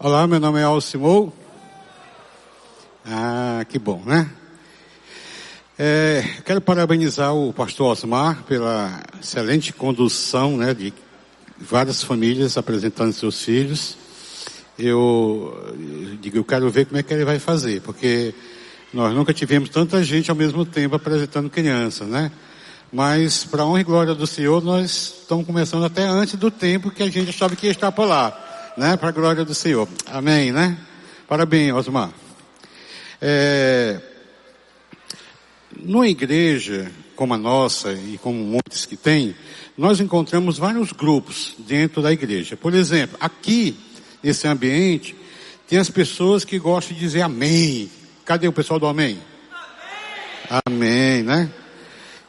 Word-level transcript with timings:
Olá, 0.00 0.28
meu 0.28 0.38
nome 0.38 0.60
é 0.60 0.62
Alcimou. 0.62 1.34
Ah, 3.04 3.66
que 3.68 3.80
bom, 3.80 4.00
né? 4.06 4.30
É, 5.76 6.22
quero 6.44 6.60
parabenizar 6.60 7.34
o 7.34 7.52
pastor 7.52 7.90
Osmar 7.90 8.44
pela 8.44 9.02
excelente 9.20 9.72
condução, 9.72 10.56
né, 10.56 10.72
de 10.72 10.94
várias 11.58 12.00
famílias 12.00 12.56
apresentando 12.56 13.12
seus 13.12 13.42
filhos. 13.42 13.98
Eu 14.78 15.74
digo, 16.20 16.36
eu 16.36 16.44
quero 16.44 16.70
ver 16.70 16.86
como 16.86 16.98
é 16.98 17.02
que 17.02 17.12
ele 17.12 17.24
vai 17.24 17.40
fazer, 17.40 17.80
porque 17.80 18.32
nós 18.94 19.12
nunca 19.12 19.34
tivemos 19.34 19.68
tanta 19.68 20.00
gente 20.04 20.30
ao 20.30 20.36
mesmo 20.36 20.64
tempo 20.64 20.94
apresentando 20.94 21.50
crianças, 21.50 22.06
né? 22.06 22.30
Mas, 22.92 23.42
para 23.42 23.64
honra 23.64 23.80
e 23.80 23.84
glória 23.84 24.14
do 24.14 24.28
Senhor, 24.28 24.62
nós 24.62 25.18
estamos 25.22 25.44
começando 25.44 25.84
até 25.84 26.04
antes 26.04 26.36
do 26.36 26.52
tempo 26.52 26.88
que 26.88 27.02
a 27.02 27.10
gente 27.10 27.30
achava 27.30 27.56
que 27.56 27.66
ia 27.66 27.72
estar 27.72 27.90
por 27.90 28.06
lá 28.06 28.44
né? 28.78 28.96
Para 28.96 29.08
a 29.08 29.12
glória 29.12 29.44
do 29.44 29.54
Senhor. 29.54 29.88
Amém, 30.06 30.52
né? 30.52 30.78
Parabéns, 31.26 31.74
Osmar. 31.74 32.10
É, 33.20 34.00
numa 35.76 36.08
igreja 36.08 36.90
como 37.16 37.34
a 37.34 37.36
nossa 37.38 37.92
e 37.92 38.16
como 38.22 38.38
muitos 38.38 38.86
que 38.86 38.96
tem, 38.96 39.34
nós 39.76 39.98
encontramos 39.98 40.58
vários 40.58 40.92
grupos 40.92 41.54
dentro 41.58 42.00
da 42.00 42.12
igreja. 42.12 42.56
Por 42.56 42.72
exemplo, 42.72 43.18
aqui, 43.20 43.76
nesse 44.22 44.46
ambiente, 44.46 45.16
tem 45.66 45.80
as 45.80 45.90
pessoas 45.90 46.44
que 46.44 46.56
gostam 46.58 46.94
de 46.94 47.00
dizer 47.00 47.22
amém. 47.22 47.90
Cadê 48.24 48.46
o 48.46 48.52
pessoal 48.52 48.78
do 48.78 48.86
amém? 48.86 49.18
Amém, 50.48 50.66
amém 50.66 51.22
né? 51.24 51.50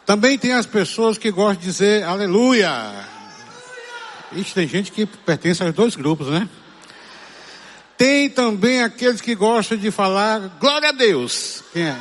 Também 0.04 0.36
tem 0.40 0.54
as 0.54 0.66
pessoas 0.66 1.20
que 1.20 1.30
gostam 1.30 1.62
de 1.62 1.66
dizer 1.68 2.04
aleluia. 2.04 3.08
Ixi, 4.32 4.54
tem 4.54 4.68
gente 4.68 4.92
que 4.92 5.06
pertence 5.06 5.64
aos 5.64 5.74
dois 5.74 5.96
grupos, 5.96 6.28
né? 6.28 6.48
Tem 7.98 8.30
também 8.30 8.82
aqueles 8.82 9.22
que 9.22 9.36
gostam 9.36 9.78
de 9.78 9.92
falar 9.92 10.58
glória 10.60 10.90
a 10.90 10.92
Deus. 10.92 11.64
Quem 11.74 11.84
é? 11.84 11.98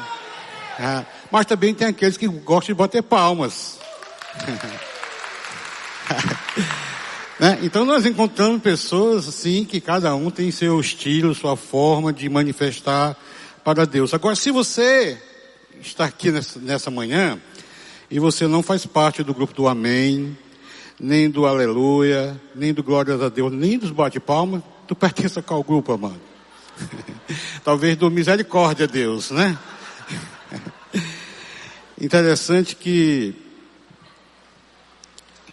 Ah, 0.78 1.05
mas 1.30 1.47
também 1.47 1.75
tem 1.75 1.89
aqueles 1.89 2.17
que 2.17 2.28
gostam 2.28 2.75
de 2.75 2.78
bater 2.78 3.02
palmas. 3.02 3.78
né? 7.41 7.58
Então 7.62 7.84
nós 7.84 8.06
encontramos 8.06 8.62
pessoas 8.62 9.27
assim 9.27 9.64
que 9.64 9.80
cada 9.80 10.14
um 10.14 10.30
tem 10.30 10.50
seu 10.50 10.78
estilo, 10.78 11.34
sua 11.34 11.56
forma 11.56 12.12
de 12.12 12.28
manifestar 12.28 13.17
para 13.64 13.84
Deus. 13.84 14.14
Agora, 14.14 14.36
se 14.36 14.50
você 14.50 15.20
está 15.80 16.05
aqui 16.05 16.30
nessa, 16.30 16.61
nessa 16.61 16.91
manhã 16.91 17.41
e 18.11 18.20
você 18.20 18.47
não 18.47 18.62
faz 18.62 18.86
parte 18.86 19.22
do 19.22 19.34
grupo 19.34 19.52
do 19.52 19.67
Amém, 19.67 20.36
nem 21.00 21.30
do 21.30 21.46
aleluia, 21.46 22.41
nem 22.54 22.74
do 22.74 22.82
glórias 22.82 23.22
a 23.22 23.28
Deus, 23.28 23.52
nem 23.52 23.78
dos 23.78 23.91
bate-palmas, 23.91 24.62
tu 24.86 24.94
pertence 24.94 25.38
a 25.38 25.42
qual 25.42 25.62
grupo, 25.62 25.92
amado? 25.92 26.20
Talvez 27.62 27.96
do 27.96 28.10
misericórdia 28.10 28.84
a 28.84 28.88
Deus, 28.88 29.30
né? 29.30 29.56
Interessante 32.00 32.74
que 32.74 33.34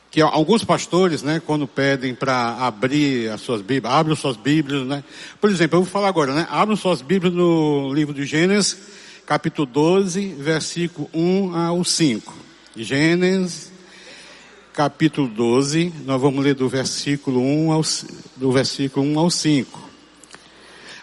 que 0.09 0.21
alguns 0.21 0.63
pastores, 0.63 1.21
né, 1.21 1.41
quando 1.45 1.67
pedem 1.67 2.15
para 2.15 2.55
abrir 2.65 3.30
as 3.30 3.41
suas 3.41 3.61
Bíblias, 3.61 3.93
abram 3.93 4.15
suas 4.15 4.37
Bíblias, 4.37 4.87
né? 4.87 5.03
Por 5.41 5.49
exemplo, 5.49 5.77
eu 5.77 5.83
vou 5.83 5.91
falar 5.91 6.07
agora, 6.07 6.33
né? 6.33 6.47
Abram 6.49 6.77
suas 6.77 7.02
Bíblias 7.02 7.33
no 7.33 7.93
livro 7.93 8.13
de 8.13 8.25
Gênesis, 8.25 8.77
capítulo 9.25 9.65
12, 9.65 10.35
versículo 10.39 11.09
1 11.13 11.57
ao 11.57 11.83
5. 11.83 12.33
Gênesis 12.77 13.74
capítulo 14.75 15.29
12, 15.29 15.93
nós 16.03 16.19
vamos 16.19 16.43
ler 16.43 16.53
do 16.53 16.67
versículo 16.67 17.39
1 17.39 17.71
ao, 17.71 17.81
do 18.35 18.51
versículo 18.51 19.05
1 19.05 19.19
ao 19.19 19.29
5. 19.29 19.89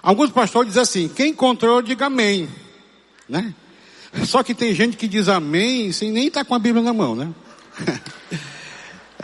Alguns 0.02 0.30
pastores 0.30 0.68
dizem 0.68 0.82
assim, 0.82 1.08
quem 1.08 1.30
encontrou, 1.30 1.80
diga 1.80 2.06
amém. 2.06 2.50
Né? 3.26 3.54
Só 4.26 4.42
que 4.42 4.54
tem 4.54 4.74
gente 4.74 4.98
que 4.98 5.08
diz 5.08 5.26
amém 5.26 5.90
sem 5.90 6.12
nem 6.12 6.26
estar 6.26 6.40
tá 6.40 6.44
com 6.44 6.54
a 6.54 6.58
Bíblia 6.58 6.84
na 6.84 6.92
mão, 6.92 7.16
né? 7.16 7.32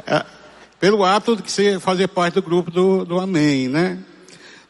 É, 0.06 0.24
pelo 0.80 1.04
ato 1.04 1.36
de 1.36 1.50
você 1.50 1.78
fazer 1.78 2.08
parte 2.08 2.34
do 2.34 2.42
grupo 2.42 2.70
do, 2.70 3.04
do 3.04 3.18
amém, 3.18 3.68
né? 3.68 3.98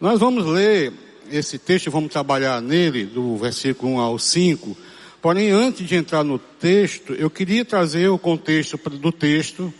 Nós 0.00 0.18
vamos 0.18 0.44
ler 0.46 0.92
esse 1.30 1.58
texto, 1.58 1.92
vamos 1.92 2.10
trabalhar 2.10 2.60
nele, 2.60 3.04
do 3.04 3.36
versículo 3.36 3.92
1 3.92 3.98
ao 4.00 4.18
5, 4.18 4.76
Porém, 5.20 5.50
antes 5.50 5.86
de 5.86 5.96
entrar 5.96 6.22
no 6.22 6.38
texto, 6.38 7.12
eu 7.12 7.28
queria 7.28 7.64
trazer 7.64 8.08
o 8.08 8.18
contexto 8.18 8.76
do 8.90 9.10
texto 9.10 9.72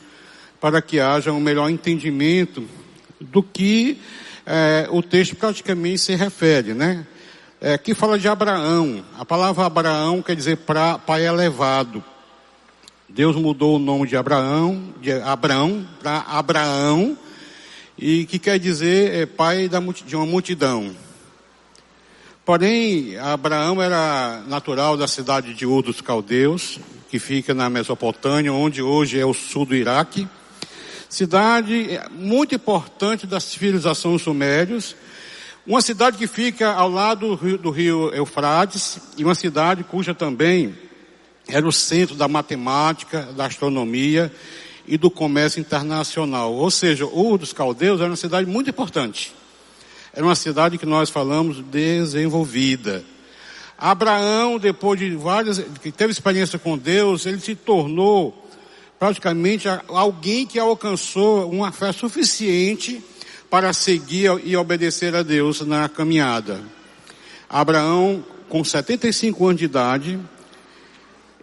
para 0.60 0.82
que 0.82 0.99
haja 0.99 1.32
um 1.32 1.38
melhor 1.38 1.71
entendimento 1.71 2.65
do 3.21 3.43
que 3.43 3.99
é, 4.44 4.88
o 4.91 5.00
texto 5.00 5.37
praticamente 5.37 5.99
se 5.99 6.16
refere, 6.16 6.75
né? 6.75 7.06
É, 7.60 7.78
que 7.78 7.94
fala 7.94 8.19
de 8.19 8.26
Abraão. 8.26 9.04
A 9.16 9.25
palavra 9.25 9.66
Abraão 9.66 10.22
quer 10.22 10.34
dizer 10.34 10.59
pra, 10.59 10.99
pai 10.99 11.26
elevado. 11.26 12.03
Deus 13.09 13.37
mudou 13.37 13.76
o 13.76 13.78
nome 13.78 14.06
de 14.06 14.16
Abraão, 14.16 14.93
de 15.00 15.12
Abraão 15.12 15.87
para 16.03 16.19
Abraão, 16.20 17.16
e 17.97 18.26
que 18.26 18.38
quer 18.38 18.59
dizer 18.59 19.15
é, 19.15 19.26
pai 19.26 19.69
da, 19.69 19.81
de 19.81 20.16
uma 20.16 20.26
multidão. 20.26 20.94
Porém, 22.48 23.14
Abraão 23.19 23.82
era 23.82 24.42
natural 24.48 24.97
da 24.97 25.06
cidade 25.06 25.53
de 25.53 25.66
Ur 25.66 25.82
dos 25.82 26.00
Caldeus, 26.00 26.81
que 27.10 27.19
fica 27.19 27.53
na 27.53 27.69
Mesopotâmia, 27.69 28.50
onde 28.50 28.81
hoje 28.81 29.20
é 29.20 29.26
o 29.26 29.34
sul 29.34 29.66
do 29.66 29.76
Iraque. 29.76 30.26
Cidade 31.10 32.00
muito 32.10 32.54
importante 32.54 33.26
das 33.26 33.44
civilizações 33.44 34.22
sumérios. 34.22 34.97
Uma 35.66 35.82
cidade 35.82 36.16
que 36.16 36.26
fica 36.26 36.72
ao 36.72 36.88
lado 36.88 37.37
do 37.58 37.70
rio 37.70 38.14
Eufrates 38.14 38.98
e 39.19 39.25
uma 39.25 39.34
cidade 39.34 39.84
cuja 39.84 40.14
também 40.14 40.75
era 41.47 41.69
o 41.69 41.72
centro 41.72 42.16
da 42.16 42.28
matemática, 42.28 43.28
da 43.37 43.44
astronomia 43.44 44.32
e 44.87 44.97
do 44.97 45.10
comércio 45.10 45.60
internacional. 45.60 46.54
Ou 46.54 46.70
seja, 46.70 47.04
Ur 47.04 47.37
dos 47.37 47.53
Caldeus 47.53 48.00
era 48.00 48.08
uma 48.08 48.16
cidade 48.16 48.48
muito 48.48 48.70
importante. 48.70 49.37
Era 50.12 50.24
uma 50.24 50.34
cidade 50.34 50.78
que 50.78 50.86
nós 50.86 51.10
falamos 51.10 51.60
desenvolvida. 51.64 53.04
Abraão, 53.76 54.58
depois 54.58 54.98
de 54.98 55.14
várias, 55.14 55.58
que 55.82 55.92
teve 55.92 56.12
experiência 56.12 56.58
com 56.58 56.76
Deus, 56.76 57.26
ele 57.26 57.38
se 57.38 57.54
tornou 57.54 58.48
praticamente 58.98 59.69
alguém 59.86 60.44
que 60.46 60.58
alcançou 60.58 61.48
uma 61.50 61.70
fé 61.70 61.92
suficiente 61.92 63.02
para 63.48 63.72
seguir 63.72 64.41
e 64.44 64.56
obedecer 64.56 65.14
a 65.14 65.22
Deus 65.22 65.60
na 65.60 65.88
caminhada. 65.88 66.60
Abraão, 67.48 68.25
com 68.48 68.64
75 68.64 69.46
anos 69.46 69.58
de 69.58 69.64
idade, 69.64 70.19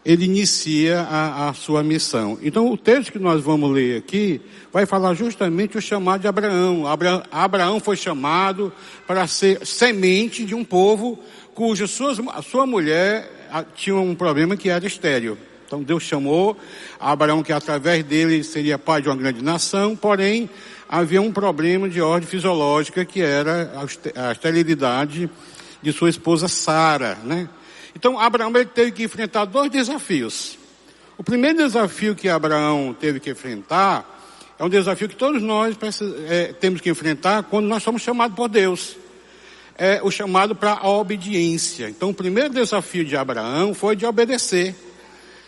ele 0.06 0.26
inicia 0.26 1.02
a, 1.02 1.50
a, 1.50 1.54
sua 1.54 1.82
missão. 1.82 2.38
Então, 2.44 2.72
o 2.72 2.78
texto 2.78 3.12
que 3.12 3.18
nós 3.18 3.42
vamos 3.42 3.72
ler 3.72 3.98
aqui 3.98 4.40
vai 4.72 4.86
falar 4.86 5.16
justamente 5.16 5.78
o 5.78 5.82
chamado 5.82 6.22
de 6.22 6.28
Abraão. 6.28 6.86
Abra, 6.86 7.24
Abraão 7.32 7.80
foi 7.80 7.98
chamado 7.98 8.72
para 9.08 9.26
ser 9.26 9.66
semente 9.66 10.46
de 10.46 10.54
um 10.54 10.64
povo 10.64 11.18
cuja 11.56 11.88
sua, 11.88 12.14
a 12.34 12.42
sua 12.44 12.68
mulher 12.68 13.32
tinha 13.74 13.96
um 13.96 14.14
problema 14.14 14.56
que 14.56 14.70
era 14.70 14.86
estéreo. 14.86 15.38
Então, 15.66 15.82
Deus 15.82 16.04
chamou 16.04 16.56
Abraão 17.00 17.42
que 17.42 17.52
através 17.52 18.04
dele 18.04 18.44
seria 18.44 18.78
pai 18.78 19.02
de 19.02 19.10
uma 19.10 19.16
grande 19.16 19.44
nação, 19.44 19.96
porém, 19.96 20.48
havia 20.88 21.20
um 21.20 21.32
problema 21.32 21.90
de 21.90 22.00
ordem 22.00 22.30
fisiológica 22.30 23.04
que 23.04 23.22
era 23.22 23.72
a 24.16 24.32
esterilidade 24.32 25.28
de 25.82 25.92
sua 25.92 26.10
esposa 26.10 26.48
Sara, 26.48 27.18
né? 27.24 27.50
Então 27.96 28.20
Abraão 28.20 28.52
ele 28.54 28.66
teve 28.66 28.92
que 28.92 29.04
enfrentar 29.04 29.46
dois 29.46 29.72
desafios. 29.72 30.58
O 31.18 31.24
primeiro 31.24 31.58
desafio 31.58 32.14
que 32.14 32.28
Abraão 32.28 32.96
teve 33.00 33.20
que 33.22 33.32
enfrentar 33.32 34.12
é 34.60 34.64
um 34.64 34.70
desafio 34.70 35.10
que 35.10 35.16
todos 35.16 35.42
nós 35.42 35.76
é, 36.28 36.54
temos 36.54 36.82
que 36.82 36.90
enfrentar 36.90 37.44
quando 37.44 37.68
nós 37.68 37.84
somos 37.84 38.02
chamados 38.02 38.36
por 38.36 38.50
Deus. 38.50 38.98
É 39.78 40.02
o 40.02 40.10
chamado 40.10 40.56
para 40.56 40.74
a 40.74 40.90
obediência. 40.90 41.90
Então 41.90 42.10
o 42.10 42.14
primeiro 42.14 42.50
desafio 42.50 43.04
de 43.04 43.18
Abraão 43.18 43.74
foi 43.74 43.96
de 43.96 44.06
obedecer. 44.06 44.76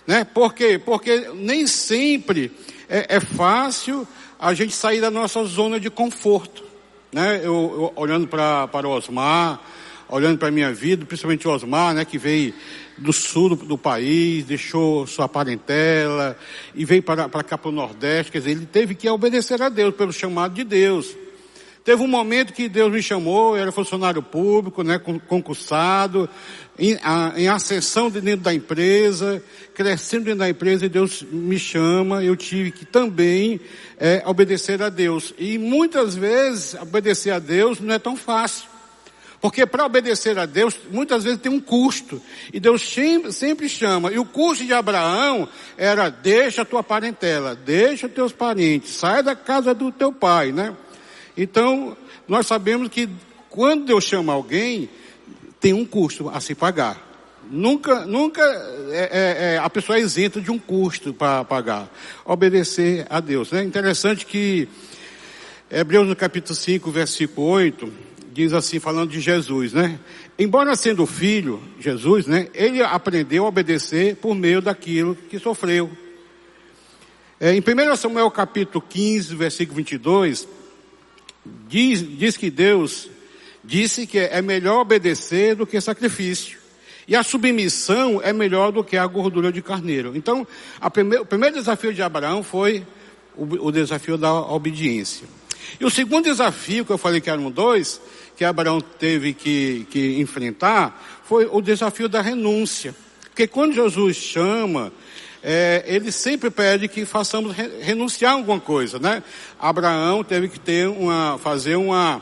Né? 0.06 0.24
Por 0.24 0.54
quê? 0.54 0.80
Porque 0.84 1.30
nem 1.34 1.68
sempre 1.68 2.52
é, 2.90 3.18
é 3.18 3.20
fácil 3.20 4.08
a 4.40 4.54
gente 4.54 4.74
sair 4.74 5.02
da 5.02 5.12
nossa 5.12 5.44
zona 5.46 5.80
de 5.80 5.90
conforto. 5.90 6.64
Né? 7.12 7.38
Eu, 7.38 7.44
eu 7.46 7.94
olhando 7.96 8.28
para, 8.28 8.88
o 8.88 8.90
Osmar, 8.90 9.62
olhando 10.10 10.38
para 10.38 10.48
a 10.48 10.52
minha 10.52 10.72
vida, 10.74 11.06
principalmente 11.06 11.48
o 11.48 11.52
Osmar, 11.52 11.94
né, 11.94 12.06
que 12.06 12.18
veio 12.18 12.54
do 12.98 13.14
sul 13.14 13.50
do, 13.50 13.56
do 13.56 13.78
país, 13.78 14.46
deixou 14.46 15.06
sua 15.06 15.28
parentela 15.28 16.38
e 16.74 16.86
veio 16.86 17.04
para, 17.04 17.28
para 17.30 17.44
cá 17.44 17.58
para 17.58 17.70
o 17.70 17.74
Nordeste, 17.74 18.32
quer 18.32 18.40
dizer, 18.40 18.52
ele 18.52 18.66
teve 18.66 18.96
que 18.96 19.10
obedecer 19.10 19.62
a 19.62 19.70
Deus 19.70 19.96
pelo 19.96 20.12
chamado 20.12 20.54
de 20.54 20.64
Deus. 20.64 21.16
Teve 21.88 22.04
um 22.04 22.08
momento 22.08 22.52
que 22.52 22.68
Deus 22.68 22.92
me 22.92 23.02
chamou, 23.02 23.56
eu 23.56 23.62
era 23.62 23.72
funcionário 23.72 24.22
público, 24.22 24.84
né, 24.84 25.00
concursado, 25.00 26.30
em, 26.78 26.98
a, 27.02 27.34
em 27.38 27.48
ascensão 27.48 28.10
dentro 28.10 28.42
da 28.42 28.54
empresa, 28.54 29.42
crescendo 29.74 30.26
dentro 30.26 30.40
da 30.40 30.50
empresa, 30.50 30.86
e 30.86 30.90
Deus 30.90 31.24
me 31.32 31.58
chama, 31.58 32.22
eu 32.22 32.36
tive 32.36 32.72
que 32.72 32.84
também 32.84 33.62
é, 33.98 34.22
obedecer 34.26 34.82
a 34.82 34.90
Deus. 34.90 35.34
E 35.40 35.58
muitas 35.58 36.14
vezes, 36.14 36.74
obedecer 36.74 37.32
a 37.32 37.40
Deus 37.40 37.80
não 37.80 37.94
é 37.94 38.00
tão 38.00 38.18
fácil. 38.18 38.77
Porque 39.48 39.66
para 39.66 39.86
obedecer 39.86 40.38
a 40.38 40.46
Deus, 40.46 40.78
muitas 40.92 41.24
vezes 41.24 41.40
tem 41.40 41.50
um 41.50 41.62
custo. 41.62 42.22
E 42.52 42.60
Deus 42.60 42.94
sempre 43.32 43.70
chama. 43.70 44.12
E 44.12 44.20
o 44.20 44.26
custo 44.26 44.66
de 44.66 44.74
Abraão 44.74 45.48
era, 45.78 46.10
deixa 46.10 46.64
a 46.64 46.66
tua 46.66 46.84
parentela, 46.84 47.56
deixa 47.56 48.08
os 48.08 48.14
teus 48.14 48.34
parentes, 48.34 48.92
sai 48.96 49.24
da 49.24 49.38
casa 49.38 49.74
do 49.74 49.90
teu 49.90 50.12
pai, 50.12 50.52
né? 50.52 50.76
Então, 51.38 51.96
nós 52.28 52.46
sabemos 52.46 52.90
que 52.90 53.08
quando 53.50 53.86
Deus 53.86 54.04
chama 54.04 54.34
alguém, 54.34 54.90
tem 55.62 55.72
um 55.72 55.86
custo 55.86 56.28
a 56.28 56.42
se 56.42 56.54
pagar. 56.54 57.02
Nunca, 57.50 58.06
nunca 58.06 58.42
é, 58.92 59.00
é, 59.00 59.54
é, 59.54 59.58
a 59.60 59.70
pessoa 59.70 59.98
é 59.98 60.02
isenta 60.02 60.42
de 60.42 60.52
um 60.52 60.60
custo 60.60 61.14
para 61.14 61.46
pagar. 61.46 61.90
Obedecer 62.26 63.08
a 63.10 63.22
Deus. 63.22 63.54
É 63.54 63.64
interessante 63.64 64.26
que 64.26 64.68
Hebreus 65.72 66.06
no 66.06 66.18
capítulo 66.18 66.54
5, 66.54 66.92
versículo 66.92 67.48
8, 67.48 68.07
diz 68.38 68.54
assim, 68.54 68.80
falando 68.80 69.10
de 69.10 69.20
Jesus, 69.20 69.74
né? 69.74 70.00
Embora 70.38 70.76
sendo 70.76 71.08
filho, 71.08 71.60
Jesus, 71.80 72.28
né? 72.28 72.48
Ele 72.54 72.84
aprendeu 72.84 73.46
a 73.46 73.48
obedecer 73.48 74.16
por 74.18 74.36
meio 74.36 74.62
daquilo 74.62 75.16
que 75.16 75.40
sofreu. 75.40 75.90
É, 77.40 77.56
em 77.56 77.62
1 77.62 77.96
Samuel 77.96 78.30
capítulo 78.30 78.80
15, 78.88 79.36
versículo 79.36 79.78
22, 79.78 80.48
diz, 81.68 82.00
diz 82.16 82.38
que 82.38 82.52
Deus 82.52 83.10
disse 83.64 84.06
que 84.06 84.20
é 84.20 84.40
melhor 84.40 84.82
obedecer 84.82 85.56
do 85.56 85.66
que 85.66 85.82
sacrifício. 85.82 86.60
E 87.08 87.16
a 87.16 87.24
submissão 87.24 88.22
é 88.22 88.32
melhor 88.32 88.72
do 88.72 88.84
que 88.84 88.98
a 88.98 89.08
gordura 89.08 89.52
de 89.52 89.64
carneiro. 89.64 90.16
Então, 90.16 90.46
o 90.80 91.26
primeiro 91.26 91.56
desafio 91.56 91.92
de 91.92 92.04
Abraão 92.04 92.44
foi 92.44 92.86
o, 93.36 93.68
o, 93.68 93.72
desafio 93.72 94.16
da 94.16 94.32
obediência. 94.32 95.28
E 95.80 95.86
o 95.86 95.90
segundo 95.90 96.26
desafio, 96.26 96.86
que 96.86 96.92
eu 96.92 96.98
falei 96.98 97.22
que 97.22 97.30
eram 97.30 97.52
dois, 97.52 98.02
que 98.36 98.46
Abraão 98.46 98.80
teve 98.80 99.34
que, 99.34 99.88
que 99.90 100.20
enfrentar, 100.20 101.22
foi 101.24 101.48
o 101.52 101.62
desafio 101.62 102.08
da 102.08 102.22
renúncia. 102.22 102.96
Porque 103.30 103.48
quando 103.48 103.74
Jesus 103.74 104.18
chama, 104.18 104.92
é, 105.44 105.84
ele 105.88 106.12
sempre 106.12 106.50
pede 106.50 106.88
que 106.88 107.06
façamos 107.06 107.56
renunciar 107.56 108.32
a 108.32 108.36
alguma 108.36 108.60
coisa, 108.60 109.00
né? 109.00 109.24
Abraão 109.60 110.24
teve 110.24 110.50
que 110.50 110.60
ter 110.60 110.88
uma, 110.88 111.38
fazer 111.38 111.76
uma, 111.76 112.22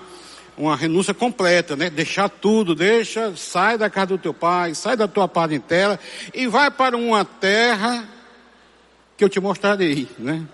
uma 0.57 0.75
renúncia 0.75 1.13
completa, 1.13 1.75
né? 1.75 1.89
Deixar 1.89 2.29
tudo, 2.29 2.75
deixa, 2.75 3.35
sai 3.35 3.77
da 3.77 3.89
casa 3.89 4.07
do 4.07 4.17
teu 4.17 4.33
pai, 4.33 4.75
sai 4.75 4.97
da 4.97 5.07
tua 5.07 5.27
parentela 5.27 5.99
e 6.33 6.47
vai 6.47 6.69
para 6.69 6.97
uma 6.97 7.23
terra 7.23 8.07
que 9.17 9.23
eu 9.23 9.29
te 9.29 9.39
mostrarei, 9.39 10.07
né? 10.19 10.45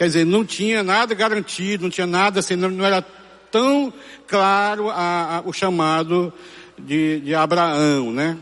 Quer 0.00 0.06
dizer, 0.06 0.24
não 0.24 0.46
tinha 0.46 0.82
nada 0.82 1.14
garantido, 1.14 1.82
não 1.82 1.90
tinha 1.90 2.06
nada 2.06 2.40
assim, 2.40 2.56
não, 2.56 2.82
era 2.82 3.02
tão 3.50 3.92
claro 4.26 4.88
a, 4.88 5.36
a, 5.36 5.40
o 5.42 5.52
chamado 5.52 6.32
de, 6.78 7.20
de 7.20 7.34
Abraão, 7.34 8.10
né? 8.10 8.38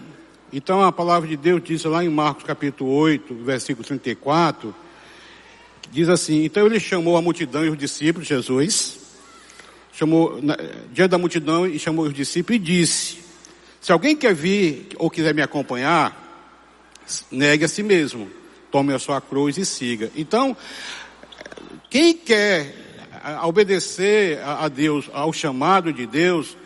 Então 0.53 0.81
a 0.85 0.93
palavra 0.93 1.29
de 1.29 1.37
Deus 1.37 1.61
diz 1.61 1.83
lá 1.83 2.05
em 2.05 2.09
Marcos 2.09 2.45
capítulo 2.45 2.93
8, 2.93 3.35
versículo 3.43 3.85
34, 3.85 4.73
diz 5.91 6.09
assim, 6.09 6.45
então 6.45 6.65
ele 6.65 6.79
chamou 6.79 7.17
a 7.17 7.23
multidão 7.23 7.65
e 7.65 7.71
os 7.71 7.77
discípulos, 7.77 8.29
Jesus, 8.29 9.01
chamou 9.93 10.41
diante 10.93 11.11
da 11.11 11.19
multidão 11.19 11.67
e 11.67 11.77
chamou 11.77 12.05
os 12.05 12.15
discípulos 12.15 12.55
e 12.55 12.65
disse, 12.65 13.19
se 13.81 13.91
alguém 13.91 14.15
quer 14.15 14.33
vir 14.33 14.91
ou 14.97 15.11
quiser 15.11 15.35
me 15.35 15.43
acompanhar, 15.43 16.55
negue 17.33 17.65
a 17.65 17.69
si 17.69 17.83
mesmo, 17.83 18.31
tome 18.71 18.95
a 18.95 18.99
sua 19.01 19.21
cruz 19.21 19.59
e 19.59 19.67
siga. 19.67 20.09
Então, 20.15 20.57
quem 21.91 22.15
quer 22.15 22.75
obedecer 23.45 24.41
a 24.45 24.69
Deus, 24.69 25.09
ao 25.13 25.33
chamado 25.33 25.93
de 25.93 26.07
Deus, 26.07 26.57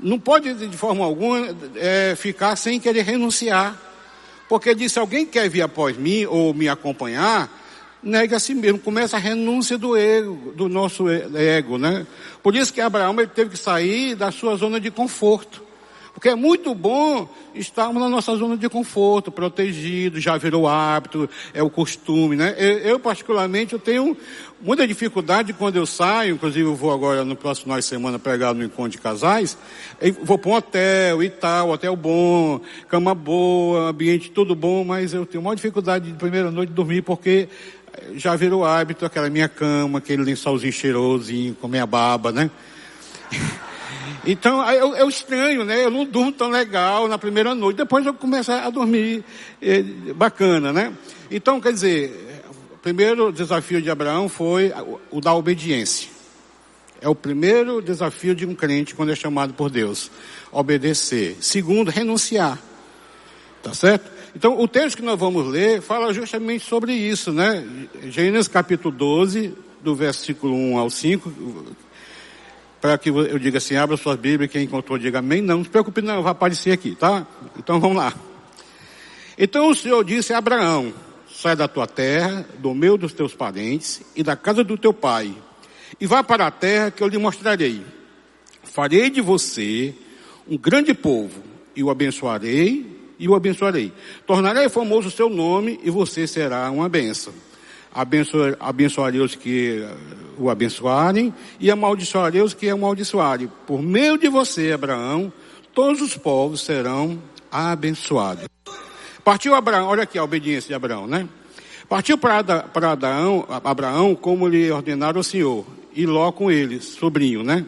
não 0.00 0.18
pode 0.18 0.52
de 0.54 0.76
forma 0.76 1.04
alguma 1.04 1.56
é, 1.76 2.14
ficar 2.16 2.56
sem 2.56 2.78
querer 2.78 3.02
renunciar. 3.02 3.80
Porque 4.48 4.74
diz, 4.74 4.92
se 4.92 4.98
alguém 4.98 5.24
quer 5.24 5.48
vir 5.48 5.62
após 5.62 5.96
mim 5.96 6.26
ou 6.26 6.52
me 6.52 6.68
acompanhar, 6.68 7.50
nega 8.02 8.36
a 8.36 8.40
si 8.40 8.54
mesmo, 8.54 8.78
começa 8.78 9.16
a 9.16 9.20
renúncia 9.20 9.78
do 9.78 9.96
ego, 9.96 10.52
do 10.52 10.68
nosso 10.68 11.08
ego, 11.08 11.78
né? 11.78 12.06
Por 12.42 12.54
isso 12.54 12.72
que 12.72 12.80
Abraão 12.80 13.18
ele 13.18 13.28
teve 13.28 13.50
que 13.50 13.56
sair 13.56 14.14
da 14.14 14.30
sua 14.30 14.56
zona 14.56 14.78
de 14.78 14.90
conforto. 14.90 15.63
Porque 16.24 16.32
é 16.32 16.36
muito 16.36 16.74
bom 16.74 17.28
estarmos 17.54 18.02
na 18.02 18.08
nossa 18.08 18.34
zona 18.34 18.56
de 18.56 18.66
conforto, 18.70 19.30
protegido, 19.30 20.18
já 20.18 20.38
virou 20.38 20.66
hábito, 20.66 21.28
é 21.52 21.62
o 21.62 21.68
costume, 21.68 22.34
né? 22.34 22.54
Eu, 22.56 22.78
eu, 22.78 22.98
particularmente, 22.98 23.74
eu 23.74 23.78
tenho 23.78 24.16
muita 24.58 24.88
dificuldade 24.88 25.52
quando 25.52 25.76
eu 25.76 25.84
saio, 25.84 26.36
inclusive 26.36 26.64
eu 26.64 26.74
vou 26.74 26.90
agora 26.94 27.26
no 27.26 27.36
próximo 27.36 27.64
final 27.64 27.78
de 27.78 27.84
semana 27.84 28.18
pregar 28.18 28.54
no 28.54 28.64
encontro 28.64 28.92
de 28.92 28.96
casais, 28.96 29.58
vou 30.22 30.38
para 30.38 30.50
um 30.50 30.54
hotel 30.54 31.22
e 31.22 31.28
tal, 31.28 31.68
hotel 31.68 31.94
bom, 31.94 32.58
cama 32.88 33.14
boa, 33.14 33.90
ambiente 33.90 34.30
tudo 34.30 34.54
bom, 34.54 34.82
mas 34.82 35.12
eu 35.12 35.26
tenho 35.26 35.42
uma 35.42 35.54
dificuldade 35.54 36.10
de 36.10 36.16
primeira 36.16 36.50
noite 36.50 36.72
dormir 36.72 37.02
porque 37.02 37.50
já 38.14 38.34
virou 38.34 38.64
hábito 38.64 39.04
aquela 39.04 39.28
minha 39.28 39.46
cama, 39.46 39.98
aquele 39.98 40.22
lençolzinho 40.22 40.72
cheirosinho 40.72 41.54
com 41.54 41.68
minha 41.68 41.84
baba, 41.84 42.32
né? 42.32 42.50
Então, 44.26 44.68
eu, 44.70 44.94
eu 44.96 45.08
estranho, 45.08 45.64
né? 45.64 45.84
Eu 45.84 45.90
não 45.90 46.04
durmo 46.04 46.32
tão 46.32 46.50
legal 46.50 47.08
na 47.08 47.18
primeira 47.18 47.54
noite. 47.54 47.76
Depois 47.76 48.04
eu 48.04 48.14
começo 48.14 48.50
a 48.52 48.70
dormir 48.70 49.24
eh, 49.60 49.82
bacana, 50.14 50.72
né? 50.72 50.92
Então, 51.30 51.60
quer 51.60 51.72
dizer, 51.72 52.42
o 52.72 52.78
primeiro 52.78 53.32
desafio 53.32 53.80
de 53.80 53.90
Abraão 53.90 54.28
foi 54.28 54.72
o 55.10 55.20
da 55.20 55.34
obediência. 55.34 56.08
É 57.00 57.08
o 57.08 57.14
primeiro 57.14 57.82
desafio 57.82 58.34
de 58.34 58.46
um 58.46 58.54
crente 58.54 58.94
quando 58.94 59.12
é 59.12 59.14
chamado 59.14 59.52
por 59.52 59.68
Deus. 59.68 60.10
Obedecer. 60.50 61.36
Segundo, 61.40 61.90
renunciar. 61.90 62.58
Tá 63.62 63.74
certo? 63.74 64.10
Então, 64.34 64.58
o 64.58 64.66
texto 64.66 64.96
que 64.96 65.02
nós 65.02 65.18
vamos 65.18 65.46
ler 65.46 65.80
fala 65.80 66.12
justamente 66.12 66.64
sobre 66.64 66.92
isso, 66.92 67.32
né? 67.32 67.66
Gênesis 68.08 68.48
capítulo 68.48 68.94
12, 68.94 69.54
do 69.82 69.94
versículo 69.94 70.54
1 70.54 70.78
ao 70.78 70.90
5, 70.90 71.32
para 72.84 72.98
que 72.98 73.08
eu 73.08 73.38
diga 73.38 73.56
assim, 73.56 73.76
abra 73.76 73.96
sua 73.96 74.14
Bíblia, 74.14 74.46
quem 74.46 74.64
encontrou 74.64 74.98
diga 74.98 75.20
amém. 75.20 75.40
Não, 75.40 75.56
não 75.56 75.64
se 75.64 75.70
preocupe 75.70 76.02
não, 76.02 76.22
vai 76.22 76.32
aparecer 76.32 76.70
aqui, 76.70 76.94
tá? 76.94 77.26
Então 77.58 77.80
vamos 77.80 77.96
lá. 77.96 78.12
Então 79.38 79.70
o 79.70 79.74
Senhor 79.74 80.04
disse 80.04 80.34
a 80.34 80.36
Abraão, 80.36 80.92
sai 81.26 81.56
da 81.56 81.66
tua 81.66 81.86
terra, 81.86 82.46
do 82.58 82.74
meio 82.74 82.98
dos 82.98 83.14
teus 83.14 83.34
parentes 83.34 84.02
e 84.14 84.22
da 84.22 84.36
casa 84.36 84.62
do 84.62 84.76
teu 84.76 84.92
pai, 84.92 85.34
e 85.98 86.06
vá 86.06 86.22
para 86.22 86.46
a 86.46 86.50
terra 86.50 86.90
que 86.90 87.02
eu 87.02 87.08
lhe 87.08 87.16
mostrarei. 87.16 87.80
Farei 88.64 89.08
de 89.08 89.22
você 89.22 89.94
um 90.46 90.58
grande 90.58 90.92
povo, 90.92 91.42
e 91.74 91.82
o 91.82 91.88
abençoarei, 91.88 93.14
e 93.18 93.26
o 93.26 93.34
abençoarei. 93.34 93.94
Tornarei 94.26 94.68
famoso 94.68 95.08
o 95.08 95.10
seu 95.10 95.30
nome, 95.30 95.80
e 95.82 95.88
você 95.88 96.26
será 96.26 96.70
uma 96.70 96.90
bênção 96.90 97.32
abençoarei 97.94 99.20
os 99.20 99.34
que 99.34 99.82
eh, 99.82 99.94
o 100.36 100.50
abençoarem 100.50 101.32
e 101.60 101.70
amaldiçoarei 101.70 102.42
os 102.42 102.52
que 102.52 102.68
amaldiçoarem. 102.68 103.50
Por 103.66 103.80
meio 103.80 104.18
de 104.18 104.28
você, 104.28 104.72
Abraão, 104.72 105.32
todos 105.72 106.00
os 106.02 106.16
povos 106.16 106.62
serão 106.62 107.22
abençoados. 107.50 108.46
Partiu 109.24 109.54
Abraão, 109.54 109.86
olha 109.86 110.02
aqui 110.02 110.18
a 110.18 110.24
obediência 110.24 110.68
de 110.68 110.74
Abraão, 110.74 111.06
né? 111.06 111.28
Partiu 111.88 112.18
para 112.18 112.38
Abraão, 112.90 113.46
Abraão 113.48 114.14
como 114.14 114.48
lhe 114.48 114.70
ordenara 114.70 115.18
o 115.18 115.24
Senhor, 115.24 115.64
e 115.94 116.04
Ló 116.06 116.32
com 116.32 116.50
ele, 116.50 116.80
sobrinho, 116.80 117.42
né? 117.42 117.64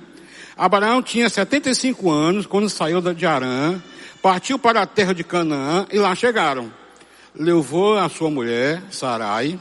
Abraão 0.57 1.03
tinha 1.03 1.29
75 1.29 2.11
anos 2.11 2.47
quando 2.47 2.69
saiu 2.69 3.01
de 3.01 3.27
Arã, 3.27 3.81
partiu 4.23 4.59
para 4.59 4.83
a 4.83 4.87
terra 4.87 5.13
de 5.13 5.23
Canaã 5.23 5.87
e 5.93 5.99
lá 5.99 6.15
chegaram. 6.15 6.73
Levou 7.35 7.99
a 7.99 8.09
sua 8.09 8.31
mulher, 8.31 8.83
Sarai, 8.91 9.61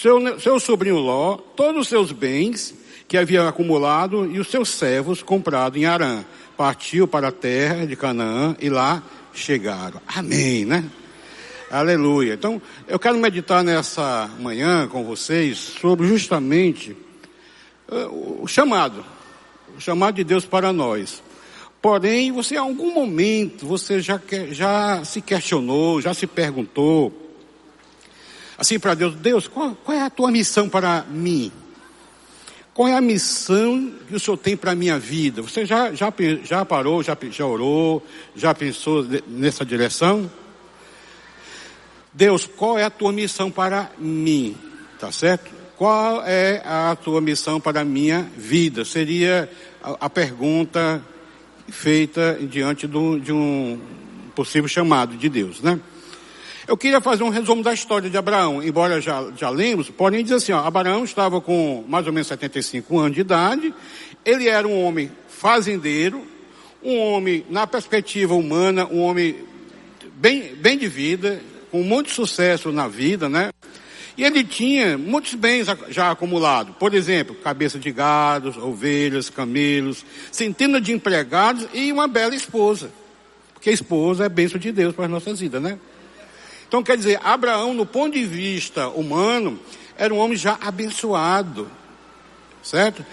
seu, 0.00 0.40
seu 0.40 0.60
sobrinho 0.60 0.98
Ló, 0.98 1.36
todos 1.36 1.82
os 1.82 1.88
seus 1.88 2.12
bens 2.12 2.74
que 3.06 3.16
havia 3.16 3.48
acumulado 3.48 4.30
e 4.30 4.38
os 4.38 4.48
seus 4.48 4.68
servos 4.68 5.22
comprados 5.22 5.80
em 5.80 5.86
Arã. 5.86 6.24
Partiu 6.56 7.08
para 7.08 7.28
a 7.28 7.32
terra 7.32 7.86
de 7.86 7.96
Canaã 7.96 8.56
e 8.60 8.68
lá 8.68 9.02
chegaram. 9.32 10.00
Amém, 10.06 10.64
né? 10.64 10.84
Aleluia. 11.70 12.34
Então, 12.34 12.60
eu 12.86 12.98
quero 12.98 13.18
meditar 13.18 13.62
nessa 13.62 14.28
manhã 14.38 14.86
com 14.88 15.04
vocês 15.04 15.58
sobre 15.58 16.06
justamente 16.06 16.96
uh, 17.88 18.42
o 18.42 18.46
chamado, 18.46 19.04
o 19.76 19.80
chamado 19.80 20.16
de 20.16 20.24
Deus 20.24 20.44
para 20.44 20.72
nós. 20.72 21.22
Porém, 21.80 22.32
você 22.32 22.56
em 22.56 22.58
algum 22.58 22.92
momento 22.92 23.66
você 23.66 24.00
já, 24.00 24.20
já 24.50 25.04
se 25.04 25.20
questionou, 25.20 26.00
já 26.00 26.12
se 26.12 26.26
perguntou, 26.26 27.27
assim 28.58 28.78
para 28.78 28.94
Deus: 28.94 29.14
Deus, 29.14 29.46
qual, 29.48 29.74
qual, 29.84 29.96
é 29.96 30.02
a 30.02 30.10
tua 30.10 30.30
missão 30.30 30.68
para 30.68 31.04
mim? 31.08 31.50
Qual 32.74 32.86
é 32.86 32.94
a 32.94 33.00
missão 33.00 33.92
que 34.06 34.14
o 34.14 34.20
Senhor 34.20 34.36
tem 34.36 34.56
para 34.56 34.72
a 34.72 34.74
minha 34.74 34.98
vida? 34.98 35.42
Você 35.42 35.64
já, 35.64 35.92
já, 35.94 36.12
já 36.44 36.64
parou, 36.64 37.02
já, 37.02 37.16
já 37.30 37.46
orou, 37.46 38.04
já 38.36 38.54
pensou 38.54 39.04
nessa 39.26 39.64
direção? 39.64 40.30
Deus, 42.12 42.46
qual 42.46 42.78
é 42.78 42.84
a 42.84 42.90
tua 42.90 43.12
missão 43.12 43.50
para 43.50 43.90
mim? 43.98 44.56
Tá 44.98 45.10
certo? 45.10 45.50
Qual 45.76 46.22
é 46.24 46.62
a 46.64 46.96
tua 46.96 47.20
missão 47.20 47.60
para 47.60 47.80
a 47.80 47.84
minha 47.84 48.28
vida? 48.36 48.84
Seria 48.84 49.50
a, 49.82 50.06
a 50.06 50.10
pergunta 50.10 51.02
feita 51.68 52.38
diante 52.40 52.86
do, 52.86 53.18
de 53.18 53.32
um 53.32 53.80
possível 54.34 54.68
chamado 54.68 55.16
de 55.16 55.28
Deus, 55.28 55.60
né? 55.60 55.80
Eu 56.68 56.76
queria 56.76 57.00
fazer 57.00 57.22
um 57.22 57.30
resumo 57.30 57.62
da 57.62 57.72
história 57.72 58.10
de 58.10 58.16
Abraão, 58.18 58.62
embora 58.62 59.00
já, 59.00 59.32
já 59.34 59.48
lemos, 59.48 59.88
porém 59.88 60.22
diz 60.22 60.32
assim, 60.32 60.52
ó, 60.52 60.58
Abraão 60.58 61.02
estava 61.02 61.40
com 61.40 61.82
mais 61.88 62.06
ou 62.06 62.12
menos 62.12 62.28
75 62.28 62.98
anos 62.98 63.14
de 63.14 63.22
idade, 63.22 63.74
ele 64.22 64.48
era 64.48 64.68
um 64.68 64.84
homem 64.84 65.10
fazendeiro, 65.30 66.22
um 66.84 66.98
homem, 66.98 67.42
na 67.48 67.66
perspectiva 67.66 68.34
humana, 68.34 68.86
um 68.86 69.00
homem 69.00 69.36
bem, 70.16 70.54
bem 70.56 70.76
de 70.76 70.86
vida, 70.86 71.40
com 71.70 71.82
muito 71.82 72.10
sucesso 72.10 72.70
na 72.70 72.86
vida, 72.86 73.30
né? 73.30 73.48
E 74.14 74.22
ele 74.22 74.44
tinha 74.44 74.98
muitos 74.98 75.32
bens 75.32 75.68
já 75.88 76.10
acumulados. 76.10 76.76
Por 76.76 76.92
exemplo, 76.92 77.34
cabeça 77.36 77.78
de 77.78 77.90
gado, 77.90 78.50
ovelhas, 78.62 79.30
camelos, 79.30 80.04
centenas 80.30 80.82
de 80.82 80.92
empregados 80.92 81.66
e 81.72 81.90
uma 81.90 82.06
bela 82.06 82.34
esposa. 82.34 82.90
Porque 83.54 83.70
a 83.70 83.72
esposa 83.72 84.26
é 84.26 84.28
bênção 84.28 84.60
de 84.60 84.70
Deus 84.70 84.94
para 84.94 85.06
as 85.06 85.10
nossas 85.10 85.40
vidas, 85.40 85.62
né? 85.62 85.78
Então, 86.68 86.82
quer 86.82 86.96
dizer, 86.98 87.18
Abraão, 87.24 87.72
no 87.72 87.86
ponto 87.86 88.12
de 88.12 88.24
vista 88.24 88.88
humano, 88.88 89.58
era 89.96 90.12
um 90.12 90.18
homem 90.18 90.36
já 90.36 90.58
abençoado, 90.60 91.68
certo? 92.62 93.04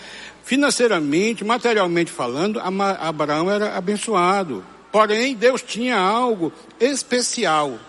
Financeiramente, 0.44 1.44
materialmente 1.44 2.12
falando, 2.12 2.60
Abraão 2.60 3.50
era 3.50 3.76
abençoado. 3.76 4.64
Porém, 4.92 5.36
Deus 5.36 5.62
tinha 5.62 5.98
algo 5.98 6.54
especial. 6.80 7.80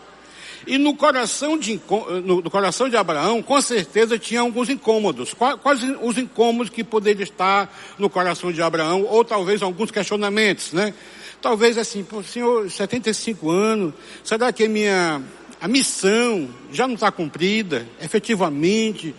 E 0.67 0.79
no 0.79 0.97
coração 0.97 1.57
de, 1.57 1.81
no, 2.25 2.51
coração 2.51 2.89
de 2.89 2.97
Abraão, 2.97 3.41
com 3.41 3.61
certeza, 3.61 4.19
tinha 4.19 4.41
alguns 4.41 4.69
incômodos. 4.69 5.33
Quais 5.33 5.81
os 6.03 6.19
incômodos 6.19 6.71
que 6.71 6.83
poderiam 6.83 7.23
estar 7.23 7.73
no 7.99 8.11
coração 8.11 8.51
de 8.51 8.61
Abraão? 8.61 9.03
Ou 9.03 9.25
talvez 9.25 9.63
alguns 9.63 9.93
questionamentos, 9.93 10.73
né? 10.73 10.93
Talvez 11.41 11.79
assim, 11.79 12.05
senhor, 12.25 12.69
75 12.69 13.49
anos, 13.49 13.95
será 14.25 14.53
que 14.53 14.67
minha, 14.67 15.23
a 15.67 15.69
missão 15.69 16.49
já 16.71 16.87
não 16.87 16.95
está 16.95 17.11
cumprida, 17.11 17.85
efetivamente 18.01 19.13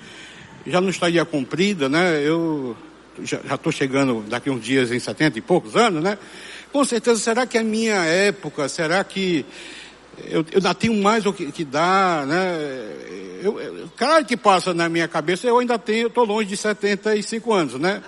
já 0.66 0.80
não 0.80 0.88
estaria 0.90 1.26
cumprida, 1.26 1.90
né? 1.90 2.22
Eu 2.26 2.74
já 3.22 3.38
estou 3.54 3.70
chegando 3.70 4.24
daqui 4.30 4.50
uns 4.50 4.64
dias 4.64 4.90
em 4.90 4.98
70 4.98 5.40
e 5.40 5.42
poucos 5.42 5.76
anos, 5.76 6.02
né? 6.02 6.18
Com 6.72 6.86
certeza, 6.86 7.20
será 7.20 7.46
que 7.46 7.58
a 7.58 7.64
minha 7.64 7.96
época, 7.96 8.70
será 8.70 9.04
que 9.04 9.46
eu, 10.24 10.46
eu 10.50 10.56
ainda 10.56 10.74
tenho 10.74 10.94
mais 10.94 11.26
o 11.26 11.34
que, 11.34 11.52
que 11.52 11.66
dar, 11.66 12.26
né? 12.26 12.58
Eu, 13.42 13.60
eu, 13.60 13.90
claro 13.98 14.24
que 14.24 14.38
passa 14.38 14.74
na 14.74 14.88
minha 14.88 15.08
cabeça, 15.08 15.46
eu 15.46 15.60
ainda 15.60 15.78
tenho, 15.78 16.08
estou 16.08 16.24
longe 16.24 16.48
de 16.48 16.56
75 16.56 17.54
anos, 17.54 17.74
né? 17.74 18.02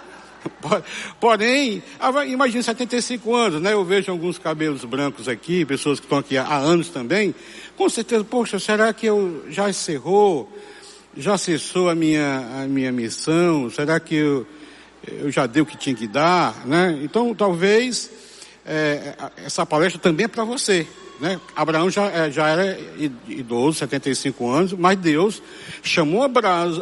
Porém, 1.19 1.83
imagine 2.27 2.63
75 2.63 3.35
anos, 3.35 3.61
né? 3.61 3.73
Eu 3.73 3.83
vejo 3.83 4.11
alguns 4.11 4.37
cabelos 4.37 4.83
brancos 4.85 5.27
aqui, 5.27 5.65
pessoas 5.65 5.99
que 5.99 6.05
estão 6.05 6.17
aqui 6.17 6.37
há 6.37 6.55
anos 6.55 6.89
também. 6.89 7.33
Com 7.77 7.89
certeza, 7.89 8.23
poxa, 8.23 8.59
será 8.59 8.91
que 8.93 9.05
eu 9.05 9.45
já 9.49 9.69
encerrou, 9.69 10.51
já 11.15 11.37
cessou 11.37 11.89
a 11.89 11.95
minha, 11.95 12.63
a 12.63 12.67
minha 12.67 12.91
missão? 12.91 13.69
Será 13.69 13.99
que 13.99 14.15
eu, 14.15 14.47
eu 15.07 15.31
já 15.31 15.45
dei 15.45 15.61
o 15.61 15.65
que 15.65 15.77
tinha 15.77 15.95
que 15.95 16.07
dar, 16.07 16.65
né? 16.65 16.99
Então, 17.03 17.33
talvez, 17.33 18.09
é, 18.65 19.15
essa 19.45 19.65
palestra 19.65 19.99
também 19.99 20.25
é 20.25 20.27
para 20.27 20.43
você. 20.43 20.87
Né? 21.19 21.39
Abraão 21.53 21.89
já, 21.89 22.05
é, 22.05 22.31
já 22.31 22.47
era 22.47 22.79
idoso, 23.27 23.79
75 23.79 24.49
anos, 24.49 24.73
mas 24.73 24.97
Deus 24.97 25.43
chamou 25.83 26.23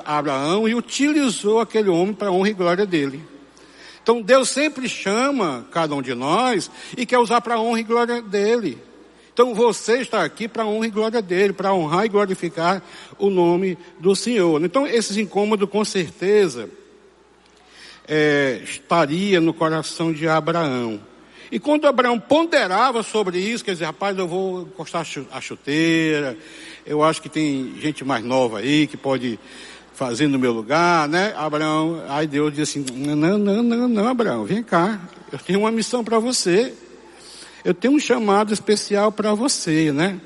Abraão 0.06 0.70
e 0.70 0.76
utilizou 0.76 1.60
aquele 1.60 1.90
homem 1.90 2.14
para 2.14 2.28
a 2.28 2.32
honra 2.32 2.50
e 2.50 2.54
glória 2.54 2.86
dele. 2.86 3.37
Então 4.08 4.22
Deus 4.22 4.48
sempre 4.48 4.88
chama 4.88 5.68
cada 5.70 5.94
um 5.94 6.02
de 6.02 6.16
nós 6.16 6.72
e 6.96 7.06
quer 7.06 7.18
usar 7.18 7.42
para 7.42 7.56
a 7.56 7.60
honra 7.60 7.82
e 7.82 7.84
glória 7.84 8.22
dele. 8.22 8.78
Então 9.34 9.54
você 9.54 9.98
está 9.98 10.24
aqui 10.24 10.48
para 10.48 10.64
a 10.64 10.66
honra 10.66 10.88
e 10.88 10.92
glória 10.92 11.22
dele, 11.22 11.52
para 11.52 11.74
honrar 11.74 12.06
e 12.06 12.08
glorificar 12.08 12.82
o 13.20 13.30
nome 13.30 13.78
do 14.00 14.16
Senhor. 14.16 14.64
Então 14.64 14.88
esses 14.88 15.18
incômodos 15.18 15.70
com 15.70 15.84
certeza 15.84 16.70
é, 18.08 18.62
estaria 18.64 19.42
no 19.42 19.54
coração 19.54 20.14
de 20.14 20.26
Abraão. 20.26 21.02
E 21.52 21.60
quando 21.60 21.86
Abraão 21.86 22.18
ponderava 22.18 23.04
sobre 23.04 23.40
isso, 23.40 23.66
quer 23.66 23.74
dizer, 23.74 23.86
rapaz, 23.88 24.18
eu 24.18 24.26
vou 24.26 24.62
encostar 24.62 25.06
a 25.32 25.42
chuteira, 25.42 26.38
eu 26.86 27.04
acho 27.04 27.22
que 27.22 27.28
tem 27.28 27.74
gente 27.82 28.06
mais 28.06 28.24
nova 28.24 28.60
aí 28.60 28.88
que 28.88 28.96
pode 28.96 29.38
fazer 29.98 30.28
no 30.28 30.38
meu 30.38 30.54
lugar, 30.54 31.10
né? 31.10 31.34
Abraão, 31.36 32.04
aí 32.08 32.28
Deus 32.28 32.54
disse 32.54 32.78
assim, 32.78 32.92
não, 32.96 33.16
não, 33.16 33.64
não, 33.64 33.88
não, 33.88 34.08
Abraão, 34.08 34.46
vem 34.46 34.62
cá, 34.62 35.02
eu 35.32 35.40
tenho 35.40 35.62
uma 35.62 35.72
missão 35.72 36.04
para 36.04 36.20
você. 36.20 36.72
Eu 37.66 37.74
tenho 37.74 37.96
um 37.96 38.00
chamado 38.00 38.54
especial 38.54 39.12
para 39.12 39.34
você, 39.34 39.92
né? 39.92 40.22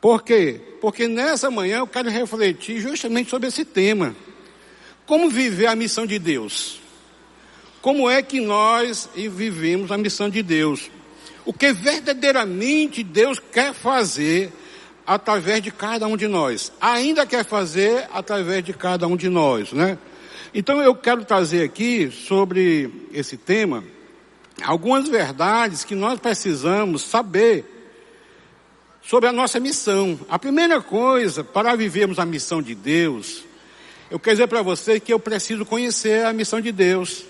Por 0.00 0.22
quê? 0.22 0.58
Porque 0.80 1.06
nessa 1.06 1.50
manhã 1.50 1.80
eu 1.80 1.86
quero 1.86 2.08
refletir 2.08 2.80
justamente 2.80 3.28
sobre 3.28 3.48
esse 3.48 3.62
tema. 3.62 4.16
Como 5.04 5.28
viver 5.28 5.66
a 5.66 5.76
missão 5.76 6.06
de 6.06 6.18
Deus? 6.18 6.80
Como 7.82 8.08
é 8.08 8.22
que 8.22 8.40
nós 8.40 9.06
vivemos 9.14 9.92
a 9.92 9.98
missão 9.98 10.30
de 10.30 10.42
Deus? 10.42 10.90
O 11.44 11.52
que 11.52 11.74
verdadeiramente 11.74 13.02
Deus 13.02 13.38
quer 13.38 13.74
fazer 13.74 14.50
através 15.14 15.62
de 15.62 15.70
cada 15.70 16.06
um 16.06 16.16
de 16.16 16.26
nós. 16.26 16.72
Ainda 16.80 17.26
quer 17.26 17.44
fazer 17.44 18.08
através 18.12 18.64
de 18.64 18.72
cada 18.72 19.06
um 19.06 19.16
de 19.16 19.28
nós, 19.28 19.72
né? 19.72 19.98
Então 20.54 20.80
eu 20.80 20.94
quero 20.94 21.24
trazer 21.24 21.64
aqui 21.64 22.10
sobre 22.10 23.08
esse 23.12 23.36
tema 23.36 23.84
algumas 24.62 25.08
verdades 25.08 25.84
que 25.84 25.94
nós 25.94 26.18
precisamos 26.20 27.02
saber 27.02 27.64
sobre 29.02 29.28
a 29.28 29.32
nossa 29.32 29.58
missão. 29.58 30.18
A 30.28 30.38
primeira 30.38 30.80
coisa, 30.80 31.42
para 31.42 31.74
vivermos 31.74 32.18
a 32.18 32.26
missão 32.26 32.62
de 32.62 32.74
Deus, 32.74 33.44
eu 34.10 34.18
quero 34.18 34.36
dizer 34.36 34.46
para 34.46 34.62
você 34.62 35.00
que 35.00 35.12
eu 35.12 35.18
preciso 35.18 35.64
conhecer 35.64 36.24
a 36.24 36.32
missão 36.32 36.60
de 36.60 36.70
Deus. 36.70 37.24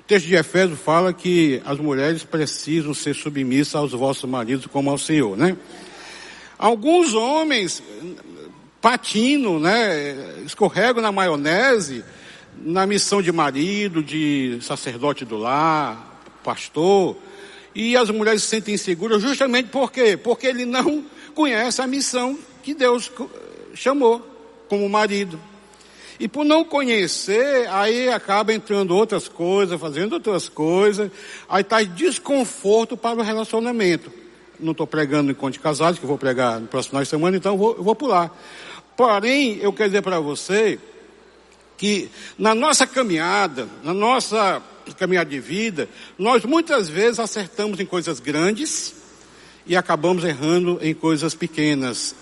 O 0.00 0.02
texto 0.06 0.26
de 0.26 0.34
Efésios 0.34 0.80
fala 0.80 1.12
que 1.12 1.62
as 1.64 1.78
mulheres 1.78 2.24
precisam 2.24 2.92
ser 2.92 3.14
submissas 3.14 3.74
aos 3.74 3.92
vossos 3.92 4.28
maridos 4.28 4.66
como 4.66 4.90
ao 4.90 4.98
Senhor, 4.98 5.36
né? 5.36 5.56
Alguns 6.58 7.14
homens 7.14 7.82
patinam, 8.80 9.58
né, 9.58 10.42
escorregam 10.44 11.02
na 11.02 11.10
maionese, 11.10 12.04
na 12.56 12.86
missão 12.86 13.20
de 13.20 13.32
marido, 13.32 14.02
de 14.02 14.58
sacerdote 14.60 15.24
do 15.24 15.36
lar, 15.36 16.22
pastor, 16.44 17.16
e 17.74 17.96
as 17.96 18.10
mulheres 18.10 18.42
se 18.42 18.48
sentem 18.50 18.74
inseguras 18.74 19.20
justamente 19.20 19.68
por 19.70 19.90
quê? 19.90 20.16
Porque 20.16 20.46
ele 20.46 20.64
não 20.64 21.04
conhece 21.34 21.82
a 21.82 21.86
missão 21.86 22.38
que 22.62 22.74
Deus 22.74 23.10
chamou 23.74 24.20
como 24.68 24.88
marido. 24.88 25.40
E 26.20 26.28
por 26.28 26.44
não 26.44 26.62
conhecer, 26.62 27.68
aí 27.70 28.08
acaba 28.08 28.52
entrando 28.52 28.94
outras 28.94 29.26
coisas, 29.26 29.80
fazendo 29.80 30.12
outras 30.12 30.48
coisas, 30.48 31.10
aí 31.48 31.62
está 31.62 31.82
desconforto 31.82 32.96
para 32.96 33.18
o 33.18 33.22
relacionamento 33.22 34.23
não 34.58 34.72
estou 34.72 34.86
pregando 34.86 35.30
em 35.30 35.32
encontro 35.32 35.52
de 35.52 35.60
casados, 35.60 35.98
que 35.98 36.06
vou 36.06 36.18
pregar 36.18 36.60
no 36.60 36.66
próximo 36.66 36.90
final 36.90 37.02
de 37.02 37.08
semana, 37.08 37.36
então 37.36 37.52
eu 37.52 37.58
vou, 37.58 37.76
eu 37.76 37.82
vou 37.82 37.94
pular. 37.94 38.30
Porém, 38.96 39.58
eu 39.60 39.72
quero 39.72 39.90
dizer 39.90 40.02
para 40.02 40.20
você 40.20 40.78
que 41.76 42.08
na 42.38 42.54
nossa 42.54 42.86
caminhada, 42.86 43.68
na 43.82 43.92
nossa 43.92 44.62
caminhada 44.98 45.30
de 45.30 45.40
vida, 45.40 45.88
nós 46.18 46.44
muitas 46.44 46.88
vezes 46.88 47.18
acertamos 47.18 47.80
em 47.80 47.86
coisas 47.86 48.20
grandes 48.20 48.94
e 49.66 49.76
acabamos 49.76 50.24
errando 50.24 50.78
em 50.80 50.94
coisas 50.94 51.34
pequenas. 51.34 52.14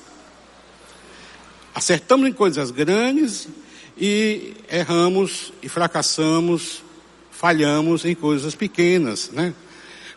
Acertamos 1.75 2.29
em 2.29 2.33
coisas 2.33 2.71
grandes 2.71 3.49
e 3.97 4.55
erramos 4.71 5.53
e 5.63 5.69
fracassamos, 5.69 6.83
falhamos 7.31 8.05
em 8.05 8.15
coisas 8.15 8.55
pequenas, 8.55 9.31
né? 9.31 9.53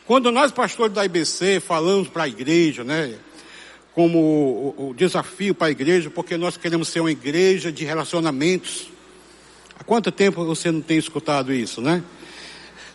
Quando 0.06 0.32
nós, 0.32 0.52
pastores 0.52 0.94
da 0.94 1.04
IBC, 1.04 1.60
falamos 1.60 2.08
para 2.08 2.24
a 2.24 2.28
igreja, 2.28 2.84
né, 2.84 3.16
como 3.94 4.20
o, 4.20 4.90
o 4.90 4.94
desafio 4.94 5.56
para 5.56 5.68
a 5.68 5.72
igreja, 5.72 6.12
porque 6.12 6.38
nós 6.38 6.58
queremos 6.58 6.90
ser 6.90 7.00
uma 7.00 7.12
igreja 7.12 7.72
de 7.72 7.86
relacionamentos. 7.86 8.88
Há 9.80 9.84
quanto 9.84 10.12
tempo 10.12 10.46
você 10.46 10.72
não 10.72 10.82
tem 10.82 10.98
escutado 10.98 11.52
isso, 11.52 11.82
né? 11.82 12.04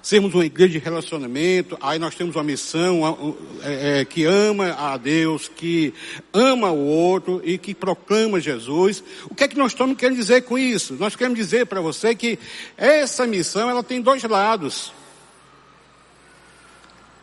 sermos 0.02 0.32
uma 0.32 0.46
igreja 0.46 0.72
de 0.72 0.78
relacionamento, 0.78 1.76
aí 1.80 1.98
nós 1.98 2.14
temos 2.14 2.34
uma 2.34 2.42
missão 2.42 3.36
é, 3.62 4.00
é, 4.00 4.04
que 4.04 4.24
ama 4.24 4.72
a 4.72 4.96
Deus, 4.96 5.46
que 5.48 5.92
ama 6.32 6.70
o 6.70 6.86
outro 6.86 7.42
e 7.44 7.58
que 7.58 7.74
proclama 7.74 8.40
Jesus. 8.40 9.02
O 9.30 9.34
que 9.34 9.44
é 9.44 9.48
que 9.48 9.58
nós 9.58 9.72
estamos 9.72 9.96
querendo 9.98 10.16
dizer 10.16 10.42
com 10.42 10.58
isso? 10.58 10.94
Nós 10.94 11.14
queremos 11.14 11.38
dizer 11.38 11.66
para 11.66 11.80
você 11.80 12.14
que 12.14 12.38
essa 12.76 13.26
missão 13.26 13.68
ela 13.68 13.82
tem 13.82 14.00
dois 14.00 14.22
lados. 14.22 14.92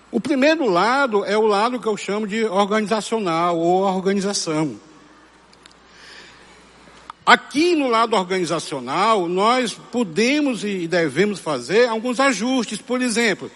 O 0.10 0.22
primeiro 0.22 0.70
lado 0.70 1.26
é 1.26 1.38
o 1.38 1.46
lado 1.46 1.80
que 1.80 1.88
eu 1.88 1.98
chamo 1.98 2.26
de 2.26 2.46
organizacional 2.46 3.58
ou 3.60 3.82
organização. 3.82 4.80
Aqui 7.26 7.76
no 7.76 7.90
lado 7.90 8.16
organizacional, 8.16 9.28
nós 9.28 9.74
podemos 9.74 10.64
e 10.64 10.88
devemos 10.88 11.42
fazer 11.42 11.90
alguns 11.90 12.22
ajustes. 12.22 12.82
Por 12.82 13.02
exemplo, 13.02 13.52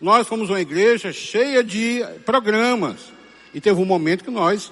nós 0.00 0.28
fomos 0.28 0.48
uma 0.48 0.60
igreja 0.60 1.12
cheia 1.12 1.64
de 1.64 2.04
programas. 2.24 3.12
E 3.52 3.60
teve 3.60 3.80
um 3.80 3.84
momento 3.84 4.22
que 4.22 4.30
nós 4.30 4.70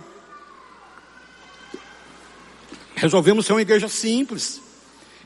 resolvemos 2.95 3.45
ser 3.45 3.55
uma 3.55 3.63
igreja 3.63 3.89
simples. 3.89 4.63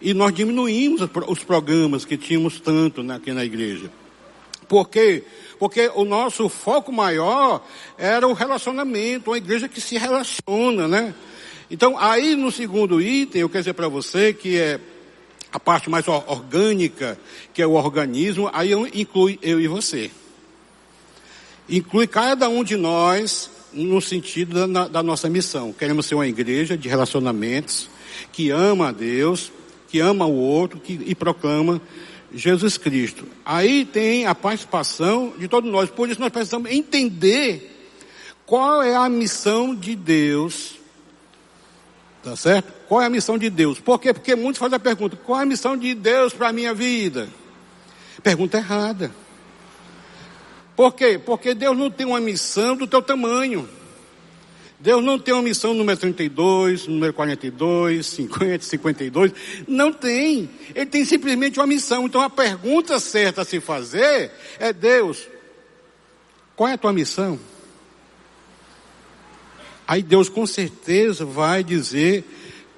E 0.01 0.15
nós 0.15 0.33
diminuímos 0.33 1.03
os 1.27 1.45
programas 1.45 2.07
que 2.07 2.17
tínhamos 2.17 2.59
tanto 2.59 3.03
aqui 3.13 3.33
na 3.33 3.45
igreja. 3.45 3.91
Por 4.69 4.89
quê? 4.89 5.25
Porque 5.25 5.48
o 5.95 6.05
nosso 6.05 6.49
foco 6.49 6.93
maior 6.93 7.65
era 7.97 8.27
o 8.27 8.33
relacionamento, 8.33 9.31
uma 9.31 9.37
igreja 9.37 9.69
que 9.69 9.81
se 9.81 9.99
relaciona, 9.99 10.87
né? 10.87 11.15
Então, 11.71 11.99
aí 11.99 12.35
no 12.35 12.51
segundo 12.51 13.01
item, 13.01 13.43
eu 13.43 13.49
quero 13.49 13.63
dizer 13.63 13.75
para 13.75 13.89
você 13.89 14.33
que 14.33 14.57
é 14.57 14.81
a 15.53 15.59
parte 15.59 15.91
mais 15.91 16.07
orgânica, 16.09 17.19
que 17.53 17.63
é 17.63 17.67
o 17.67 17.73
organismo, 17.73 18.51
aí 18.53 18.73
inclui 18.95 19.39
eu 19.43 19.61
e 19.61 19.67
você. 19.67 20.11
Inclui 21.69 22.07
cada 22.07 22.49
um 22.49 22.65
de 22.65 22.77
nós 22.77 23.51
no 23.73 24.01
sentido 24.01 24.67
da, 24.67 24.89
da 24.89 25.03
nossa 25.03 25.29
missão. 25.29 25.73
Queremos 25.73 26.07
ser 26.07 26.15
uma 26.15 26.27
igreja 26.27 26.77
de 26.77 26.89
relacionamentos, 26.89 27.89
que 28.33 28.51
ama 28.51 28.89
a 28.89 28.93
Deus, 28.93 29.53
que 29.89 30.01
ama 30.01 30.27
o 30.27 30.35
outro 30.35 30.81
que, 30.81 31.01
e 31.05 31.15
proclama 31.15 31.81
Jesus 32.33 32.77
Cristo. 32.77 33.27
Aí 33.45 33.85
tem 33.85 34.27
a 34.27 34.35
participação 34.35 35.33
de 35.39 35.49
todos 35.49 35.71
nós. 35.71 35.91
Por 35.91 36.09
isso 36.09 36.21
nós 36.21 36.31
precisamos 36.31 36.71
entender 36.71 37.75
qual 38.45 38.83
é 38.83 38.95
a 38.95 39.09
missão 39.09 39.75
de 39.75 39.95
Deus 39.95 40.79
Tá 42.23 42.35
certo? 42.37 42.73
Qual 42.89 43.01
é 43.01 43.07
a 43.07 43.11
missão 43.11 43.39
de 43.39 43.49
Deus? 43.49 43.81
Por 43.81 43.99
quê? 43.99 44.13
Porque 44.13 44.35
muitos 44.35 44.59
fazem 44.59 44.77
a 44.77 44.81
pergunta: 44.81 45.17
qual 45.17 45.41
é 45.41 45.43
a 45.45 45.47
missão 45.47 45.77
de 45.77 45.95
Deus 45.95 46.33
para 46.33 46.49
a 46.49 46.53
minha 46.53 46.75
vida? 46.75 47.29
Pergunta 48.23 48.59
errada. 48.59 49.11
Por 50.75 50.93
quê? 50.93 51.19
Porque 51.19 51.55
Deus 51.55 51.77
não 51.77 51.91
tem 51.91 52.07
uma 52.07 52.21
missão 52.21 52.77
do 52.77 52.87
teu 52.87 53.01
tamanho. 53.01 53.69
Deus 54.81 55.05
não 55.05 55.19
tem 55.19 55.35
uma 55.35 55.43
missão 55.43 55.75
número 55.75 55.99
32, 55.99 56.87
número 56.87 57.13
42, 57.13 58.07
50, 58.07 58.65
52. 58.65 59.33
Não 59.67 59.93
tem. 59.93 60.49
Ele 60.75 60.87
tem 60.87 61.05
simplesmente 61.05 61.59
uma 61.59 61.67
missão. 61.67 62.07
Então 62.07 62.21
a 62.21 62.31
pergunta 62.31 63.01
certa 63.01 63.43
a 63.43 63.45
se 63.45 63.59
fazer 63.59 64.31
é: 64.59 64.73
Deus, 64.73 65.27
qual 66.55 66.69
é 66.69 66.75
a 66.75 66.79
tua 66.79 66.93
missão? 66.93 67.41
Aí 69.87 70.03
Deus 70.03 70.29
com 70.29 70.47
certeza 70.47 71.25
vai 71.25 71.65
dizer 71.65 72.25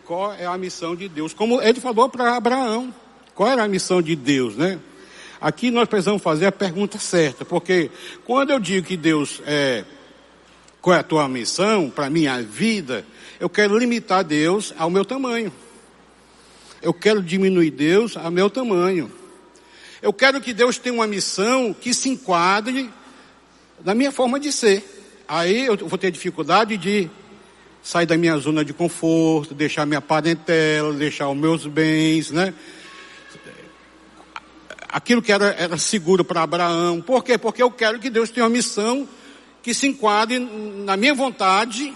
qual 0.06 0.32
é 0.32 0.46
a 0.46 0.56
missão 0.56 0.96
de 0.96 1.06
Deus. 1.06 1.34
Como 1.34 1.60
ele 1.60 1.80
falou 1.80 2.08
para 2.08 2.36
Abraão. 2.36 2.94
Qual 3.34 3.48
era 3.48 3.64
a 3.64 3.68
missão 3.68 4.02
de 4.02 4.14
Deus, 4.14 4.56
né? 4.56 4.78
Aqui 5.40 5.70
nós 5.70 5.88
precisamos 5.88 6.20
fazer 6.20 6.46
a 6.46 6.52
pergunta 6.52 6.98
certa, 6.98 7.42
porque 7.42 7.90
quando 8.26 8.50
eu 8.50 8.60
digo 8.60 8.86
que 8.86 8.98
Deus 8.98 9.40
é, 9.46 9.84
qual 10.80 10.96
é 10.96 11.00
a 11.00 11.02
tua 11.02 11.28
missão 11.28 11.90
para 11.90 12.06
a 12.06 12.10
minha 12.10 12.42
vida, 12.42 13.04
eu 13.38 13.48
quero 13.48 13.76
limitar 13.76 14.24
Deus 14.24 14.72
ao 14.78 14.88
meu 14.88 15.04
tamanho. 15.04 15.52
Eu 16.80 16.94
quero 16.94 17.22
diminuir 17.22 17.70
Deus 17.70 18.16
ao 18.16 18.30
meu 18.30 18.48
tamanho. 18.48 19.12
Eu 20.00 20.12
quero 20.12 20.40
que 20.40 20.54
Deus 20.54 20.78
tenha 20.78 20.94
uma 20.94 21.06
missão 21.06 21.74
que 21.74 21.92
se 21.92 22.08
enquadre 22.08 22.90
na 23.84 23.94
minha 23.94 24.10
forma 24.10 24.40
de 24.40 24.50
ser. 24.50 24.82
Aí 25.28 25.66
eu 25.66 25.76
vou 25.76 25.98
ter 25.98 26.10
dificuldade 26.10 26.78
de 26.78 27.10
sair 27.82 28.06
da 28.06 28.16
minha 28.16 28.36
zona 28.38 28.64
de 28.64 28.72
conforto, 28.72 29.54
deixar 29.54 29.84
minha 29.84 30.00
parentela, 30.00 30.94
deixar 30.94 31.28
os 31.28 31.36
meus 31.36 31.66
bens, 31.66 32.30
né? 32.30 32.54
Aquilo 34.88 35.22
que 35.22 35.30
era, 35.30 35.50
era 35.50 35.76
seguro 35.76 36.24
para 36.24 36.42
Abraão. 36.42 37.00
Por 37.02 37.22
quê? 37.22 37.36
Porque 37.36 37.62
eu 37.62 37.70
quero 37.70 37.98
que 37.98 38.08
Deus 38.10 38.30
tenha 38.30 38.44
uma 38.44 38.50
missão 38.50 39.06
que 39.62 39.74
se 39.74 39.86
enquadre 39.86 40.38
na 40.38 40.96
minha 40.96 41.14
vontade 41.14 41.94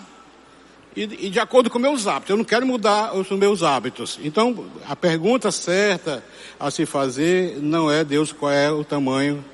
e, 0.96 1.02
e 1.02 1.30
de 1.30 1.40
acordo 1.40 1.70
com 1.70 1.78
meus 1.78 2.06
hábitos. 2.06 2.30
Eu 2.30 2.36
não 2.36 2.44
quero 2.44 2.66
mudar 2.66 3.14
os 3.14 3.30
meus 3.30 3.62
hábitos. 3.62 4.18
Então, 4.22 4.66
a 4.86 4.94
pergunta 4.94 5.50
certa 5.50 6.24
a 6.58 6.70
se 6.70 6.86
fazer 6.86 7.58
não 7.60 7.90
é 7.90 8.04
Deus 8.04 8.32
qual 8.32 8.52
é 8.52 8.70
o 8.70 8.84
tamanho 8.84 9.44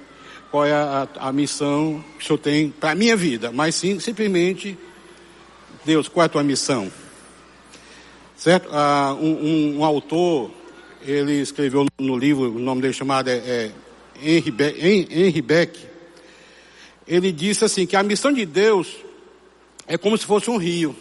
qual 0.51 0.66
é 0.66 0.73
a, 0.73 1.09
a 1.16 1.33
missão 1.33 2.05
que 2.18 2.25
o 2.25 2.27
Senhor 2.27 2.38
tem 2.38 2.70
para 2.70 2.90
a 2.90 2.94
minha 2.94 3.16
vida, 3.16 3.53
mas 3.53 3.77
sim 3.77 4.01
simplesmente, 4.01 4.77
Deus, 5.85 6.09
qual 6.09 6.25
é 6.25 6.27
a 6.27 6.29
tua 6.29 6.42
missão? 6.42 6.90
Certo? 8.37 8.68
Ah, 8.73 9.16
um, 9.20 9.31
um, 9.31 9.79
um, 9.79 9.85
autor, 9.85 10.51
ele 11.03 11.40
escreveu 11.40 11.87
no 11.99 12.18
livro, 12.18 12.51
o 12.57 12.59
nome 12.59 12.83
dele 12.83 12.94
chamado 12.94 13.29
é, 13.29 13.37
é 13.37 13.70
Henry, 14.20 14.51
Beck, 14.51 14.85
Henry 14.85 15.42
Beck, 15.42 15.79
ele 17.11 17.33
disse 17.33 17.64
assim, 17.64 17.85
que 17.87 17.96
a 17.96 18.03
missão 18.05 18.33
de 18.33 18.46
Deus 18.46 18.96
é 19.88 19.99
como 19.99 20.16
se 20.16 20.25
fosse 20.25 20.49
um 20.49 20.57
rio, 20.57 20.94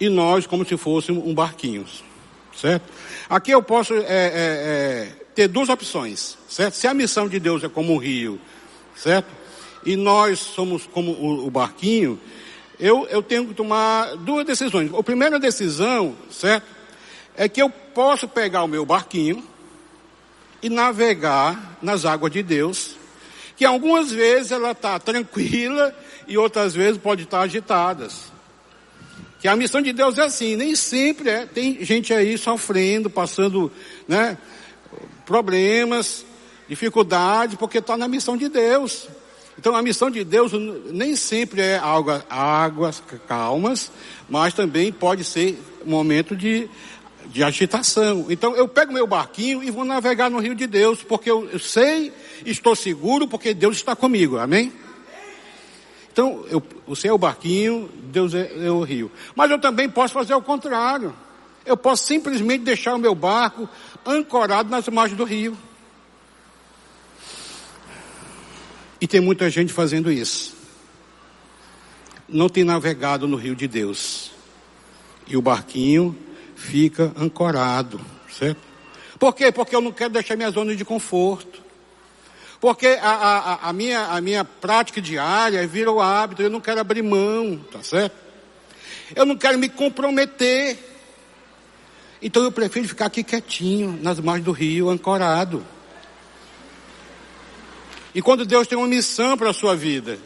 e 0.00 0.08
nós 0.08 0.44
como 0.44 0.66
se 0.66 0.76
fosse 0.76 1.12
um 1.12 1.32
barquinho, 1.32 1.86
certo? 2.56 2.92
Aqui 3.28 3.52
eu 3.52 3.62
posso 3.62 3.94
é, 3.94 4.00
é, 4.00 4.06
é 4.08 5.12
ter 5.36 5.46
duas 5.46 5.68
opções, 5.68 6.36
certo? 6.48 6.74
Se 6.74 6.88
a 6.88 6.94
missão 6.94 7.28
de 7.28 7.38
Deus 7.38 7.62
é 7.62 7.68
como 7.68 7.94
um 7.94 7.96
rio, 7.96 8.40
certo? 8.96 9.28
E 9.86 9.94
nós 9.94 10.40
somos 10.40 10.84
como 10.84 11.12
o, 11.12 11.46
o 11.46 11.50
barquinho, 11.50 12.18
eu, 12.78 13.06
eu 13.08 13.22
tenho 13.22 13.46
que 13.46 13.54
tomar 13.54 14.16
duas 14.16 14.44
decisões. 14.44 14.92
A 14.92 15.02
primeira 15.02 15.38
decisão, 15.38 16.16
certo? 16.28 16.66
É 17.36 17.48
que 17.48 17.62
eu 17.62 17.70
posso 17.70 18.26
pegar 18.26 18.64
o 18.64 18.68
meu 18.68 18.84
barquinho 18.84 19.44
e 20.60 20.68
navegar 20.68 21.78
nas 21.80 22.04
águas 22.04 22.32
de 22.32 22.42
Deus, 22.42 22.96
que 23.60 23.64
algumas 23.66 24.10
vezes 24.10 24.52
ela 24.52 24.70
está 24.70 24.98
tranquila 24.98 25.94
e 26.26 26.38
outras 26.38 26.74
vezes 26.74 26.96
pode 26.96 27.24
estar 27.24 27.40
tá 27.40 27.44
agitadas. 27.44 28.32
Que 29.38 29.46
a 29.46 29.54
missão 29.54 29.82
de 29.82 29.92
Deus 29.92 30.16
é 30.16 30.22
assim, 30.22 30.56
nem 30.56 30.74
sempre 30.74 31.28
é. 31.28 31.44
Tem 31.44 31.84
gente 31.84 32.14
aí 32.14 32.38
sofrendo, 32.38 33.10
passando, 33.10 33.70
né, 34.08 34.38
problemas, 35.26 36.24
dificuldades, 36.70 37.56
porque 37.56 37.76
está 37.76 37.98
na 37.98 38.08
missão 38.08 38.34
de 38.34 38.48
Deus. 38.48 39.08
Então 39.58 39.76
a 39.76 39.82
missão 39.82 40.10
de 40.10 40.24
Deus 40.24 40.52
nem 40.90 41.14
sempre 41.14 41.60
é 41.60 41.76
água, 41.76 42.24
águas 42.30 43.02
calmas, 43.28 43.92
mas 44.26 44.54
também 44.54 44.90
pode 44.90 45.22
ser 45.22 45.62
momento 45.84 46.34
de, 46.34 46.66
de 47.26 47.44
agitação. 47.44 48.24
Então 48.30 48.56
eu 48.56 48.66
pego 48.66 48.90
meu 48.90 49.06
barquinho 49.06 49.62
e 49.62 49.70
vou 49.70 49.84
navegar 49.84 50.30
no 50.30 50.38
rio 50.38 50.54
de 50.54 50.66
Deus, 50.66 51.02
porque 51.02 51.30
eu, 51.30 51.46
eu 51.52 51.58
sei, 51.58 52.10
estou 52.44 52.74
seguro, 52.74 53.28
porque 53.28 53.54
Deus 53.54 53.76
está 53.76 53.94
comigo. 53.94 54.38
Amém? 54.38 54.72
Então, 56.12 56.44
eu, 56.48 56.62
você 56.86 57.08
é 57.08 57.12
o 57.12 57.18
barquinho, 57.18 57.88
Deus 58.04 58.34
é, 58.34 58.66
é 58.66 58.70
o 58.70 58.82
rio. 58.82 59.10
Mas 59.34 59.50
eu 59.50 59.58
também 59.58 59.88
posso 59.88 60.12
fazer 60.12 60.34
o 60.34 60.42
contrário. 60.42 61.14
Eu 61.64 61.76
posso 61.76 62.04
simplesmente 62.04 62.64
deixar 62.64 62.94
o 62.94 62.98
meu 62.98 63.14
barco 63.14 63.68
ancorado 64.04 64.70
nas 64.70 64.88
margens 64.88 65.16
do 65.16 65.24
rio. 65.24 65.56
E 69.00 69.06
tem 69.06 69.20
muita 69.20 69.48
gente 69.48 69.72
fazendo 69.72 70.10
isso. 70.10 70.54
Não 72.28 72.48
tem 72.48 72.64
navegado 72.64 73.26
no 73.26 73.36
rio 73.36 73.56
de 73.56 73.66
Deus. 73.66 74.30
E 75.26 75.36
o 75.36 75.42
barquinho 75.42 76.16
fica 76.54 77.12
ancorado, 77.16 78.00
certo? 78.30 78.60
Por 79.18 79.34
quê? 79.34 79.52
Porque 79.52 79.74
eu 79.74 79.80
não 79.80 79.92
quero 79.92 80.12
deixar 80.12 80.36
minha 80.36 80.50
zona 80.50 80.74
de 80.74 80.84
conforto. 80.84 81.62
Porque 82.60 82.86
a, 82.86 83.10
a, 83.10 83.68
a, 83.70 83.72
minha, 83.72 84.06
a 84.06 84.20
minha 84.20 84.44
prática 84.44 85.00
diária 85.00 85.66
vira 85.66 85.90
o 85.90 86.00
hábito, 86.00 86.42
eu 86.42 86.50
não 86.50 86.60
quero 86.60 86.80
abrir 86.80 87.02
mão, 87.02 87.58
tá 87.72 87.82
certo? 87.82 88.14
Eu 89.16 89.24
não 89.24 89.36
quero 89.36 89.58
me 89.58 89.68
comprometer. 89.68 90.78
Então 92.20 92.42
eu 92.42 92.52
prefiro 92.52 92.86
ficar 92.86 93.06
aqui 93.06 93.24
quietinho, 93.24 93.98
nas 94.02 94.20
margens 94.20 94.44
do 94.44 94.52
rio, 94.52 94.90
ancorado. 94.90 95.64
E 98.14 98.20
quando 98.20 98.44
Deus 98.44 98.66
tem 98.66 98.76
uma 98.76 98.86
missão 98.86 99.38
para 99.38 99.50
a 99.50 99.54
sua 99.54 99.74
vida, 99.74 100.18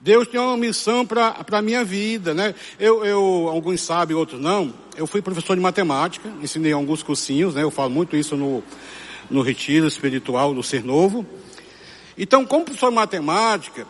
Deus 0.00 0.26
tem 0.26 0.40
uma 0.40 0.56
missão 0.56 1.06
para 1.06 1.36
a 1.52 1.62
minha 1.62 1.84
vida, 1.84 2.34
né? 2.34 2.54
Eu, 2.80 3.04
eu, 3.04 3.48
alguns 3.48 3.82
sabem, 3.82 4.16
outros 4.16 4.40
não. 4.40 4.74
Eu 4.96 5.06
fui 5.06 5.22
professor 5.22 5.54
de 5.54 5.62
matemática, 5.62 6.28
ensinei 6.42 6.72
alguns 6.72 7.02
cursinhos, 7.02 7.54
né? 7.54 7.62
Eu 7.62 7.70
falo 7.70 7.90
muito 7.90 8.16
isso 8.16 8.36
no, 8.36 8.64
no 9.30 9.42
retiro 9.42 9.86
espiritual 9.86 10.54
do 10.54 10.62
Ser 10.62 10.82
Novo. 10.82 11.26
Então, 12.22 12.44
como 12.44 12.66
professor 12.66 12.90
de 12.90 12.96
matemática, 12.96 13.86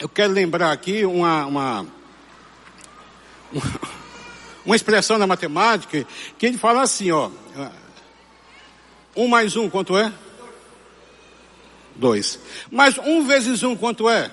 eu 0.00 0.08
quero 0.08 0.32
lembrar 0.32 0.72
aqui 0.72 1.04
uma, 1.04 1.46
uma, 1.46 1.86
uma 4.66 4.74
expressão 4.74 5.16
da 5.16 5.28
matemática 5.28 6.04
que 6.36 6.44
ele 6.44 6.58
fala 6.58 6.82
assim, 6.82 7.12
ó. 7.12 7.30
Um 9.14 9.28
mais 9.28 9.54
um, 9.54 9.70
quanto 9.70 9.96
é? 9.96 10.12
Dois. 11.94 12.40
Mas 12.68 12.98
um 12.98 13.24
vezes 13.24 13.62
um, 13.62 13.76
quanto 13.76 14.10
é? 14.10 14.28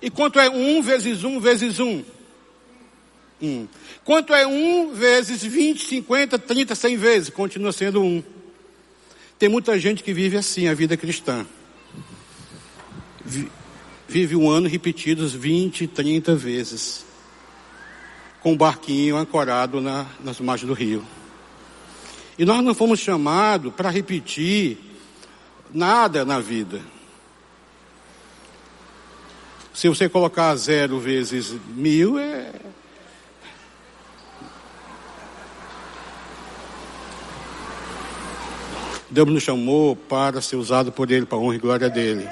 E 0.00 0.08
quanto 0.08 0.40
é 0.40 0.48
um 0.48 0.80
vezes 0.80 1.22
um 1.22 1.38
vezes 1.38 1.78
um? 1.80 2.02
Um. 3.42 3.68
Quanto 4.06 4.32
é 4.32 4.46
um 4.46 4.94
vezes 4.94 5.42
vinte, 5.42 5.86
cinquenta, 5.86 6.38
trinta, 6.38 6.74
cem 6.74 6.96
vezes? 6.96 7.28
Continua 7.28 7.72
sendo 7.72 8.02
um. 8.02 8.22
Tem 9.38 9.50
muita 9.50 9.78
gente 9.78 10.02
que 10.02 10.14
vive 10.14 10.38
assim 10.38 10.66
a 10.66 10.72
vida 10.72 10.96
cristã. 10.96 11.46
Vive 14.08 14.34
um 14.34 14.50
ano 14.50 14.68
repetidos 14.68 15.32
20, 15.32 15.86
30 15.86 16.34
vezes. 16.34 17.04
Com 18.40 18.50
o 18.50 18.54
um 18.54 18.56
barquinho 18.56 19.16
ancorado 19.16 19.80
na, 19.80 20.06
nas 20.24 20.40
margens 20.40 20.66
do 20.66 20.74
rio. 20.74 21.04
E 22.38 22.44
nós 22.44 22.64
não 22.64 22.74
fomos 22.74 22.98
chamados 22.98 23.72
para 23.74 23.90
repetir 23.90 24.78
nada 25.72 26.24
na 26.24 26.40
vida. 26.40 26.80
Se 29.74 29.88
você 29.88 30.08
colocar 30.08 30.54
zero 30.56 30.98
vezes 30.98 31.54
mil, 31.68 32.18
é. 32.18 32.52
Deus 39.10 39.28
nos 39.28 39.42
chamou 39.42 39.96
para 39.96 40.40
ser 40.40 40.56
usado 40.56 40.92
por 40.92 41.10
Ele, 41.10 41.26
para 41.26 41.36
a 41.36 41.40
honra 41.40 41.56
e 41.56 41.58
glória 41.58 41.90
dEle. 41.90 42.28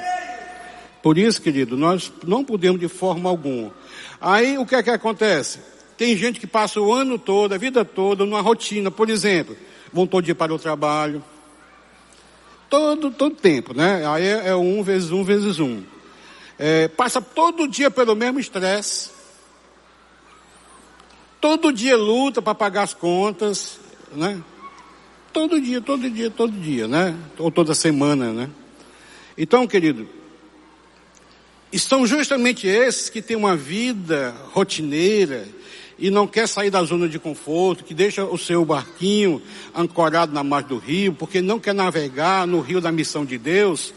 Por 1.03 1.17
isso, 1.17 1.41
querido, 1.41 1.77
nós 1.77 2.13
não 2.27 2.45
podemos 2.45 2.81
de 2.81 2.89
forma 2.89 3.29
alguma. 3.29 3.73
Aí 4.21 4.59
o 4.59 4.67
que 4.67 4.75
é 4.75 4.83
que 4.83 4.91
acontece? 4.91 5.61
Tem 5.97 6.17
gente 6.17 6.39
que 6.39 6.47
passa 6.47 6.81
o 6.81 6.93
ano 6.93 7.19
todo, 7.19 7.53
a 7.53 7.59
vida 7.59 7.85
toda, 7.85 8.25
numa 8.25 8.41
rotina, 8.41 8.91
por 8.91 9.09
exemplo 9.11 9.57
vão 9.93 10.07
todo 10.07 10.25
dia 10.25 10.35
para 10.35 10.55
o 10.55 10.59
trabalho. 10.59 11.23
Todo, 12.69 13.11
todo 13.11 13.35
tempo, 13.35 13.73
né? 13.73 14.07
Aí 14.07 14.27
é, 14.27 14.49
é 14.49 14.57
um 14.57 14.83
vezes 14.83 15.11
um 15.11 15.25
vezes 15.25 15.59
um. 15.59 15.83
É, 16.59 16.89
passa 16.89 17.21
todo 17.21 17.69
dia 17.69 17.91
pelo 17.91 18.15
mesmo 18.15 18.39
estresse. 18.39 19.11
Todo 21.41 21.73
dia 21.73 21.97
luta 21.97 22.43
para 22.43 22.55
pagar 22.55 22.83
as 22.83 22.93
contas, 22.93 23.79
né? 24.13 24.43
Todo 25.33 25.61
dia, 25.61 25.81
todo 25.81 26.11
dia, 26.11 26.31
todo 26.31 26.53
dia, 26.53 26.89
né? 26.89 27.17
Ou 27.39 27.51
toda 27.51 27.75
semana, 27.75 28.33
né? 28.33 28.51
Então, 29.37 29.67
querido, 29.67 30.07
são 31.77 32.07
justamente 32.07 32.69
esses 32.69 33.11
que 33.11 33.21
têm 33.21 33.37
uma 33.37 33.57
vida 33.57 34.33
rotineira, 34.53 35.45
e 35.99 36.11
não 36.11 36.27
quer 36.27 36.47
sair 36.47 36.71
da 36.71 36.83
zona 36.85 37.09
de 37.09 37.19
conforto, 37.19 37.83
que 37.83 37.93
deixa 37.93 38.25
o 38.25 38.39
seu 38.39 38.65
barquinho 38.65 39.43
ancorado 39.75 40.33
na 40.33 40.45
margem 40.45 40.69
do 40.69 40.79
rio, 40.79 41.13
porque 41.13 41.43
não 41.43 41.59
quer 41.59 41.75
navegar 41.75 42.47
no 42.47 42.61
rio 42.61 42.81
da 42.81 42.93
missão 42.93 43.25
de 43.25 43.37
Deus, 43.37 43.93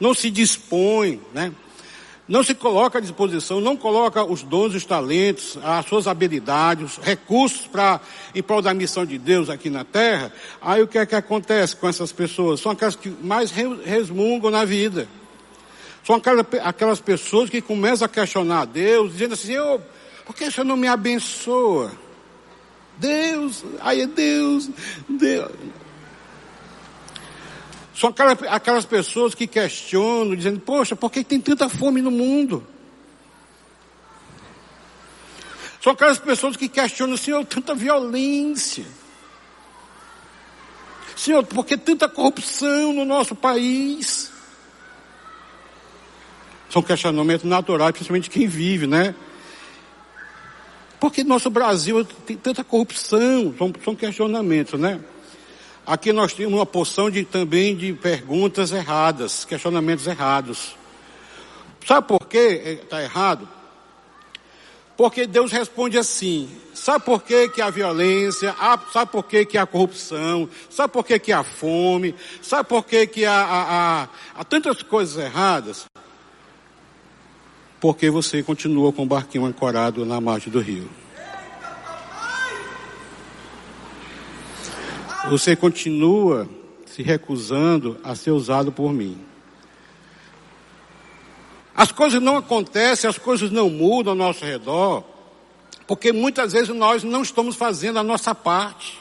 não 0.00 0.14
se 0.14 0.30
dispõe, 0.30 1.20
né? 1.34 1.52
Não 2.26 2.42
se 2.42 2.54
coloca 2.54 2.98
à 2.98 3.00
disposição, 3.00 3.60
não 3.60 3.76
coloca 3.76 4.24
os 4.24 4.42
dons, 4.42 4.74
os 4.74 4.86
talentos, 4.86 5.58
as 5.62 5.84
suas 5.86 6.06
habilidades, 6.06 6.96
os 6.96 7.04
recursos 7.04 7.66
para 7.66 8.00
em 8.34 8.42
prol 8.42 8.62
da 8.62 8.72
missão 8.72 9.04
de 9.04 9.18
Deus 9.18 9.50
aqui 9.50 9.68
na 9.68 9.84
terra. 9.84 10.32
Aí 10.62 10.80
o 10.80 10.86
que 10.86 10.96
é 10.96 11.04
que 11.04 11.16
acontece 11.16 11.76
com 11.76 11.86
essas 11.86 12.12
pessoas? 12.12 12.60
São 12.60 12.72
aquelas 12.72 12.96
que 12.96 13.10
mais 13.10 13.50
resmungam 13.50 14.50
na 14.50 14.64
vida. 14.64 15.06
São 16.04 16.16
aquelas, 16.16 17.00
pessoas 17.00 17.48
que 17.48 17.62
começam 17.62 18.06
a 18.06 18.08
questionar 18.08 18.62
a 18.62 18.64
Deus, 18.64 19.12
dizendo 19.12 19.34
assim, 19.34 19.52
eu, 19.52 19.80
por 20.26 20.34
que 20.34 20.44
o 20.44 20.52
Senhor 20.52 20.64
não 20.64 20.76
me 20.76 20.88
abençoa? 20.88 21.92
Deus, 22.96 23.64
aí 23.80 24.02
é 24.02 24.06
Deus, 24.06 24.68
Deus. 25.08 25.52
São 27.94 28.10
aquelas, 28.10 28.38
aquelas 28.48 28.84
pessoas 28.84 29.34
que 29.34 29.46
questionam, 29.46 30.34
dizendo, 30.34 30.58
poxa, 30.58 30.96
por 30.96 31.10
que 31.10 31.22
tem 31.22 31.40
tanta 31.40 31.68
fome 31.68 32.02
no 32.02 32.10
mundo? 32.10 32.66
São 35.80 35.92
aquelas 35.92 36.18
pessoas 36.18 36.56
que 36.56 36.68
questionam, 36.68 37.16
Senhor, 37.16 37.44
tanta 37.44 37.74
violência. 37.74 38.84
Senhor, 41.16 41.44
por 41.44 41.64
que 41.64 41.76
tanta 41.76 42.08
corrupção 42.08 42.92
no 42.92 43.04
nosso 43.04 43.34
país? 43.34 44.32
São 46.72 46.82
questionamentos 46.82 47.44
naturais, 47.44 47.92
principalmente 47.92 48.30
quem 48.30 48.46
vive, 48.46 48.86
né? 48.86 49.14
Porque 50.98 51.22
nosso 51.22 51.50
Brasil 51.50 52.02
tem 52.02 52.34
tanta 52.34 52.64
corrupção, 52.64 53.54
são, 53.58 53.72
são 53.84 53.94
questionamentos, 53.94 54.80
né? 54.80 54.98
Aqui 55.86 56.14
nós 56.14 56.32
temos 56.32 56.54
uma 56.54 56.64
porção 56.64 57.10
de, 57.10 57.26
também 57.26 57.76
de 57.76 57.92
perguntas 57.92 58.72
erradas, 58.72 59.44
questionamentos 59.44 60.06
errados. 60.06 60.74
Sabe 61.86 62.08
por 62.08 62.26
que 62.26 62.80
está 62.82 63.02
errado? 63.02 63.46
Porque 64.96 65.26
Deus 65.26 65.52
responde 65.52 65.98
assim. 65.98 66.48
Sabe 66.72 67.04
por 67.04 67.22
que, 67.22 67.50
que 67.50 67.60
a 67.60 67.68
violência, 67.68 68.56
sabe 68.90 69.12
por 69.12 69.24
que, 69.24 69.44
que 69.44 69.58
a 69.58 69.66
corrupção, 69.66 70.48
sabe 70.70 70.90
por 70.90 71.04
que, 71.04 71.18
que 71.18 71.32
a 71.32 71.42
fome, 71.42 72.14
sabe 72.40 72.66
por 72.66 72.86
que, 72.86 73.06
que 73.06 73.26
há, 73.26 73.42
há, 73.42 74.08
há 74.40 74.44
tantas 74.44 74.82
coisas 74.82 75.22
erradas? 75.22 75.84
Porque 77.82 78.08
você 78.08 78.44
continua 78.44 78.92
com 78.92 79.02
o 79.02 79.06
barquinho 79.06 79.44
ancorado 79.44 80.06
na 80.06 80.20
margem 80.20 80.52
do 80.52 80.60
rio. 80.60 80.88
Você 85.28 85.56
continua 85.56 86.48
se 86.86 87.02
recusando 87.02 87.98
a 88.04 88.14
ser 88.14 88.30
usado 88.30 88.70
por 88.70 88.92
mim. 88.92 89.18
As 91.74 91.90
coisas 91.90 92.22
não 92.22 92.36
acontecem, 92.36 93.10
as 93.10 93.18
coisas 93.18 93.50
não 93.50 93.68
mudam 93.68 94.12
ao 94.12 94.16
nosso 94.16 94.44
redor, 94.44 95.02
porque 95.84 96.12
muitas 96.12 96.52
vezes 96.52 96.68
nós 96.68 97.02
não 97.02 97.22
estamos 97.22 97.56
fazendo 97.56 97.98
a 97.98 98.04
nossa 98.04 98.32
parte. 98.32 98.96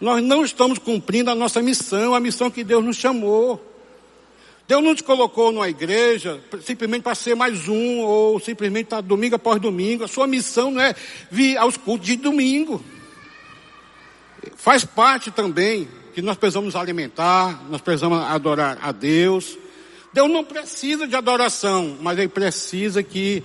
Nós 0.00 0.20
não 0.20 0.44
estamos 0.44 0.80
cumprindo 0.80 1.30
a 1.30 1.34
nossa 1.36 1.62
missão, 1.62 2.12
a 2.12 2.18
missão 2.18 2.50
que 2.50 2.64
Deus 2.64 2.84
nos 2.84 2.96
chamou. 2.96 3.73
Deus 4.66 4.82
não 4.82 4.94
te 4.94 5.04
colocou 5.04 5.52
numa 5.52 5.68
igreja 5.68 6.40
simplesmente 6.62 7.02
para 7.02 7.14
ser 7.14 7.34
mais 7.34 7.68
um, 7.68 8.00
ou 8.00 8.40
simplesmente 8.40 8.86
para 8.86 9.02
domingo 9.02 9.36
após 9.36 9.60
domingo. 9.60 10.04
A 10.04 10.08
sua 10.08 10.26
missão 10.26 10.70
não 10.70 10.80
é 10.80 10.94
vir 11.30 11.58
aos 11.58 11.76
cultos 11.76 12.06
de 12.06 12.16
domingo. 12.16 12.82
Faz 14.56 14.84
parte 14.84 15.30
também 15.30 15.86
que 16.14 16.22
nós 16.22 16.38
precisamos 16.38 16.74
alimentar, 16.76 17.62
nós 17.68 17.82
precisamos 17.82 18.18
adorar 18.22 18.78
a 18.80 18.90
Deus. 18.90 19.58
Deus 20.14 20.30
não 20.30 20.44
precisa 20.44 21.06
de 21.06 21.14
adoração, 21.14 21.98
mas 22.00 22.18
Ele 22.18 22.28
precisa 22.28 23.02
que, 23.02 23.42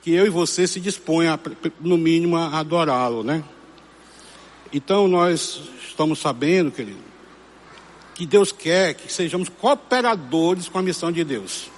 que 0.00 0.12
eu 0.12 0.24
e 0.24 0.30
você 0.30 0.66
se 0.66 0.80
disponha, 0.80 1.38
no 1.80 1.98
mínimo, 1.98 2.36
a 2.36 2.58
adorá-lo, 2.58 3.22
né? 3.22 3.44
Então 4.72 5.08
nós 5.08 5.60
estamos 5.86 6.20
sabendo, 6.20 6.70
querido, 6.70 7.07
que 8.18 8.26
Deus 8.26 8.50
quer 8.50 8.94
que 8.94 9.12
sejamos 9.12 9.48
cooperadores 9.48 10.68
com 10.68 10.76
a 10.76 10.82
missão 10.82 11.12
de 11.12 11.22
Deus. 11.22 11.70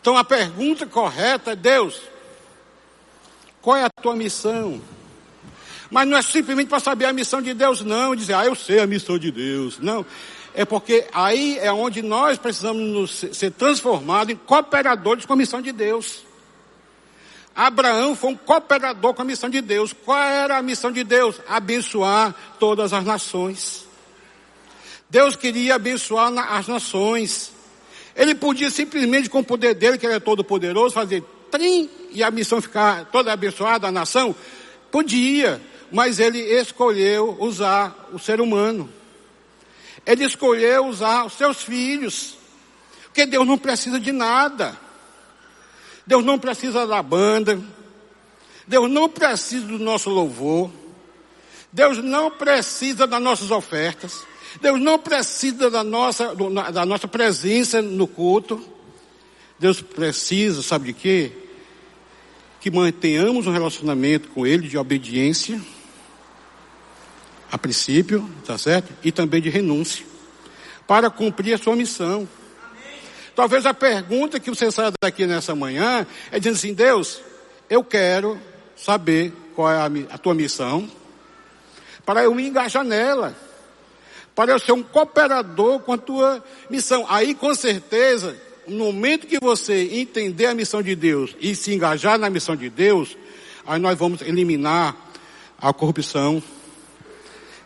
Então 0.00 0.16
a 0.16 0.22
pergunta 0.22 0.86
correta 0.86 1.50
é: 1.50 1.56
Deus, 1.56 2.00
qual 3.60 3.76
é 3.76 3.82
a 3.82 3.90
tua 4.00 4.14
missão? 4.14 4.80
Mas 5.90 6.06
não 6.06 6.16
é 6.16 6.22
simplesmente 6.22 6.68
para 6.68 6.78
saber 6.78 7.06
a 7.06 7.12
missão 7.12 7.42
de 7.42 7.52
Deus, 7.52 7.80
não, 7.80 8.14
dizer, 8.14 8.34
ah, 8.34 8.44
eu 8.44 8.54
sei 8.54 8.78
a 8.78 8.86
missão 8.86 9.18
de 9.18 9.32
Deus. 9.32 9.80
Não. 9.80 10.06
É 10.54 10.64
porque 10.64 11.04
aí 11.12 11.58
é 11.58 11.72
onde 11.72 12.00
nós 12.00 12.38
precisamos 12.38 12.80
nos, 12.80 13.36
ser 13.36 13.50
transformados 13.50 14.32
em 14.32 14.36
cooperadores 14.36 15.26
com 15.26 15.32
a 15.32 15.36
missão 15.36 15.60
de 15.60 15.72
Deus. 15.72 16.22
Abraão 17.56 18.14
foi 18.14 18.30
um 18.30 18.36
cooperador 18.36 19.12
com 19.12 19.22
a 19.22 19.24
missão 19.24 19.50
de 19.50 19.60
Deus. 19.60 19.92
Qual 19.92 20.16
era 20.16 20.58
a 20.58 20.62
missão 20.62 20.92
de 20.92 21.02
Deus? 21.02 21.40
Abençoar 21.48 22.32
todas 22.60 22.92
as 22.92 23.04
nações. 23.04 23.83
Deus 25.14 25.36
queria 25.36 25.76
abençoar 25.76 26.36
as 26.56 26.66
nações. 26.66 27.52
Ele 28.16 28.34
podia 28.34 28.68
simplesmente, 28.68 29.30
com 29.30 29.38
o 29.38 29.44
poder 29.44 29.72
dele, 29.72 29.96
que 29.96 30.04
ele 30.04 30.16
é 30.16 30.18
todo 30.18 30.42
poderoso, 30.42 30.92
fazer 30.92 31.22
trim 31.52 31.88
e 32.10 32.20
a 32.20 32.32
missão 32.32 32.60
ficar 32.60 33.04
toda 33.12 33.32
abençoada, 33.32 33.86
a 33.86 33.92
nação. 33.92 34.34
Podia, 34.90 35.62
mas 35.92 36.18
ele 36.18 36.40
escolheu 36.40 37.36
usar 37.38 38.08
o 38.12 38.18
ser 38.18 38.40
humano. 38.40 38.92
Ele 40.04 40.24
escolheu 40.24 40.86
usar 40.86 41.26
os 41.26 41.34
seus 41.34 41.62
filhos. 41.62 42.36
Porque 43.04 43.24
Deus 43.24 43.46
não 43.46 43.56
precisa 43.56 44.00
de 44.00 44.10
nada. 44.10 44.76
Deus 46.04 46.24
não 46.24 46.40
precisa 46.40 46.88
da 46.88 47.00
banda. 47.00 47.62
Deus 48.66 48.90
não 48.90 49.08
precisa 49.08 49.64
do 49.64 49.78
nosso 49.78 50.10
louvor. 50.10 50.72
Deus 51.72 51.98
não 51.98 52.32
precisa 52.32 53.06
das 53.06 53.22
nossas 53.22 53.52
ofertas. 53.52 54.33
Deus 54.60 54.80
não 54.80 54.98
precisa 54.98 55.70
da 55.70 55.82
nossa, 55.82 56.34
da 56.72 56.86
nossa 56.86 57.08
presença 57.08 57.82
no 57.82 58.06
culto. 58.06 58.62
Deus 59.58 59.80
precisa, 59.80 60.62
sabe 60.62 60.86
de 60.86 60.92
quê? 60.92 61.32
Que 62.60 62.70
mantenhamos 62.70 63.46
um 63.46 63.52
relacionamento 63.52 64.28
com 64.28 64.46
Ele 64.46 64.68
de 64.68 64.78
obediência, 64.78 65.60
a 67.50 67.58
princípio, 67.58 68.28
tá 68.44 68.58
certo? 68.58 68.92
E 69.02 69.12
também 69.12 69.40
de 69.40 69.48
renúncia, 69.48 70.04
para 70.86 71.10
cumprir 71.10 71.54
a 71.54 71.58
sua 71.58 71.76
missão. 71.76 72.28
Talvez 73.34 73.66
a 73.66 73.74
pergunta 73.74 74.38
que 74.38 74.50
você 74.50 74.70
saia 74.70 74.92
daqui 75.00 75.26
nessa 75.26 75.54
manhã 75.54 76.06
é 76.30 76.38
dizendo 76.38 76.56
assim: 76.56 76.74
Deus, 76.74 77.20
eu 77.68 77.82
quero 77.82 78.40
saber 78.76 79.32
qual 79.54 79.70
é 79.70 79.76
a, 79.76 80.14
a 80.14 80.18
tua 80.18 80.34
missão, 80.34 80.88
para 82.04 82.24
eu 82.24 82.34
me 82.34 82.46
engajar 82.46 82.84
nela, 82.84 83.36
para 84.34 84.52
eu 84.52 84.58
ser 84.58 84.72
um 84.72 84.82
cooperador 84.82 85.80
com 85.80 85.92
a 85.92 85.98
tua 85.98 86.44
missão. 86.68 87.06
Aí, 87.08 87.34
com 87.34 87.54
certeza, 87.54 88.36
no 88.66 88.86
momento 88.86 89.26
que 89.26 89.38
você 89.40 89.88
entender 89.92 90.46
a 90.46 90.54
missão 90.54 90.82
de 90.82 90.94
Deus 90.96 91.36
e 91.40 91.54
se 91.54 91.72
engajar 91.72 92.18
na 92.18 92.28
missão 92.28 92.56
de 92.56 92.68
Deus, 92.68 93.16
aí 93.66 93.78
nós 93.78 93.98
vamos 93.98 94.22
eliminar 94.22 94.96
a 95.58 95.72
corrupção, 95.72 96.42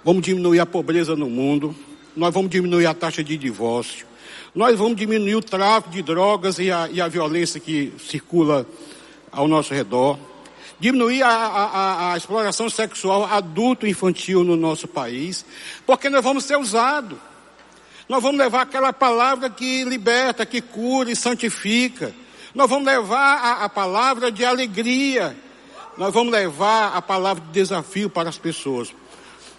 vamos 0.05 0.23
diminuir 0.23 0.61
a 0.61 0.67
pobreza 0.67 1.17
no 1.17 1.29
mundo, 1.29 1.75
nós 2.15 2.35
vamos 2.35 2.51
diminuir 2.51 2.87
a 2.87 2.95
taxa 2.95 3.25
de 3.25 3.37
divórcio, 3.37 4.07
nós 4.55 4.79
vamos 4.79 4.97
diminuir 4.97 5.37
o 5.37 5.43
tráfico 5.43 5.91
de 5.91 6.03
drogas 6.03 6.59
e 6.59 6.71
a, 6.71 6.89
e 6.91 7.01
a 7.01 7.09
violência 7.09 7.61
que 7.61 7.93
circula 7.99 8.67
ao 9.31 9.47
nosso 9.47 9.73
redor, 9.73 10.19
diminuir 10.81 11.23
a, 11.23 11.29
a, 11.31 12.13
a 12.13 12.17
exploração 12.17 12.71
sexual 12.71 13.25
adulto-infantil 13.25 14.45
no 14.45 14.57
nosso 14.57 14.87
país, 14.87 15.45
porque 15.87 16.09
nós 16.09 16.23
vamos 16.23 16.45
ser 16.45 16.57
usados. 16.57 17.19
Nós 18.09 18.23
vamos 18.23 18.39
levar 18.39 18.63
aquela 18.63 18.93
palavra 18.93 19.51
que 19.51 19.85
liberta, 19.85 20.47
que 20.47 20.63
cura 20.63 21.11
e 21.11 21.17
santifica. 21.17 22.15
Nós 22.55 22.69
vamos 22.69 22.87
levar 22.87 23.37
a, 23.37 23.65
a 23.65 23.69
palavra 23.69 24.33
de 24.33 24.45
alegria. 24.45 25.37
Nós 25.97 26.15
vamos 26.15 26.33
levar 26.33 26.97
a 26.97 27.03
palavra 27.03 27.45
de 27.45 27.53
desafio 27.53 28.09
para 28.09 28.29
as 28.29 28.39
pessoas. 28.39 28.95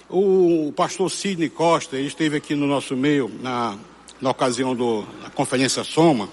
O 0.10 0.74
pastor 0.76 1.12
Sidney 1.12 1.50
Costa, 1.50 1.96
ele 1.96 2.08
esteve 2.08 2.38
aqui 2.38 2.56
no 2.56 2.66
nosso 2.66 2.96
meio 2.96 3.30
na, 3.42 3.78
na 4.20 4.32
ocasião 4.32 4.76
da 4.76 5.30
conferência 5.30 5.84
Soma. 5.84 6.28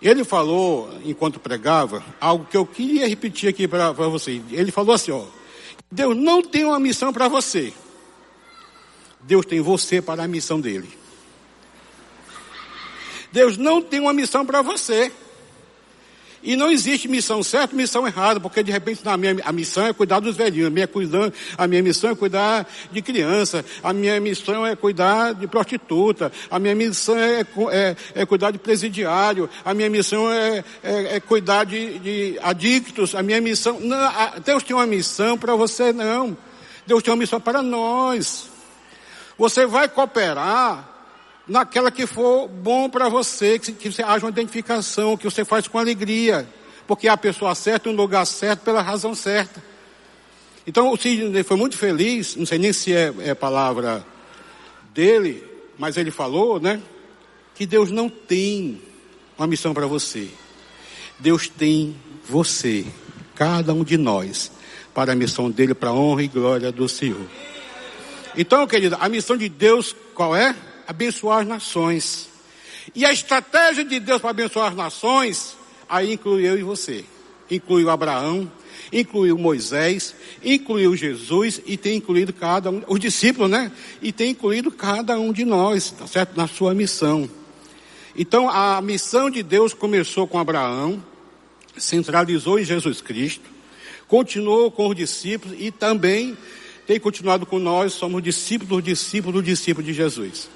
Ele 0.00 0.24
falou, 0.24 0.90
enquanto 1.04 1.38
pregava, 1.38 2.02
algo 2.20 2.46
que 2.46 2.56
eu 2.56 2.64
queria 2.64 3.06
repetir 3.06 3.48
aqui 3.48 3.68
para 3.68 3.92
vocês. 3.92 4.42
Ele 4.50 4.72
falou 4.72 4.94
assim, 4.94 5.10
ó, 5.10 5.24
Deus 5.90 6.16
não 6.16 6.42
tem 6.42 6.64
uma 6.64 6.80
missão 6.80 7.12
para 7.12 7.28
você. 7.28 7.72
Deus 9.20 9.44
tem 9.44 9.60
você 9.60 10.00
para 10.00 10.24
a 10.24 10.28
missão 10.28 10.58
dele. 10.58 10.88
Deus 13.30 13.58
não 13.58 13.82
tem 13.82 14.00
uma 14.00 14.12
missão 14.12 14.44
para 14.46 14.62
você. 14.62 15.12
E 16.42 16.56
não 16.56 16.70
existe 16.70 17.06
missão 17.06 17.42
certa, 17.42 17.76
missão 17.76 18.06
errada, 18.06 18.40
porque 18.40 18.62
de 18.62 18.72
repente 18.72 19.02
a 19.04 19.16
minha 19.16 19.36
a 19.44 19.52
missão 19.52 19.86
é 19.86 19.92
cuidar 19.92 20.20
dos 20.20 20.36
velhinhos, 20.36 20.68
a 20.68 20.70
minha, 20.70 20.88
cuidar, 20.88 21.32
a 21.58 21.66
minha 21.66 21.82
missão 21.82 22.10
é 22.10 22.14
cuidar 22.14 22.66
de 22.90 23.02
criança, 23.02 23.62
a 23.82 23.92
minha 23.92 24.18
missão 24.20 24.66
é 24.66 24.74
cuidar 24.74 25.34
de 25.34 25.46
prostituta, 25.46 26.32
a 26.50 26.58
minha 26.58 26.74
missão 26.74 27.18
é, 27.18 27.40
é, 27.70 27.96
é 28.14 28.26
cuidar 28.26 28.52
de 28.52 28.58
presidiário, 28.58 29.50
a 29.62 29.74
minha 29.74 29.90
missão 29.90 30.32
é, 30.32 30.64
é, 30.82 31.16
é 31.16 31.20
cuidar 31.20 31.64
de, 31.64 31.98
de 31.98 32.38
adictos, 32.42 33.14
a 33.14 33.22
minha 33.22 33.40
missão. 33.40 33.78
Não, 33.78 33.98
a, 33.98 34.38
Deus 34.42 34.62
tem 34.62 34.74
uma 34.74 34.86
missão 34.86 35.36
para 35.36 35.54
você, 35.54 35.92
não. 35.92 36.36
Deus 36.86 37.02
tem 37.02 37.12
uma 37.12 37.18
missão 37.18 37.38
para 37.38 37.62
nós. 37.62 38.48
Você 39.36 39.66
vai 39.66 39.88
cooperar 39.88 40.89
naquela 41.46 41.90
que 41.90 42.06
for 42.06 42.48
bom 42.48 42.88
para 42.88 43.08
você, 43.08 43.58
que, 43.58 43.72
que 43.72 43.92
você 43.92 44.02
haja 44.02 44.24
uma 44.24 44.30
identificação, 44.30 45.16
que 45.16 45.24
você 45.24 45.44
faz 45.44 45.66
com 45.66 45.78
alegria, 45.78 46.48
porque 46.86 47.08
é 47.08 47.10
a 47.10 47.16
pessoa 47.16 47.54
certa, 47.54 47.90
no 47.90 47.96
lugar 47.96 48.24
certo, 48.26 48.60
pela 48.60 48.82
razão 48.82 49.14
certa. 49.14 49.62
Então 50.66 50.92
o 50.92 50.96
Sidney 50.96 51.42
foi 51.42 51.56
muito 51.56 51.76
feliz, 51.76 52.36
não 52.36 52.46
sei 52.46 52.58
nem 52.58 52.72
se 52.72 52.92
é, 52.92 53.12
é 53.20 53.34
palavra 53.34 54.04
dele, 54.94 55.42
mas 55.78 55.96
ele 55.96 56.10
falou, 56.10 56.60
né? 56.60 56.80
Que 57.54 57.66
Deus 57.66 57.90
não 57.90 58.08
tem 58.08 58.80
uma 59.36 59.46
missão 59.46 59.72
para 59.72 59.86
você. 59.86 60.28
Deus 61.18 61.48
tem 61.48 61.96
você, 62.28 62.86
cada 63.34 63.72
um 63.72 63.82
de 63.82 63.96
nós, 63.96 64.52
para 64.94 65.12
a 65.12 65.14
missão 65.14 65.50
dele, 65.50 65.74
para 65.74 65.90
a 65.90 65.94
honra 65.94 66.22
e 66.22 66.28
glória 66.28 66.70
do 66.70 66.88
Senhor. 66.88 67.26
Então, 68.36 68.66
querida, 68.66 68.96
a 69.00 69.08
missão 69.08 69.36
de 69.36 69.48
Deus 69.48 69.94
qual 70.14 70.36
é? 70.36 70.54
Abençoar 70.90 71.42
as 71.42 71.46
nações. 71.46 72.28
E 72.96 73.04
a 73.06 73.12
estratégia 73.12 73.84
de 73.84 74.00
Deus 74.00 74.20
para 74.20 74.30
abençoar 74.30 74.70
as 74.70 74.76
nações, 74.76 75.56
aí 75.88 76.14
inclui 76.14 76.44
eu 76.44 76.58
e 76.58 76.64
você. 76.64 77.04
Incluiu 77.48 77.88
Abraão, 77.88 78.50
incluiu 78.92 79.38
Moisés, 79.38 80.16
incluiu 80.44 80.96
Jesus 80.96 81.60
e 81.64 81.76
tem 81.76 81.98
incluído 81.98 82.32
cada 82.32 82.72
um, 82.72 82.82
os 82.88 82.98
discípulos, 82.98 83.48
né? 83.48 83.70
E 84.02 84.10
tem 84.10 84.32
incluído 84.32 84.72
cada 84.72 85.16
um 85.16 85.32
de 85.32 85.44
nós, 85.44 85.92
tá 85.92 86.08
certo? 86.08 86.36
Na 86.36 86.48
sua 86.48 86.74
missão. 86.74 87.30
Então 88.16 88.50
a 88.50 88.82
missão 88.82 89.30
de 89.30 89.44
Deus 89.44 89.72
começou 89.72 90.26
com 90.26 90.40
Abraão, 90.40 91.00
centralizou 91.78 92.58
em 92.58 92.64
Jesus 92.64 93.00
Cristo, 93.00 93.48
continuou 94.08 94.72
com 94.72 94.88
os 94.88 94.96
discípulos 94.96 95.56
e 95.56 95.70
também 95.70 96.36
tem 96.84 96.98
continuado 96.98 97.46
com 97.46 97.60
nós, 97.60 97.92
somos 97.92 98.20
discípulos, 98.20 98.82
discípulos, 98.82 99.44
discípulos 99.44 99.86
de 99.86 99.92
Jesus. 99.92 100.50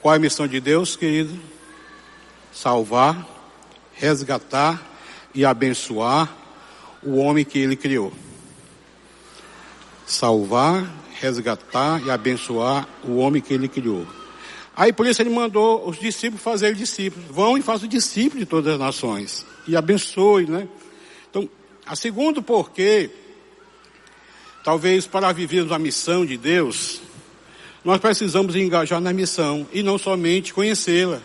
Qual 0.00 0.14
é 0.14 0.16
a 0.16 0.20
missão 0.20 0.48
de 0.48 0.60
Deus, 0.60 0.96
querido? 0.96 1.38
Salvar, 2.52 3.28
resgatar 3.92 4.82
e 5.34 5.44
abençoar 5.44 6.34
o 7.02 7.16
homem 7.16 7.44
que 7.44 7.58
ele 7.58 7.76
criou. 7.76 8.10
Salvar, 10.06 10.90
resgatar 11.20 12.02
e 12.02 12.10
abençoar 12.10 12.88
o 13.04 13.16
homem 13.16 13.42
que 13.42 13.52
ele 13.52 13.68
criou. 13.68 14.06
Aí 14.74 14.90
por 14.90 15.06
isso 15.06 15.20
ele 15.20 15.28
mandou 15.28 15.86
os 15.86 15.98
discípulos 15.98 16.42
fazer 16.42 16.74
discípulos. 16.74 17.28
Vão 17.28 17.58
e 17.58 17.62
façam 17.62 17.86
discípulos 17.86 18.40
de 18.40 18.46
todas 18.46 18.72
as 18.72 18.80
nações. 18.80 19.44
E 19.68 19.76
abençoe, 19.76 20.46
né? 20.46 20.66
Então, 21.28 21.46
a 21.84 21.94
segundo 21.94 22.42
porquê, 22.42 23.10
talvez 24.64 25.06
para 25.06 25.30
vivermos 25.30 25.72
a 25.72 25.78
missão 25.78 26.24
de 26.24 26.38
Deus, 26.38 27.02
nós 27.84 27.98
precisamos 27.98 28.56
engajar 28.56 29.00
na 29.00 29.12
missão 29.12 29.66
e 29.72 29.82
não 29.82 29.98
somente 29.98 30.52
conhecê-la. 30.52 31.20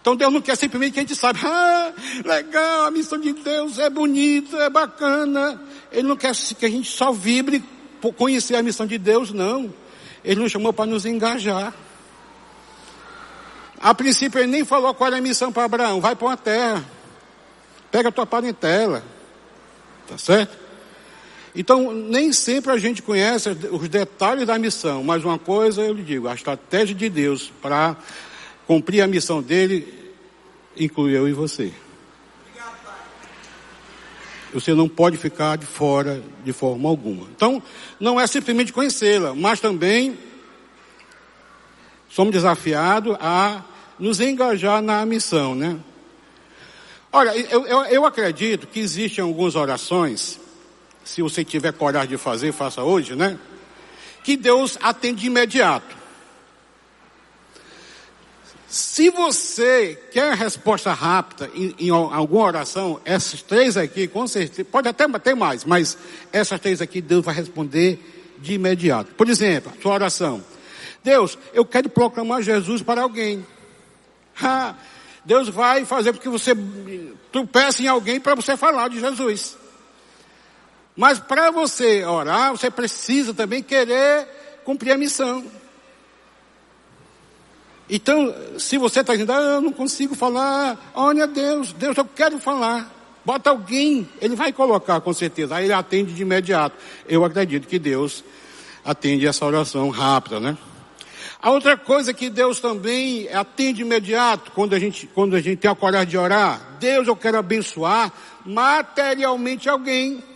Então 0.00 0.16
Deus 0.16 0.32
não 0.32 0.40
quer 0.40 0.56
simplesmente 0.56 0.94
que 0.94 0.98
a 1.00 1.02
gente 1.02 1.14
saiba, 1.14 1.40
ah, 1.44 1.92
legal, 2.24 2.86
a 2.86 2.90
missão 2.90 3.18
de 3.18 3.32
Deus 3.32 3.78
é 3.78 3.90
bonita, 3.90 4.56
é 4.58 4.70
bacana. 4.70 5.60
Ele 5.92 6.08
não 6.08 6.16
quer 6.16 6.34
que 6.34 6.64
a 6.64 6.70
gente 6.70 6.90
só 6.90 7.12
vibre 7.12 7.62
por 8.00 8.12
conhecer 8.14 8.56
a 8.56 8.62
missão 8.62 8.86
de 8.86 8.96
Deus, 8.96 9.32
não. 9.32 9.72
Ele 10.24 10.40
nos 10.40 10.52
chamou 10.52 10.72
para 10.72 10.86
nos 10.86 11.04
engajar. 11.04 11.74
A 13.80 13.94
princípio 13.94 14.38
ele 14.38 14.50
nem 14.50 14.64
falou 14.64 14.94
qual 14.94 15.08
era 15.08 15.18
a 15.18 15.20
missão 15.20 15.50
para 15.50 15.64
Abraão, 15.64 16.00
vai 16.00 16.14
para 16.14 16.26
uma 16.26 16.36
terra, 16.36 16.84
pega 17.90 18.10
a 18.10 18.12
tua 18.12 18.26
parentela, 18.26 19.02
Tá 20.10 20.18
certo? 20.18 20.58
Então, 21.54 21.92
nem 21.92 22.32
sempre 22.32 22.72
a 22.72 22.78
gente 22.78 23.02
conhece 23.02 23.48
os 23.48 23.88
detalhes 23.88 24.46
da 24.46 24.58
missão, 24.58 25.02
mas 25.02 25.24
uma 25.24 25.38
coisa 25.38 25.82
eu 25.82 25.92
lhe 25.92 26.02
digo, 26.02 26.28
a 26.28 26.34
estratégia 26.34 26.94
de 26.94 27.08
Deus 27.08 27.52
para 27.60 27.96
cumprir 28.66 29.00
a 29.00 29.06
missão 29.06 29.42
dele 29.42 29.92
inclui 30.76 31.16
eu 31.16 31.28
e 31.28 31.32
você. 31.32 31.72
Você 34.52 34.74
não 34.74 34.88
pode 34.88 35.16
ficar 35.16 35.56
de 35.56 35.66
fora 35.66 36.22
de 36.44 36.52
forma 36.52 36.88
alguma. 36.88 37.28
Então, 37.34 37.62
não 38.00 38.20
é 38.20 38.26
simplesmente 38.26 38.72
conhecê-la, 38.72 39.34
mas 39.34 39.60
também 39.60 40.18
somos 42.08 42.32
desafiados 42.32 43.16
a 43.20 43.62
nos 43.98 44.20
engajar 44.20 44.82
na 44.82 45.04
missão, 45.06 45.54
né? 45.54 45.78
Olha, 47.12 47.36
eu, 47.36 47.66
eu, 47.66 47.84
eu 47.86 48.06
acredito 48.06 48.66
que 48.66 48.80
existem 48.80 49.22
algumas 49.22 49.56
orações, 49.56 50.38
se 51.04 51.22
você 51.22 51.44
tiver 51.44 51.72
coragem 51.72 52.10
de 52.10 52.16
fazer, 52.16 52.52
faça 52.52 52.82
hoje, 52.82 53.14
né? 53.14 53.38
Que 54.22 54.36
Deus 54.36 54.78
atende 54.80 55.22
de 55.22 55.26
imediato. 55.26 56.00
Se 58.70 59.10
você 59.10 60.00
quer 60.12 60.32
resposta 60.36 60.92
rápida 60.92 61.50
em, 61.54 61.74
em, 61.76 61.90
alguma 61.90 62.44
oração, 62.44 63.00
essas 63.04 63.42
três 63.42 63.76
aqui, 63.76 64.06
com 64.06 64.28
certeza, 64.28 64.64
pode 64.64 64.86
até 64.86 65.08
ter 65.18 65.34
mais, 65.34 65.64
mas 65.64 65.98
essas 66.32 66.60
três 66.60 66.80
aqui 66.80 67.00
Deus 67.00 67.24
vai 67.24 67.34
responder 67.34 67.98
de 68.38 68.54
imediato. 68.54 69.12
Por 69.14 69.28
exemplo, 69.28 69.72
sua 69.82 69.94
oração. 69.94 70.40
Deus, 71.02 71.36
eu 71.52 71.64
quero 71.64 71.88
proclamar 71.88 72.42
Jesus 72.42 72.80
para 72.80 73.02
alguém. 73.02 73.44
Deus 75.24 75.48
vai 75.48 75.84
fazer 75.84 76.12
com 76.12 76.20
que 76.20 76.28
você 76.28 76.52
tropece 77.32 77.82
em 77.82 77.88
alguém 77.88 78.20
para 78.20 78.36
você 78.36 78.56
falar 78.56 78.88
de 78.88 79.00
Jesus. 79.00 79.56
Mas 81.00 81.18
para 81.18 81.50
você 81.50 82.04
orar, 82.04 82.50
você 82.50 82.70
precisa 82.70 83.32
também 83.32 83.62
querer 83.62 84.28
cumprir 84.66 84.92
a 84.92 84.98
missão. 84.98 85.42
Então, 87.88 88.34
se 88.58 88.76
você 88.76 89.00
está 89.00 89.14
dizendo, 89.14 89.32
ah, 89.32 89.40
eu 89.40 89.60
não 89.62 89.72
consigo 89.72 90.14
falar, 90.14 90.92
olha 90.94 91.26
Deus, 91.26 91.72
Deus, 91.72 91.96
eu 91.96 92.04
quero 92.04 92.38
falar. 92.38 92.92
Bota 93.24 93.48
alguém, 93.48 94.06
ele 94.20 94.36
vai 94.36 94.52
colocar 94.52 95.00
com 95.00 95.10
certeza. 95.14 95.56
Aí 95.56 95.64
ele 95.64 95.72
atende 95.72 96.12
de 96.12 96.20
imediato. 96.20 96.76
Eu 97.08 97.24
acredito 97.24 97.66
que 97.66 97.78
Deus 97.78 98.22
atende 98.84 99.26
essa 99.26 99.46
oração 99.46 99.88
rápida, 99.88 100.38
né? 100.38 100.58
A 101.40 101.50
outra 101.50 101.78
coisa 101.78 102.12
que 102.12 102.28
Deus 102.28 102.60
também 102.60 103.26
atende 103.32 103.78
de 103.78 103.82
imediato, 103.84 104.52
quando 104.52 104.74
a 104.74 104.78
gente, 104.78 105.06
quando 105.06 105.34
a 105.34 105.40
gente 105.40 105.60
tem 105.60 105.70
a 105.70 105.74
coragem 105.74 106.10
de 106.10 106.18
orar, 106.18 106.76
Deus, 106.78 107.08
eu 107.08 107.16
quero 107.16 107.38
abençoar 107.38 108.12
materialmente 108.44 109.66
alguém. 109.66 110.28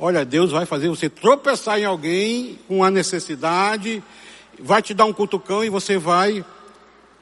Olha, 0.00 0.24
Deus 0.24 0.52
vai 0.52 0.64
fazer 0.64 0.88
você 0.88 1.08
tropeçar 1.08 1.80
em 1.80 1.84
alguém 1.84 2.58
com 2.68 2.84
a 2.84 2.90
necessidade, 2.90 4.02
vai 4.58 4.80
te 4.80 4.94
dar 4.94 5.04
um 5.06 5.12
cutucão 5.12 5.64
e 5.64 5.68
você 5.68 5.98
vai 5.98 6.44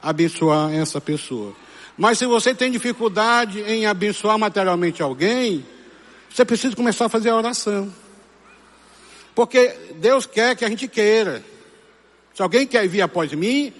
abençoar 0.01 0.71
essa 0.73 1.01
pessoa. 1.01 1.55
Mas 1.97 2.19
se 2.19 2.27
você 2.27 2.53
tem 2.53 2.69
dificuldade 2.69 3.61
em 3.61 3.87
abençoar 3.87 4.37
materialmente 4.37 5.01
alguém, 5.01 5.65
você 6.29 6.45
precisa 6.45 6.75
começar 6.75 7.05
a 7.05 7.09
fazer 7.09 7.29
a 7.29 7.35
oração. 7.35 7.91
Porque 9.33 9.75
Deus 9.95 10.27
quer 10.27 10.55
que 10.55 10.63
a 10.63 10.69
gente 10.69 10.87
queira. 10.87 11.43
Se 12.35 12.43
alguém 12.43 12.67
quer 12.67 12.87
vir 12.87 13.01
após 13.01 13.31
mim, 13.33 13.73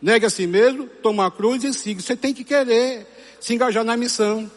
nega 0.00 0.28
a 0.28 0.30
si 0.30 0.46
mesmo, 0.46 0.86
toma 1.02 1.26
a 1.26 1.30
cruz 1.30 1.62
e 1.64 1.72
siga. 1.74 2.00
Você 2.00 2.16
tem 2.16 2.32
que 2.32 2.44
querer 2.44 3.06
se 3.38 3.52
engajar 3.52 3.84
na 3.84 3.96
missão. 3.96 4.50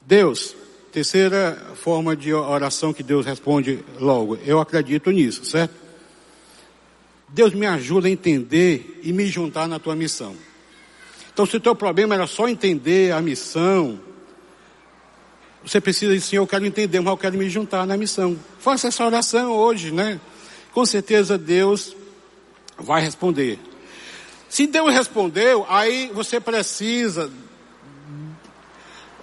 Deus, 0.00 0.56
terceira 0.94 1.60
forma 1.74 2.14
de 2.14 2.32
oração 2.32 2.92
que 2.92 3.02
Deus 3.02 3.26
responde 3.26 3.84
logo. 3.98 4.36
Eu 4.46 4.60
acredito 4.60 5.10
nisso, 5.10 5.44
certo? 5.44 5.74
Deus 7.28 7.52
me 7.52 7.66
ajuda 7.66 8.06
a 8.06 8.10
entender 8.12 9.00
e 9.02 9.12
me 9.12 9.26
juntar 9.26 9.66
na 9.66 9.80
tua 9.80 9.96
missão. 9.96 10.36
Então, 11.32 11.44
se 11.44 11.56
o 11.56 11.60
teu 11.60 11.74
problema 11.74 12.14
era 12.14 12.28
só 12.28 12.48
entender 12.48 13.12
a 13.12 13.20
missão, 13.20 13.98
você 15.64 15.80
precisa 15.80 16.12
dizer, 16.12 16.26
Senhor, 16.26 16.42
eu 16.44 16.46
quero 16.46 16.64
entender, 16.64 17.00
mas 17.00 17.10
eu 17.10 17.18
quero 17.18 17.36
me 17.36 17.50
juntar 17.50 17.84
na 17.88 17.96
missão. 17.96 18.38
Faça 18.60 18.86
essa 18.86 19.04
oração 19.04 19.50
hoje, 19.50 19.90
né? 19.90 20.20
Com 20.70 20.86
certeza 20.86 21.36
Deus 21.36 21.96
vai 22.78 23.02
responder. 23.02 23.58
Se 24.48 24.68
Deus 24.68 24.94
respondeu, 24.94 25.66
aí 25.68 26.08
você 26.14 26.38
precisa 26.38 27.28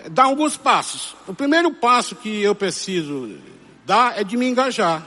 dar 0.10 0.24
alguns 0.24 0.58
passos. 0.58 1.16
O 1.28 1.34
primeiro 1.34 1.72
passo 1.72 2.16
que 2.16 2.42
eu 2.42 2.56
preciso 2.56 3.38
dar 3.86 4.20
é 4.20 4.24
de 4.24 4.36
me 4.38 4.48
engajar. 4.48 5.06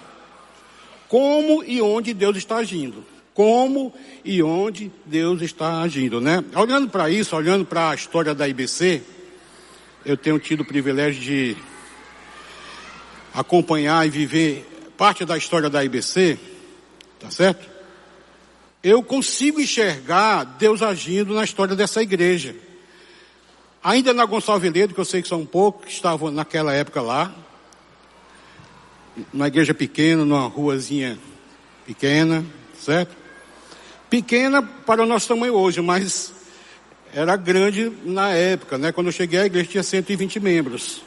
Como 1.08 1.62
e 1.64 1.80
onde 1.80 2.12
Deus 2.14 2.36
está 2.36 2.56
agindo 2.56 3.04
como 3.34 3.92
e 4.24 4.40
onde 4.42 4.92
Deus 5.04 5.42
está 5.42 5.82
agindo, 5.82 6.20
né? 6.20 6.42
Olhando 6.54 6.88
para 6.88 7.10
isso, 7.10 7.34
olhando 7.34 7.64
para 7.66 7.90
a 7.90 7.94
história 7.94 8.32
da 8.32 8.48
IBC, 8.48 9.02
eu 10.06 10.16
tenho 10.16 10.38
tido 10.38 10.60
o 10.60 10.64
privilégio 10.64 11.20
de 11.20 11.56
acompanhar 13.34 14.06
e 14.06 14.10
viver 14.10 14.64
parte 14.96 15.24
da 15.24 15.36
história 15.36 15.68
da 15.68 15.84
IBC, 15.84 16.38
tá 17.18 17.28
certo? 17.28 17.68
Eu 18.80 19.02
consigo 19.02 19.60
enxergar 19.60 20.44
Deus 20.44 20.80
agindo 20.80 21.34
na 21.34 21.42
história 21.42 21.74
dessa 21.74 22.00
igreja. 22.00 22.54
Ainda 23.84 24.14
na 24.14 24.24
Gonçalves 24.24 24.62
Veledo, 24.62 24.94
que 24.94 25.00
eu 25.00 25.04
sei 25.04 25.20
que 25.20 25.28
são 25.28 25.40
um 25.40 25.44
pouco, 25.46 25.84
que 25.84 25.92
estavam 25.92 26.30
naquela 26.30 26.72
época 26.72 27.02
lá, 27.02 27.30
uma 29.30 29.46
igreja 29.46 29.74
pequena, 29.74 30.24
numa 30.24 30.46
ruazinha 30.46 31.18
pequena, 31.84 32.42
certo? 32.80 33.14
Pequena 34.08 34.62
para 34.62 35.02
o 35.02 35.06
nosso 35.06 35.28
tamanho 35.28 35.52
hoje, 35.52 35.82
mas 35.82 36.32
era 37.12 37.36
grande 37.36 37.92
na 38.06 38.30
época, 38.30 38.78
né? 38.78 38.90
Quando 38.90 39.08
eu 39.08 39.12
cheguei 39.12 39.40
a 39.40 39.44
igreja 39.44 39.68
tinha 39.68 39.82
120 39.82 40.40
membros. 40.40 41.02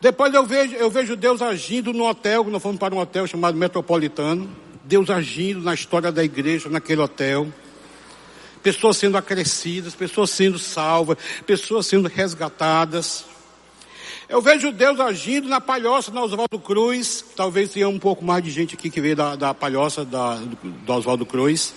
Depois 0.00 0.34
eu 0.34 0.44
vejo, 0.44 0.74
eu 0.74 0.90
vejo 0.90 1.14
Deus 1.14 1.40
agindo 1.40 1.92
no 1.92 2.08
hotel, 2.08 2.42
nós 2.42 2.60
fomos 2.60 2.80
para 2.80 2.92
um 2.92 2.98
hotel 2.98 3.24
chamado 3.24 3.56
Metropolitano. 3.56 4.50
Deus 4.82 5.08
agindo 5.10 5.60
na 5.60 5.74
história 5.74 6.10
da 6.10 6.24
igreja 6.24 6.68
naquele 6.68 7.02
hotel. 7.02 7.46
Pessoas 8.66 8.96
sendo 8.96 9.16
acrescidas, 9.16 9.94
pessoas 9.94 10.28
sendo 10.28 10.58
salvas, 10.58 11.16
pessoas 11.46 11.86
sendo 11.86 12.08
resgatadas. 12.08 13.24
Eu 14.28 14.42
vejo 14.42 14.72
Deus 14.72 14.98
agindo 14.98 15.48
na 15.48 15.60
palhoça 15.60 16.10
na 16.10 16.20
Oswaldo 16.20 16.58
Cruz. 16.58 17.24
Talvez 17.36 17.70
tenha 17.70 17.88
um 17.88 18.00
pouco 18.00 18.24
mais 18.24 18.42
de 18.42 18.50
gente 18.50 18.74
aqui 18.74 18.90
que 18.90 19.00
veio 19.00 19.14
da, 19.14 19.36
da 19.36 19.54
palhoça 19.54 20.04
da, 20.04 20.34
do, 20.34 20.56
do 20.64 20.92
Oswaldo 20.92 21.24
Cruz. 21.24 21.72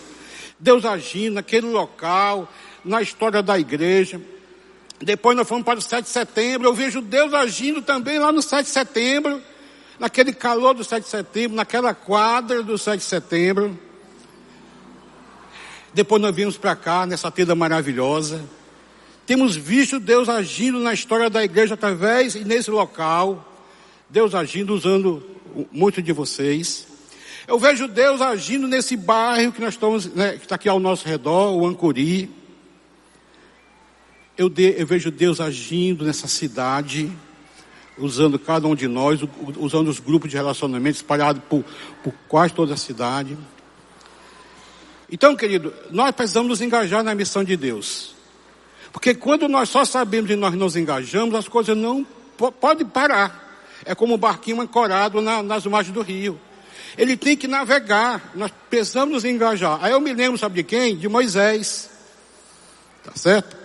Deus 0.59 0.83
agindo 0.83 1.35
naquele 1.35 1.67
local, 1.67 2.51
na 2.83 3.03
história 3.03 3.43
da 3.43 3.59
igreja. 3.59 4.19
Depois 4.99 5.37
nós 5.37 5.47
fomos 5.47 5.65
para 5.65 5.77
o 5.77 5.83
7 5.83 6.05
de 6.05 6.09
setembro. 6.09 6.69
Eu 6.69 6.73
vejo 6.73 7.01
Deus 7.01 7.35
agindo 7.35 7.83
também 7.83 8.17
lá 8.17 8.31
no 8.31 8.41
7 8.41 8.65
de 8.65 8.71
setembro. 8.71 9.39
Naquele 9.99 10.33
calor 10.33 10.73
do 10.73 10.83
7 10.83 11.03
de 11.03 11.09
setembro, 11.11 11.55
naquela 11.55 11.93
quadra 11.93 12.63
do 12.63 12.79
7 12.79 12.97
de 12.97 13.05
setembro. 13.05 13.79
Depois 15.93 16.21
nós 16.21 16.35
viemos 16.35 16.57
para 16.57 16.75
cá, 16.75 17.05
nessa 17.05 17.31
tenda 17.31 17.55
maravilhosa. 17.55 18.43
Temos 19.25 19.55
visto 19.55 19.99
Deus 19.99 20.29
agindo 20.29 20.79
na 20.79 20.93
história 20.93 21.29
da 21.29 21.43
igreja 21.43 21.73
através 21.73 22.35
e 22.35 22.43
nesse 22.43 22.71
local. 22.71 23.45
Deus 24.09 24.33
agindo 24.33 24.73
usando 24.73 25.23
muito 25.71 26.01
de 26.01 26.11
vocês. 26.11 26.87
Eu 27.47 27.57
vejo 27.57 27.87
Deus 27.87 28.21
agindo 28.21 28.67
nesse 28.67 28.95
bairro 28.95 29.51
que 29.51 29.61
nós 29.61 29.73
estamos, 29.73 30.05
né, 30.13 30.33
que 30.33 30.43
está 30.43 30.55
aqui 30.55 30.69
ao 30.69 30.79
nosso 30.79 31.07
redor, 31.07 31.55
o 31.55 31.65
Ancuri. 31.65 32.29
Eu, 34.37 34.49
de, 34.49 34.75
eu 34.77 34.85
vejo 34.85 35.11
Deus 35.11 35.41
agindo 35.41 36.05
nessa 36.05 36.27
cidade, 36.27 37.11
usando 37.97 38.37
cada 38.37 38.67
um 38.67 38.75
de 38.75 38.87
nós, 38.87 39.19
usando 39.57 39.89
os 39.89 39.99
grupos 39.99 40.29
de 40.29 40.37
relacionamento 40.37 40.97
espalhados 40.97 41.41
por, 41.49 41.65
por 42.03 42.13
quase 42.27 42.53
toda 42.53 42.75
a 42.75 42.77
cidade. 42.77 43.35
Então, 45.11 45.35
querido, 45.35 45.73
nós 45.89 46.11
precisamos 46.11 46.49
nos 46.49 46.61
engajar 46.61 47.03
na 47.03 47.15
missão 47.15 47.43
de 47.43 47.57
Deus. 47.57 48.15
Porque 48.91 49.13
quando 49.13 49.47
nós 49.47 49.69
só 49.69 49.85
sabemos 49.85 50.29
e 50.29 50.35
nós 50.35 50.53
nos 50.53 50.75
engajamos, 50.75 51.35
as 51.35 51.47
coisas 51.47 51.75
não 51.75 52.05
podem 52.59 52.85
parar. 52.85 53.47
É 53.85 53.95
como 53.95 54.15
um 54.15 54.17
barquinho 54.17 54.61
ancorado 54.61 55.21
na, 55.21 55.41
nas 55.41 55.65
margens 55.65 55.93
do 55.93 56.01
rio. 56.01 56.39
Ele 56.97 57.15
tem 57.15 57.35
que 57.35 57.47
navegar. 57.47 58.31
Nós 58.35 58.51
precisamos 58.69 59.13
nos 59.13 59.25
engajar. 59.25 59.79
Aí 59.81 59.91
eu 59.91 59.99
me 59.99 60.13
lembro, 60.13 60.37
sabe 60.37 60.55
de 60.55 60.63
quem? 60.63 60.95
De 60.95 61.07
Moisés. 61.07 61.89
Tá 63.03 63.11
certo? 63.15 63.57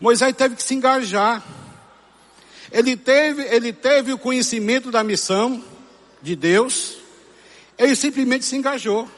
Moisés 0.00 0.34
teve 0.36 0.56
que 0.56 0.62
se 0.62 0.74
engajar. 0.74 1.42
Ele 2.70 2.96
teve, 2.96 3.42
ele 3.42 3.72
teve 3.72 4.12
o 4.12 4.18
conhecimento 4.18 4.90
da 4.90 5.02
missão 5.02 5.62
de 6.20 6.36
Deus. 6.36 6.98
Ele 7.76 7.96
simplesmente 7.96 8.44
se 8.44 8.56
engajou. 8.56 9.08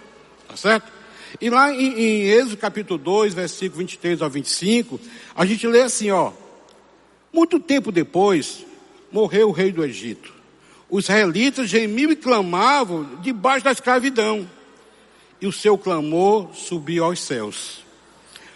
Tá 0.48 0.56
certo? 0.56 0.99
E 1.38 1.51
lá 1.51 1.73
em, 1.73 1.93
em 1.99 2.23
Êxodo 2.23 2.57
capítulo 2.57 2.99
2, 2.99 3.35
versículo 3.35 3.79
23 3.81 4.23
ao 4.23 4.31
25, 4.31 4.99
a 5.35 5.45
gente 5.45 5.66
lê 5.66 5.83
assim, 5.83 6.11
ó. 6.11 6.33
Muito 7.33 7.61
tempo 7.61 7.93
depois, 7.93 8.64
morreu 9.12 9.49
o 9.49 9.53
rei 9.53 9.71
do 9.71 9.85
Egito. 9.85 10.33
Os 10.88 11.05
israelitas 11.05 11.69
gemiam 11.69 12.11
e 12.11 12.16
clamavam 12.16 13.19
debaixo 13.21 13.64
da 13.64 13.71
escravidão. 13.71 14.49
E 15.40 15.47
o 15.47 15.53
seu 15.53 15.79
clamor 15.79 16.51
subiu 16.55 17.05
aos 17.05 17.21
céus. 17.21 17.85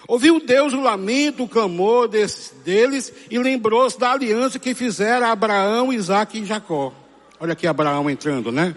Ouviu 0.07 0.39
Deus 0.39 0.75
o 0.75 0.81
lamento, 0.81 1.45
o 1.45 1.49
clamor 1.49 2.09
deles 2.09 3.13
e 3.31 3.39
lembrou-se 3.39 3.99
da 3.99 4.13
aliança 4.13 4.59
que 4.59 4.75
fizera 4.75 5.31
Abraão, 5.31 5.93
Isaac 5.93 6.39
e 6.39 6.45
Jacó. 6.45 6.93
Olha 7.41 7.55
aqui 7.55 7.67
Abraão 7.67 8.11
entrando, 8.11 8.53
né? 8.53 8.75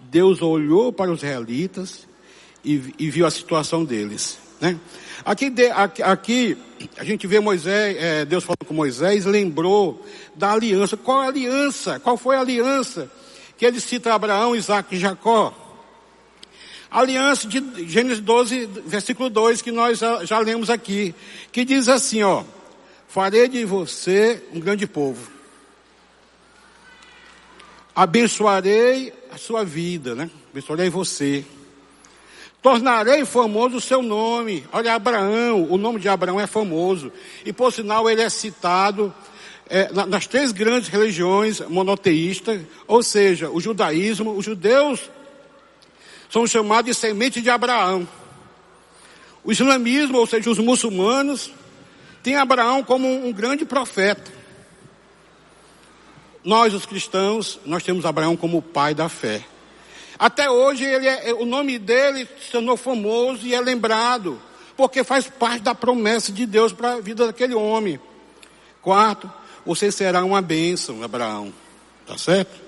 Deus 0.00 0.40
olhou 0.40 0.92
para 0.92 1.10
os 1.10 1.22
israelitas 1.22 2.06
e, 2.64 2.94
e 2.98 3.10
viu 3.10 3.26
a 3.26 3.30
situação 3.30 3.84
deles. 3.84 4.38
Né? 4.60 4.78
Aqui, 5.24 5.50
de, 5.50 5.70
aqui, 5.70 6.02
aqui, 6.02 6.58
a 6.96 7.04
gente 7.04 7.26
vê 7.26 7.40
Moisés, 7.40 7.96
é, 7.98 8.24
Deus 8.24 8.44
falando 8.44 8.64
com 8.66 8.74
Moisés, 8.74 9.24
lembrou 9.24 10.04
da 10.34 10.52
aliança. 10.52 10.96
Qual 10.96 11.20
aliança? 11.20 12.00
Qual 12.00 12.16
foi 12.16 12.36
a 12.36 12.40
aliança 12.40 13.10
que 13.56 13.64
ele 13.64 13.80
cita 13.80 14.14
Abraão, 14.14 14.56
Isaac 14.56 14.94
e 14.94 14.98
Jacó? 14.98 15.52
Aliança 16.90 17.48
de 17.48 17.60
Gênesis 17.88 18.20
12, 18.20 18.66
versículo 18.86 19.28
2, 19.28 19.60
que 19.60 19.72
nós 19.72 19.98
já, 19.98 20.24
já 20.24 20.38
lemos 20.38 20.70
aqui, 20.70 21.12
que 21.50 21.64
diz 21.64 21.88
assim, 21.88 22.22
ó, 22.22 22.44
farei 23.08 23.48
de 23.48 23.64
você 23.64 24.42
um 24.52 24.60
grande 24.60 24.86
povo. 24.86 25.28
Abençoarei 27.96 29.12
a 29.30 29.36
sua 29.36 29.64
vida, 29.64 30.14
né? 30.14 30.30
Abençoarei 30.52 30.88
você. 30.88 31.44
Tornarei 32.64 33.26
famoso 33.26 33.76
o 33.76 33.80
seu 33.80 34.00
nome. 34.00 34.66
Olha, 34.72 34.94
Abraão, 34.94 35.66
o 35.70 35.76
nome 35.76 36.00
de 36.00 36.08
Abraão 36.08 36.40
é 36.40 36.46
famoso. 36.46 37.12
E 37.44 37.52
por 37.52 37.70
sinal 37.70 38.08
ele 38.08 38.22
é 38.22 38.30
citado 38.30 39.12
é, 39.68 39.92
nas 39.92 40.26
três 40.26 40.50
grandes 40.50 40.88
religiões 40.88 41.60
monoteístas, 41.60 42.62
ou 42.86 43.02
seja, 43.02 43.50
o 43.50 43.60
judaísmo, 43.60 44.32
os 44.34 44.46
judeus 44.46 45.10
são 46.30 46.46
chamados 46.46 46.86
de 46.86 46.94
semente 46.98 47.42
de 47.42 47.50
Abraão. 47.50 48.08
O 49.44 49.52
islamismo, 49.52 50.16
ou 50.16 50.26
seja, 50.26 50.48
os 50.48 50.58
muçulmanos, 50.58 51.50
têm 52.22 52.36
Abraão 52.36 52.82
como 52.82 53.06
um 53.06 53.30
grande 53.30 53.66
profeta. 53.66 54.32
Nós, 56.42 56.72
os 56.72 56.86
cristãos, 56.86 57.60
nós 57.66 57.82
temos 57.82 58.06
Abraão 58.06 58.38
como 58.38 58.56
o 58.56 58.62
pai 58.62 58.94
da 58.94 59.10
fé. 59.10 59.44
Até 60.18 60.48
hoje 60.50 60.84
ele 60.84 61.06
é, 61.06 61.32
o 61.34 61.44
nome 61.44 61.78
dele 61.78 62.28
se 62.40 62.52
tornou 62.52 62.76
famoso 62.76 63.46
e 63.46 63.54
é 63.54 63.60
lembrado, 63.60 64.40
porque 64.76 65.02
faz 65.02 65.26
parte 65.26 65.62
da 65.62 65.74
promessa 65.74 66.32
de 66.32 66.46
Deus 66.46 66.72
para 66.72 66.94
a 66.94 67.00
vida 67.00 67.26
daquele 67.26 67.54
homem. 67.54 67.98
Quarto, 68.80 69.30
você 69.64 69.90
será 69.90 70.24
uma 70.24 70.42
bênção, 70.42 71.02
Abraão. 71.02 71.52
Tá 72.06 72.18
certo? 72.18 72.62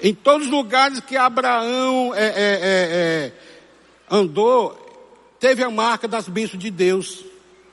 Em 0.00 0.14
todos 0.14 0.46
os 0.46 0.52
lugares 0.52 1.00
que 1.00 1.16
Abraão 1.16 2.14
é, 2.14 2.24
é, 2.24 2.32
é, 2.32 2.32
é 2.62 3.32
andou, 4.10 4.78
teve 5.38 5.62
a 5.62 5.70
marca 5.70 6.06
das 6.06 6.28
bênçãos 6.28 6.62
de 6.62 6.70
Deus. 6.70 7.24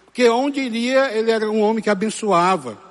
Porque 0.05 0.27
onde 0.27 0.59
iria, 0.59 1.11
ele 1.15 1.31
era 1.31 1.49
um 1.49 1.61
homem 1.61 1.83
que 1.83 1.89
abençoava. 1.89 2.88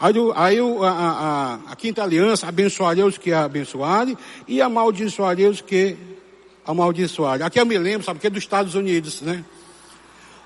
Aí, 0.00 0.14
aí 0.36 0.58
a, 0.60 0.88
a, 0.88 1.54
a, 1.72 1.76
quinta 1.76 2.04
aliança 2.04 2.46
abençoaria 2.46 3.04
os 3.04 3.18
que 3.18 3.32
abençoarem 3.32 4.16
e 4.46 4.62
amaldiçoaria 4.62 5.50
os 5.50 5.60
que 5.60 5.96
amaldiçoarem. 6.64 7.44
Aqui 7.44 7.58
eu 7.58 7.66
me 7.66 7.76
lembro, 7.76 8.04
sabe, 8.04 8.20
que 8.20 8.28
é 8.28 8.30
dos 8.30 8.42
Estados 8.42 8.76
Unidos, 8.76 9.20
né? 9.22 9.44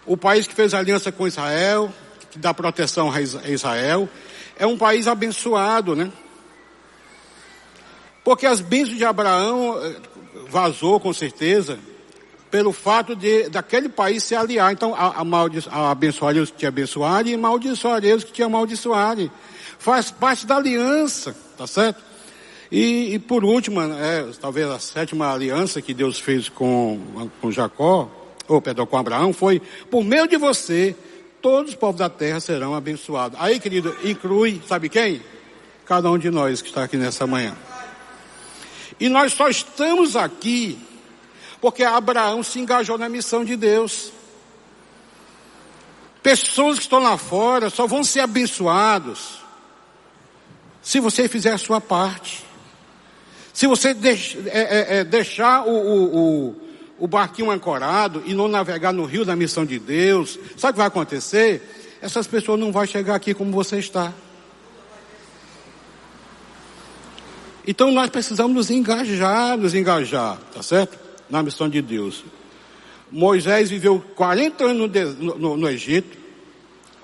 O 0.07 0.17
país 0.17 0.47
que 0.47 0.55
fez 0.55 0.73
aliança 0.73 1.13
com 1.13 1.29
Israel, 1.29 1.93
que 2.31 2.39
dá 2.39 2.55
proteção 2.55 3.13
a 3.13 3.21
Israel, 3.21 4.09
é 4.57 4.67
um 4.67 4.79
país 4.79 5.07
abençoado, 5.07 5.95
né? 5.95 6.11
Porque 8.25 8.47
as 8.47 8.61
bênçãos 8.61 8.97
de 8.97 9.05
Abraão 9.05 9.79
eh, 9.83 9.97
vazou 10.49 10.99
com 10.99 11.13
certeza 11.13 11.79
pelo 12.53 12.71
fato 12.71 13.17
de 13.17 13.49
daquele 13.49 13.89
país 13.89 14.23
se 14.23 14.35
aliar. 14.35 14.71
Então, 14.75 14.95
a, 14.95 15.23
a, 15.23 15.25
a 15.71 15.91
abençoaria 15.91 16.43
os 16.43 16.51
que 16.51 16.59
te 16.59 16.67
abençoarem 16.67 17.33
e 17.33 17.35
amaldiçoaria 17.35 18.15
os 18.15 18.23
que 18.23 18.31
te 18.31 18.43
amaldiçoarem. 18.43 19.33
Faz 19.79 20.11
parte 20.11 20.47
da 20.47 20.57
aliança, 20.57 21.35
tá 21.57 21.67
certo? 21.67 22.03
E, 22.71 23.15
e 23.15 23.19
por 23.19 23.43
último, 23.43 23.81
é, 23.81 24.27
talvez 24.39 24.69
a 24.69 24.79
sétima 24.79 25.33
aliança 25.33 25.81
que 25.81 25.95
Deus 25.95 26.21
fez 26.21 26.51
com, 26.51 27.31
com 27.41 27.51
Jacó, 27.51 28.11
ou 28.47 28.61
perdão, 28.61 28.85
com 28.85 28.99
Abraão, 28.99 29.33
foi 29.33 29.61
por 29.91 30.05
meio 30.05 30.29
de 30.29 30.37
você, 30.37 30.95
todos 31.41 31.71
os 31.71 31.77
povos 31.77 32.01
da 32.01 32.11
terra 32.11 32.39
serão 32.39 32.75
abençoados. 32.75 33.39
Aí, 33.41 33.59
querido, 33.59 33.97
inclui, 34.05 34.61
sabe 34.69 34.91
quem? 34.91 35.23
Cada 35.87 36.11
um 36.11 36.19
de 36.19 36.31
nós 36.31 36.61
que 36.61 36.69
está 36.69 36.85
aqui 36.85 36.99
nessa 36.99 37.27
manhã. 37.27 37.57
E 39.01 39.09
nós 39.09 39.33
só 39.33 39.49
estamos 39.49 40.17
aqui 40.17 40.79
porque 41.63 41.85
Abraão 41.85 42.43
se 42.43 42.59
engajou 42.59 42.99
na 42.99 43.09
missão 43.09 43.45
de 43.45 43.55
Deus. 43.55 44.13
Pessoas 46.21 46.77
que 46.77 46.83
estão 46.83 46.99
lá 46.99 47.17
fora 47.17 47.71
só 47.71 47.87
vão 47.87 48.03
ser 48.03 48.19
abençoados 48.19 49.41
se 50.83 50.99
você 50.99 51.29
fizer 51.29 51.53
a 51.53 51.59
sua 51.59 51.81
parte. 51.81 52.45
Se 53.53 53.69
você 53.69 53.95
deix, 53.95 54.37
é, 54.47 54.61
é, 54.61 54.99
é, 54.99 55.05
deixar 55.05 55.65
o, 55.65 55.71
o, 55.71 56.17
o, 56.49 56.57
o 56.99 57.07
barquinho 57.07 57.53
ancorado 57.53 58.25
e 58.27 58.35
não 58.35 58.49
navegar 58.49 58.93
no 58.93 59.05
rio 59.05 59.25
da 59.25 59.37
missão 59.37 59.65
de 59.65 59.79
Deus, 59.79 60.41
sabe 60.57 60.71
o 60.71 60.73
que 60.73 60.79
vai 60.79 60.89
acontecer? 60.89 61.97
Essas 62.03 62.27
pessoas 62.27 62.59
não 62.59 62.73
vão 62.73 62.85
chegar 62.85 63.15
aqui 63.15 63.35
como 63.35 63.53
você 63.53 63.79
está. 63.79 64.13
Então 67.65 67.93
nós 67.93 68.11
precisamos 68.11 68.53
nos 68.53 68.69
engajar, 68.69 69.57
nos 69.57 69.77
engajar, 69.77 70.39
tá 70.53 70.61
certo? 70.61 71.02
Na 71.33 71.43
missão 71.43 71.67
de 71.67 71.81
Deus. 71.81 72.23
Moisés 73.11 73.71
viveu 73.71 74.05
40 74.15 74.65
anos 74.65 74.91
no, 75.19 75.39
no, 75.39 75.57
no 75.57 75.69
Egito, 75.69 76.19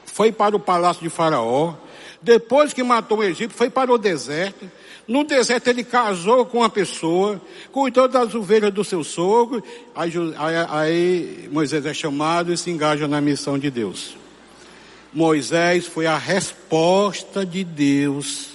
foi 0.04 0.30
para 0.30 0.54
o 0.54 0.60
palácio 0.60 1.02
de 1.02 1.08
Faraó, 1.08 1.74
depois 2.20 2.74
que 2.74 2.82
matou 2.82 3.18
o 3.18 3.24
Egito, 3.24 3.54
foi 3.54 3.70
para 3.70 3.90
o 3.90 3.96
deserto. 3.96 4.70
No 5.06 5.24
deserto 5.24 5.68
ele 5.68 5.82
casou 5.82 6.44
com 6.44 6.58
uma 6.58 6.68
pessoa, 6.68 7.40
cuidou 7.72 8.06
das 8.06 8.34
ovelhas 8.34 8.72
do 8.72 8.84
seu 8.84 9.02
sogro. 9.02 9.62
Aí, 9.94 10.12
aí, 10.68 11.48
Moisés 11.50 11.86
é 11.86 11.94
chamado 11.94 12.52
e 12.52 12.58
se 12.58 12.70
engaja 12.70 13.08
na 13.08 13.20
missão 13.20 13.58
de 13.58 13.70
Deus. 13.70 14.16
Moisés 15.14 15.86
foi 15.86 16.06
a 16.06 16.18
resposta 16.18 17.46
de 17.46 17.64
Deus 17.64 18.48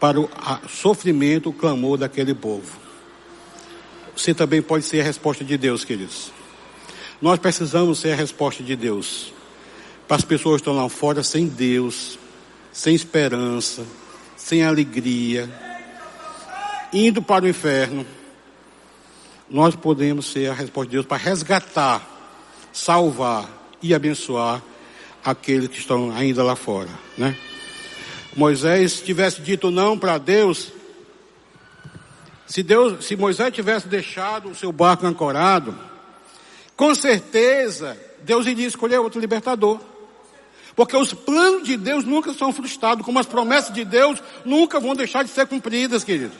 para 0.00 0.18
o 0.18 0.30
sofrimento, 0.68 1.50
o 1.50 1.52
clamor 1.52 1.98
daquele 1.98 2.34
povo 2.34 2.81
você 4.16 4.34
também 4.34 4.62
pode 4.62 4.84
ser 4.84 5.00
a 5.00 5.04
resposta 5.04 5.44
de 5.44 5.56
Deus, 5.56 5.84
queridos. 5.84 6.30
Nós 7.20 7.38
precisamos 7.38 8.00
ser 8.00 8.12
a 8.12 8.16
resposta 8.16 8.62
de 8.62 8.76
Deus. 8.76 9.32
Para 10.06 10.16
as 10.16 10.24
pessoas 10.24 10.56
que 10.56 10.68
estão 10.68 10.74
lá 10.74 10.88
fora 10.88 11.22
sem 11.22 11.46
Deus, 11.46 12.18
sem 12.72 12.94
esperança, 12.94 13.84
sem 14.36 14.64
alegria, 14.64 15.48
indo 16.92 17.22
para 17.22 17.44
o 17.44 17.48
inferno, 17.48 18.04
nós 19.48 19.76
podemos 19.76 20.26
ser 20.26 20.50
a 20.50 20.54
resposta 20.54 20.90
de 20.90 20.96
Deus 20.96 21.06
para 21.06 21.16
resgatar, 21.16 22.08
salvar 22.72 23.48
e 23.82 23.94
abençoar 23.94 24.62
aqueles 25.24 25.68
que 25.68 25.78
estão 25.78 26.10
ainda 26.10 26.42
lá 26.42 26.56
fora, 26.56 26.90
né? 27.16 27.36
Moisés 28.34 29.00
tivesse 29.00 29.42
dito 29.42 29.70
não 29.70 29.98
para 29.98 30.18
Deus, 30.18 30.72
se 32.52 32.62
Deus, 32.62 33.06
se 33.06 33.16
Moisés 33.16 33.50
tivesse 33.54 33.88
deixado 33.88 34.50
o 34.50 34.54
seu 34.54 34.70
barco 34.70 35.06
ancorado, 35.06 35.74
com 36.76 36.94
certeza 36.94 37.98
Deus 38.20 38.46
iria 38.46 38.66
escolher 38.66 38.98
outro 38.98 39.18
libertador. 39.18 39.80
Porque 40.76 40.94
os 40.94 41.14
planos 41.14 41.66
de 41.66 41.78
Deus 41.78 42.04
nunca 42.04 42.34
são 42.34 42.52
frustrados, 42.52 43.06
como 43.06 43.18
as 43.18 43.24
promessas 43.24 43.72
de 43.72 43.86
Deus 43.86 44.22
nunca 44.44 44.78
vão 44.78 44.94
deixar 44.94 45.22
de 45.22 45.30
ser 45.30 45.46
cumpridas, 45.46 46.04
querido. 46.04 46.34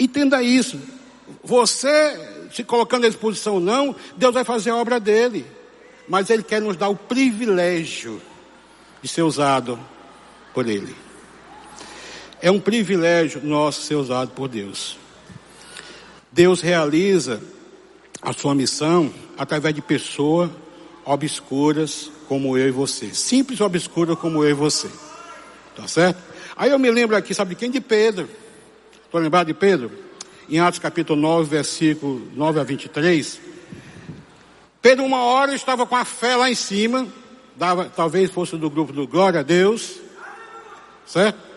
Entenda 0.00 0.42
isso. 0.42 0.80
Você, 1.44 2.48
se 2.52 2.64
colocando 2.64 3.06
à 3.06 3.08
disposição 3.08 3.54
ou 3.54 3.60
não, 3.60 3.94
Deus 4.16 4.34
vai 4.34 4.42
fazer 4.42 4.70
a 4.70 4.76
obra 4.76 4.98
dele. 4.98 5.46
Mas 6.08 6.28
Ele 6.28 6.42
quer 6.42 6.60
nos 6.60 6.76
dar 6.76 6.88
o 6.88 6.96
privilégio 6.96 8.20
de 9.00 9.06
ser 9.06 9.22
usado 9.22 9.78
por 10.52 10.68
Ele. 10.68 11.03
É 12.44 12.50
um 12.50 12.60
privilégio 12.60 13.40
nosso 13.42 13.80
ser 13.80 13.94
usado 13.94 14.32
por 14.32 14.48
Deus. 14.48 14.98
Deus 16.30 16.60
realiza 16.60 17.40
a 18.20 18.34
sua 18.34 18.54
missão 18.54 19.10
através 19.38 19.74
de 19.74 19.80
pessoas 19.80 20.50
obscuras 21.06 22.10
como 22.28 22.58
eu 22.58 22.68
e 22.68 22.70
você. 22.70 23.14
Simples 23.14 23.62
obscura 23.62 24.14
como 24.14 24.44
eu 24.44 24.50
e 24.50 24.52
você. 24.52 24.90
Tá 25.74 25.88
certo? 25.88 26.22
Aí 26.54 26.70
eu 26.70 26.78
me 26.78 26.90
lembro 26.90 27.16
aqui, 27.16 27.32
sabe 27.32 27.54
de 27.54 27.56
quem? 27.56 27.70
De 27.70 27.80
Pedro. 27.80 28.28
Estou 29.06 29.22
lembrado 29.22 29.46
de 29.46 29.54
Pedro? 29.54 29.90
Em 30.46 30.60
Atos 30.60 30.78
capítulo 30.78 31.18
9, 31.18 31.48
versículo 31.48 32.28
9 32.34 32.60
a 32.60 32.62
23. 32.62 33.40
Pedro 34.82 35.02
uma 35.02 35.22
hora 35.22 35.54
estava 35.54 35.86
com 35.86 35.96
a 35.96 36.04
fé 36.04 36.36
lá 36.36 36.50
em 36.50 36.54
cima, 36.54 37.08
dava, 37.56 37.86
talvez 37.86 38.30
fosse 38.30 38.54
do 38.58 38.68
grupo 38.68 38.92
do 38.92 39.08
Glória 39.08 39.40
a 39.40 39.42
Deus, 39.42 39.94
certo? 41.06 41.53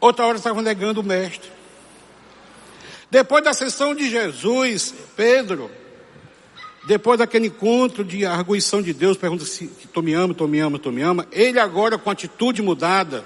Outra 0.00 0.26
hora 0.26 0.38
estavam 0.38 0.62
negando 0.62 1.00
o 1.00 1.04
mestre. 1.04 1.50
Depois 3.10 3.42
da 3.42 3.52
sessão 3.52 3.94
de 3.94 4.08
Jesus, 4.08 4.94
Pedro, 5.16 5.70
depois 6.86 7.18
daquele 7.18 7.46
encontro 7.46 8.04
de 8.04 8.24
arguição 8.24 8.82
de 8.82 8.92
Deus, 8.92 9.16
pergunta 9.16 9.44
se 9.44 9.66
tu 9.66 10.02
me 10.02 10.12
ama, 10.12 10.34
tu 10.34 10.46
me 10.46 10.60
ama, 10.60 10.78
tu 10.78 10.92
me 10.92 11.02
ama, 11.02 11.26
ele 11.32 11.58
agora 11.58 11.98
com 11.98 12.10
atitude 12.10 12.62
mudada, 12.62 13.24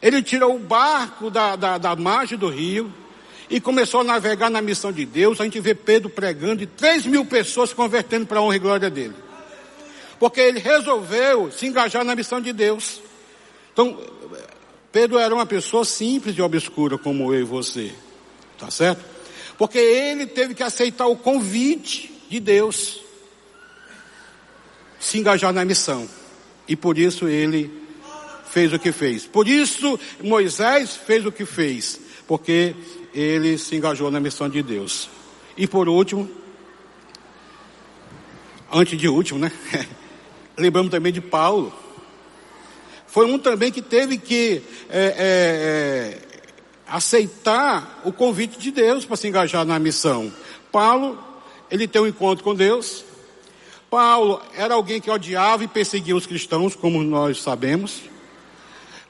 ele 0.00 0.22
tirou 0.22 0.56
o 0.56 0.58
barco 0.58 1.30
da, 1.30 1.56
da, 1.56 1.78
da 1.78 1.96
margem 1.96 2.38
do 2.38 2.48
rio 2.48 2.92
e 3.48 3.60
começou 3.60 4.00
a 4.00 4.04
navegar 4.04 4.50
na 4.50 4.60
missão 4.60 4.90
de 4.90 5.04
Deus. 5.04 5.40
A 5.40 5.44
gente 5.44 5.60
vê 5.60 5.74
Pedro 5.74 6.10
pregando 6.10 6.62
e 6.62 6.66
três 6.66 7.06
mil 7.06 7.24
pessoas 7.24 7.70
se 7.70 7.76
convertendo 7.76 8.26
para 8.26 8.40
a 8.40 8.42
honra 8.42 8.56
e 8.56 8.60
glória 8.60 8.90
dele. 8.90 9.14
Porque 10.18 10.40
ele 10.40 10.58
resolveu 10.58 11.50
se 11.52 11.66
engajar 11.66 12.04
na 12.04 12.14
missão 12.14 12.40
de 12.40 12.52
Deus. 12.52 13.00
Então, 13.72 13.98
Pedro 14.96 15.18
era 15.18 15.34
uma 15.34 15.44
pessoa 15.44 15.84
simples 15.84 16.38
e 16.38 16.40
obscura 16.40 16.96
como 16.96 17.34
eu 17.34 17.40
e 17.42 17.44
você. 17.44 17.92
Tá 18.58 18.70
certo? 18.70 19.04
Porque 19.58 19.76
ele 19.76 20.26
teve 20.26 20.54
que 20.54 20.62
aceitar 20.62 21.06
o 21.06 21.14
convite 21.14 22.10
de 22.30 22.40
Deus. 22.40 23.02
Se 24.98 25.18
engajar 25.18 25.52
na 25.52 25.66
missão. 25.66 26.08
E 26.66 26.74
por 26.74 26.96
isso 26.96 27.28
ele 27.28 27.70
fez 28.48 28.72
o 28.72 28.78
que 28.78 28.90
fez. 28.90 29.26
Por 29.26 29.46
isso 29.46 30.00
Moisés 30.22 30.96
fez 30.96 31.26
o 31.26 31.30
que 31.30 31.44
fez. 31.44 32.00
Porque 32.26 32.74
ele 33.12 33.58
se 33.58 33.76
engajou 33.76 34.10
na 34.10 34.18
missão 34.18 34.48
de 34.48 34.62
Deus. 34.62 35.10
E 35.58 35.66
por 35.66 35.90
último, 35.90 36.26
antes 38.72 38.98
de 38.98 39.08
último, 39.08 39.40
né? 39.40 39.52
Lembramos 40.56 40.90
também 40.90 41.12
de 41.12 41.20
Paulo. 41.20 41.84
Foi 43.16 43.24
um 43.24 43.38
também 43.38 43.72
que 43.72 43.80
teve 43.80 44.18
que 44.18 44.60
é, 44.90 45.00
é, 45.00 45.16
é, 45.16 46.18
aceitar 46.86 48.02
o 48.04 48.12
convite 48.12 48.58
de 48.58 48.70
Deus 48.70 49.06
para 49.06 49.16
se 49.16 49.26
engajar 49.26 49.64
na 49.64 49.78
missão. 49.78 50.30
Paulo, 50.70 51.18
ele 51.70 51.88
tem 51.88 52.02
um 52.02 52.06
encontro 52.06 52.44
com 52.44 52.54
Deus. 52.54 53.06
Paulo 53.88 54.42
era 54.54 54.74
alguém 54.74 55.00
que 55.00 55.10
odiava 55.10 55.64
e 55.64 55.66
perseguia 55.66 56.14
os 56.14 56.26
cristãos, 56.26 56.76
como 56.76 57.02
nós 57.02 57.40
sabemos. 57.40 58.02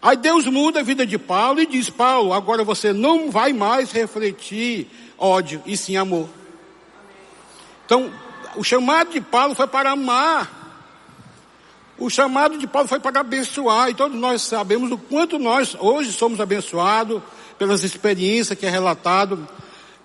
Aí 0.00 0.16
Deus 0.16 0.46
muda 0.46 0.78
a 0.78 0.84
vida 0.84 1.04
de 1.04 1.18
Paulo 1.18 1.60
e 1.60 1.66
diz: 1.66 1.90
Paulo, 1.90 2.32
agora 2.32 2.62
você 2.62 2.92
não 2.92 3.28
vai 3.28 3.52
mais 3.52 3.90
refletir 3.90 4.86
ódio, 5.18 5.60
e 5.66 5.76
sim 5.76 5.96
amor. 5.96 6.28
Então, 7.84 8.12
o 8.54 8.62
chamado 8.62 9.10
de 9.10 9.20
Paulo 9.20 9.56
foi 9.56 9.66
para 9.66 9.90
amar. 9.90 10.55
O 11.98 12.10
chamado 12.10 12.58
de 12.58 12.66
Paulo 12.66 12.88
foi 12.88 13.00
para 13.00 13.20
abençoar. 13.20 13.88
E 13.88 13.94
todos 13.94 14.18
nós 14.18 14.42
sabemos 14.42 14.90
o 14.90 14.98
quanto 14.98 15.38
nós 15.38 15.76
hoje 15.78 16.12
somos 16.12 16.40
abençoados 16.40 17.22
pelas 17.58 17.82
experiências 17.84 18.58
que 18.58 18.66
é 18.66 18.70
relatado. 18.70 19.46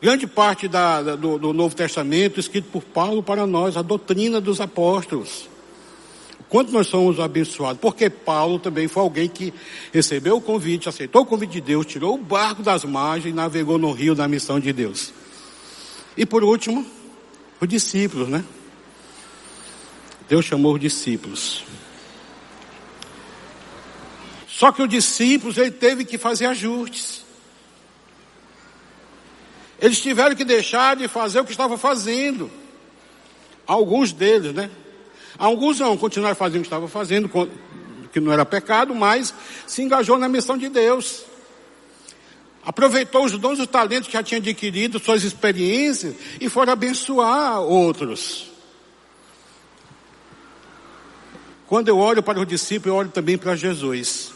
Grande 0.01 0.25
parte 0.25 0.67
da, 0.67 1.15
do, 1.15 1.37
do 1.37 1.53
Novo 1.53 1.75
Testamento 1.75 2.39
escrito 2.39 2.69
por 2.71 2.83
Paulo 2.83 3.21
para 3.21 3.45
nós, 3.45 3.77
a 3.77 3.81
doutrina 3.81 4.41
dos 4.41 4.59
apóstolos. 4.61 5.49
Quanto 6.49 6.71
nós 6.71 6.87
somos 6.87 7.19
abençoados? 7.19 7.79
Porque 7.79 8.09
Paulo 8.09 8.59
também 8.59 8.87
foi 8.87 9.03
alguém 9.03 9.29
que 9.29 9.53
recebeu 9.93 10.37
o 10.37 10.41
convite, 10.41 10.89
aceitou 10.89 11.21
o 11.21 11.25
convite 11.25 11.51
de 11.51 11.61
Deus, 11.61 11.85
tirou 11.85 12.15
o 12.15 12.17
barco 12.17 12.63
das 12.63 12.83
margens 12.83 13.31
e 13.31 13.35
navegou 13.35 13.77
no 13.77 13.91
rio 13.91 14.15
da 14.15 14.27
missão 14.27 14.59
de 14.59 14.73
Deus. 14.73 15.13
E 16.17 16.25
por 16.25 16.43
último, 16.43 16.85
os 17.59 17.67
discípulos, 17.67 18.27
né? 18.27 18.43
Deus 20.27 20.43
chamou 20.45 20.73
os 20.73 20.79
discípulos. 20.79 21.63
Só 24.61 24.71
que 24.71 24.83
os 24.83 24.87
discípulos, 24.87 25.57
ele 25.57 25.71
teve 25.71 26.05
que 26.05 26.19
fazer 26.19 26.45
ajustes. 26.45 27.25
Eles 29.79 29.99
tiveram 29.99 30.35
que 30.35 30.45
deixar 30.45 30.95
de 30.95 31.07
fazer 31.07 31.39
o 31.39 31.43
que 31.43 31.49
estavam 31.49 31.79
fazendo. 31.79 32.47
Alguns 33.65 34.13
deles, 34.13 34.53
né? 34.53 34.69
Alguns 35.35 35.79
não, 35.79 35.97
continuaram 35.97 36.35
fazendo 36.35 36.59
o 36.59 36.61
que 36.61 36.67
estavam 36.67 36.87
fazendo, 36.87 37.27
que 38.13 38.19
não 38.19 38.31
era 38.31 38.45
pecado, 38.45 38.93
mas 38.93 39.33
se 39.65 39.81
engajou 39.81 40.19
na 40.19 40.29
missão 40.29 40.55
de 40.55 40.69
Deus. 40.69 41.23
Aproveitou 42.63 43.25
os 43.25 43.31
dons 43.39 43.57
e 43.57 43.63
os 43.63 43.67
talentos 43.67 44.09
que 44.09 44.13
já 44.13 44.21
tinha 44.21 44.37
adquirido, 44.37 44.99
suas 44.99 45.23
experiências, 45.23 46.13
e 46.39 46.47
foram 46.47 46.73
abençoar 46.73 47.61
outros. 47.61 48.45
Quando 51.65 51.87
eu 51.87 51.97
olho 51.97 52.21
para 52.21 52.39
os 52.39 52.45
discípulos, 52.45 52.93
eu 52.93 52.95
olho 52.95 53.09
também 53.09 53.39
para 53.39 53.55
Jesus. 53.55 54.30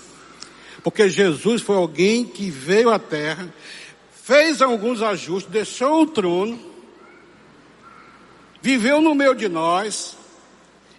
Porque 0.85 1.09
Jesus 1.09 1.63
foi 1.63 1.77
alguém 1.77 2.23
que 2.23 2.51
veio 2.51 2.91
à 2.91 2.99
terra, 2.99 3.51
fez 4.23 4.61
alguns 4.61 5.01
ajustes, 5.01 5.51
deixou 5.51 6.03
o 6.03 6.05
trono, 6.05 6.59
viveu 8.61 9.01
no 9.01 9.15
meio 9.15 9.33
de 9.33 9.49
nós, 9.49 10.15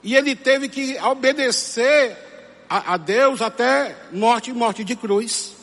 e 0.03 0.17
ele 0.17 0.35
teve 0.35 0.69
que 0.69 0.99
obedecer 0.99 2.17
a, 2.69 2.95
a 2.95 2.97
Deus 2.97 3.41
até 3.41 3.97
morte 4.13 4.51
e 4.51 4.53
morte 4.53 4.83
de 4.83 4.97
cruz. 4.97 5.55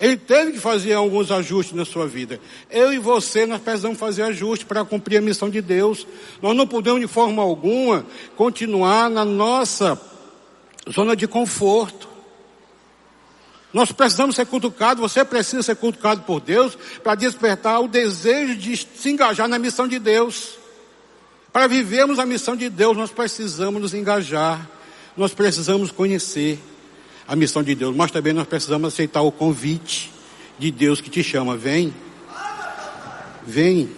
Ele 0.00 0.16
teve 0.16 0.52
que 0.52 0.58
fazer 0.58 0.94
alguns 0.94 1.30
ajustes 1.30 1.76
na 1.76 1.84
sua 1.84 2.06
vida. 2.06 2.40
Eu 2.70 2.94
e 2.94 2.98
você, 2.98 3.44
nós 3.44 3.60
precisamos 3.60 3.98
fazer 3.98 4.22
ajustes 4.22 4.66
para 4.66 4.86
cumprir 4.86 5.18
a 5.18 5.20
missão 5.20 5.50
de 5.50 5.60
Deus. 5.60 6.06
Nós 6.40 6.56
não 6.56 6.66
podemos, 6.66 7.02
de 7.02 7.06
forma 7.06 7.42
alguma, 7.42 8.06
continuar 8.36 9.10
na 9.10 9.22
nossa 9.22 10.00
zona 10.90 11.14
de 11.14 11.28
conforto. 11.28 12.09
Nós 13.72 13.92
precisamos 13.92 14.34
ser 14.34 14.46
cutucados, 14.46 15.00
você 15.00 15.24
precisa 15.24 15.62
ser 15.62 15.76
cutucado 15.76 16.22
por 16.22 16.40
Deus 16.40 16.76
para 17.02 17.14
despertar 17.14 17.80
o 17.80 17.86
desejo 17.86 18.56
de 18.56 18.76
se 18.76 19.10
engajar 19.10 19.46
na 19.46 19.58
missão 19.58 19.86
de 19.86 19.98
Deus. 19.98 20.58
Para 21.52 21.66
vivermos 21.66 22.18
a 22.18 22.26
missão 22.26 22.56
de 22.56 22.68
Deus, 22.68 22.96
nós 22.96 23.10
precisamos 23.10 23.80
nos 23.80 23.94
engajar, 23.94 24.68
nós 25.16 25.32
precisamos 25.32 25.90
conhecer 25.90 26.58
a 27.26 27.36
missão 27.36 27.62
de 27.62 27.74
Deus, 27.74 27.94
mas 27.94 28.10
também 28.10 28.32
nós 28.32 28.46
precisamos 28.46 28.92
aceitar 28.92 29.22
o 29.22 29.30
convite 29.30 30.12
de 30.58 30.70
Deus 30.70 31.00
que 31.00 31.10
te 31.10 31.22
chama. 31.22 31.56
Vem, 31.56 31.94
vem, 33.44 33.88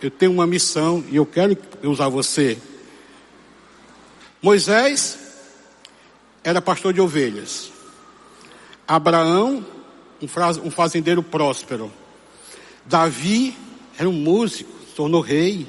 eu 0.00 0.10
tenho 0.10 0.32
uma 0.32 0.46
missão 0.46 1.04
e 1.10 1.16
eu 1.16 1.26
quero 1.26 1.56
usar 1.82 2.08
você. 2.08 2.56
Moisés 4.40 5.18
era 6.44 6.62
pastor 6.62 6.92
de 6.92 7.00
ovelhas. 7.00 7.75
Abraão, 8.86 9.64
um 10.62 10.70
fazendeiro 10.70 11.22
próspero. 11.22 11.92
Davi 12.84 13.56
era 13.98 14.08
um 14.08 14.12
músico, 14.12 14.70
se 14.88 14.94
tornou 14.94 15.20
rei. 15.20 15.66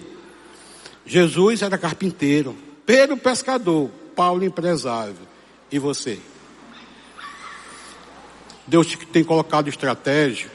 Jesus 1.06 1.62
era 1.62 1.78
carpinteiro. 1.78 2.56
Pedro, 2.86 3.18
pescador. 3.18 3.90
Paulo, 4.16 4.44
empresário. 4.44 5.16
E 5.72 5.78
você? 5.78 6.20
Deus 8.66 8.96
tem 9.12 9.24
colocado 9.24 9.70
estratégia 9.70 10.50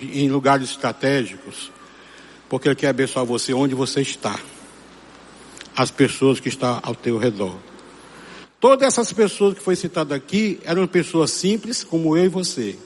em 0.00 0.28
lugares 0.28 0.70
estratégicos, 0.70 1.72
porque 2.48 2.68
Ele 2.68 2.76
quer 2.76 2.88
abençoar 2.88 3.24
você 3.24 3.52
onde 3.52 3.74
você 3.74 4.02
está. 4.02 4.38
As 5.74 5.90
pessoas 5.90 6.38
que 6.38 6.48
estão 6.48 6.78
ao 6.82 6.94
teu 6.94 7.18
redor. 7.18 7.56
Todas 8.66 8.88
essas 8.88 9.12
pessoas 9.12 9.54
que 9.54 9.62
foi 9.62 9.76
citado 9.76 10.12
aqui 10.12 10.58
eram 10.64 10.88
pessoas 10.88 11.30
simples 11.30 11.84
como 11.84 12.16
eu 12.16 12.24
e 12.24 12.28
você, 12.28 12.76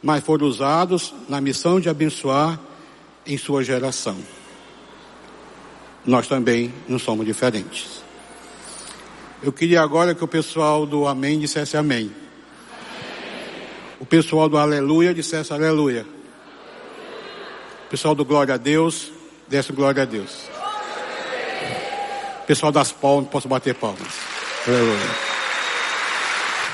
mas 0.00 0.22
foram 0.22 0.46
usados 0.46 1.12
na 1.28 1.40
missão 1.40 1.80
de 1.80 1.88
abençoar 1.88 2.60
em 3.26 3.36
sua 3.36 3.64
geração. 3.64 4.16
Nós 6.06 6.28
também 6.28 6.72
não 6.86 6.96
somos 6.96 7.26
diferentes. 7.26 8.04
Eu 9.42 9.52
queria 9.52 9.82
agora 9.82 10.14
que 10.14 10.22
o 10.22 10.28
pessoal 10.28 10.86
do 10.86 11.08
Amém 11.08 11.40
dissesse 11.40 11.76
Amém 11.76 12.08
o 13.98 14.06
pessoal 14.06 14.48
do 14.48 14.56
Aleluia 14.56 15.12
dissesse 15.12 15.52
Aleluia. 15.52 16.06
O 17.84 17.90
pessoal 17.90 18.14
do 18.14 18.24
Glória 18.24 18.54
a 18.54 18.58
Deus, 18.58 19.10
desse 19.48 19.72
Glória 19.72 20.04
a 20.04 20.06
Deus. 20.06 20.48
O 22.44 22.46
pessoal 22.46 22.70
das 22.70 22.92
palmas, 22.92 23.28
posso 23.28 23.48
bater 23.48 23.74
palmas. 23.74 24.25
Aleluia. 24.66 24.98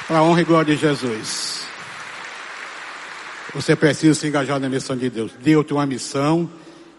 Para 0.08 0.18
a 0.18 0.22
honra 0.22 0.40
e 0.40 0.44
glória 0.44 0.74
de 0.74 0.80
Jesus. 0.80 1.66
Você 3.54 3.76
precisa 3.76 4.18
se 4.18 4.26
engajar 4.26 4.58
na 4.58 4.68
missão 4.68 4.96
de 4.96 5.10
Deus. 5.10 5.32
Deus 5.42 5.66
tem 5.66 5.76
uma 5.76 5.84
missão 5.84 6.48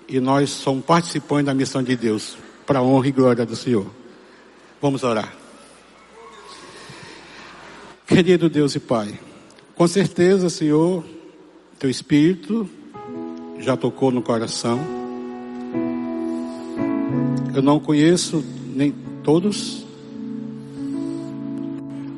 e 0.07 0.19
nós 0.19 0.51
somos 0.51 0.85
participantes 0.85 1.47
da 1.47 1.53
missão 1.55 1.81
de 1.81 1.95
Deus. 1.95 2.37
Para 2.67 2.77
a 2.77 2.83
honra 2.83 3.07
e 3.07 3.11
glória 3.11 3.43
do 3.43 3.55
Senhor. 3.55 3.87
Vamos 4.79 5.03
orar. 5.03 5.33
Querido 8.05 8.47
Deus 8.47 8.75
e 8.75 8.79
Pai. 8.79 9.19
Com 9.73 9.87
certeza, 9.87 10.47
Senhor, 10.47 11.03
teu 11.79 11.89
Espírito 11.89 12.69
já 13.57 13.75
tocou 13.75 14.11
no 14.11 14.21
coração. 14.21 14.79
Eu 17.55 17.63
não 17.63 17.79
conheço 17.79 18.45
nem 18.75 18.91
todos. 19.23 19.82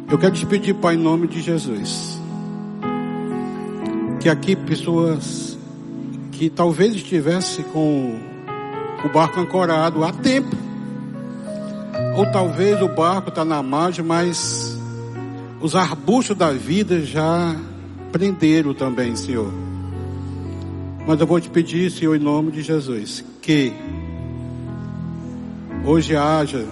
Eu 0.08 0.20
quero 0.20 0.36
te 0.36 0.46
pedir, 0.46 0.76
Pai, 0.76 0.94
em 0.94 1.00
nome 1.00 1.28
de 1.28 1.42
Jesus, 1.42 2.22
que 4.22 4.30
aqui 4.30 4.56
pessoas 4.56 5.58
que 6.32 6.48
talvez 6.48 6.94
estivesse 6.94 7.64
com 7.64 8.20
o 9.04 9.10
barco 9.10 9.40
ancorado 9.40 10.04
há 10.04 10.14
tempo, 10.14 10.56
ou 12.16 12.32
talvez 12.32 12.80
o 12.84 12.88
barco 12.88 13.30
está 13.30 13.44
na 13.44 13.64
margem, 13.64 14.06
mas 14.06 14.80
os 15.60 15.76
arbustos 15.76 16.38
da 16.38 16.52
vida 16.52 17.04
já 17.04 17.56
prenderam 18.12 18.76
também, 18.76 19.16
Senhor. 19.16 19.52
Mas 21.08 21.20
eu 21.20 21.26
vou 21.26 21.42
te 21.42 21.50
pedir, 21.50 21.90
Senhor, 21.90 22.16
em 22.16 22.20
nome 22.20 22.52
de 22.52 22.62
Jesus, 22.62 23.26
que 23.42 23.74
hoje 25.84 26.16
haja 26.16 26.64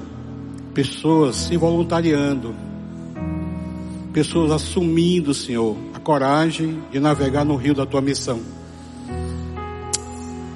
pessoas 0.76 1.36
se 1.36 1.58
voluntariando, 1.58 2.54
pessoas 4.14 4.52
assumindo, 4.52 5.34
Senhor, 5.34 5.76
a 5.94 6.00
coragem 6.00 6.84
de 6.92 7.00
navegar 7.00 7.44
no 7.44 7.56
rio 7.56 7.74
da 7.74 7.86
tua 7.86 8.00
missão. 8.00 8.40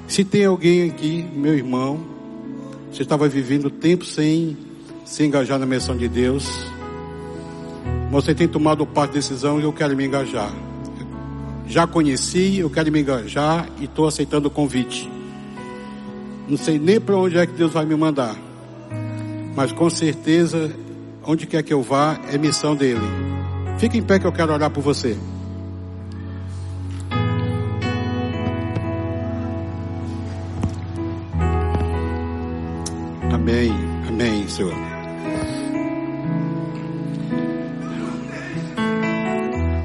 Se 0.06 0.24
tem 0.24 0.44
alguém 0.44 0.88
aqui, 0.88 1.26
meu 1.34 1.54
irmão, 1.54 2.00
você 2.90 3.02
estava 3.02 3.28
vivendo 3.28 3.68
tempo 3.68 4.04
sem 4.04 4.56
se 5.04 5.24
engajar 5.24 5.58
na 5.58 5.66
missão 5.66 5.96
de 5.96 6.08
Deus, 6.08 6.48
você 8.10 8.34
tem 8.34 8.46
tomado 8.46 8.86
parte 8.86 9.10
de 9.10 9.18
decisão 9.18 9.60
e 9.60 9.64
eu 9.64 9.72
quero 9.72 9.96
me 9.96 10.06
engajar. 10.06 10.52
Já 11.66 11.86
conheci, 11.86 12.58
eu 12.58 12.70
quero 12.70 12.90
me 12.90 13.00
engajar 13.00 13.68
e 13.80 13.84
estou 13.84 14.06
aceitando 14.06 14.48
o 14.48 14.50
convite. 14.50 15.10
Não 16.48 16.56
sei 16.56 16.78
nem 16.78 16.98
para 16.98 17.16
onde 17.16 17.36
é 17.36 17.44
que 17.44 17.52
Deus 17.52 17.72
vai 17.72 17.84
me 17.84 17.96
mandar. 17.96 18.36
mas 19.54 19.72
com 19.72 19.90
certeza, 19.90 20.72
onde 21.24 21.44
quer 21.46 21.64
que 21.64 21.72
eu 21.72 21.82
vá, 21.82 22.18
é 22.32 22.38
missão 22.38 22.76
dele. 22.76 23.37
Fique 23.78 23.96
em 23.96 24.02
pé 24.02 24.18
que 24.18 24.26
eu 24.26 24.32
quero 24.32 24.52
orar 24.52 24.70
por 24.70 24.82
você. 24.82 25.16
Amém, 33.32 33.72
amém, 34.08 34.48
Senhor. 34.48 34.74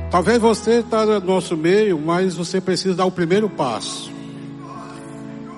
Talvez 0.09 0.39
você 0.39 0.79
está 0.79 1.05
no 1.05 1.19
nosso 1.19 1.55
meio, 1.55 1.99
mas 1.99 2.35
você 2.35 2.59
precisa 2.59 2.95
dar 2.95 3.05
o 3.05 3.11
primeiro 3.11 3.47
passo. 3.47 4.11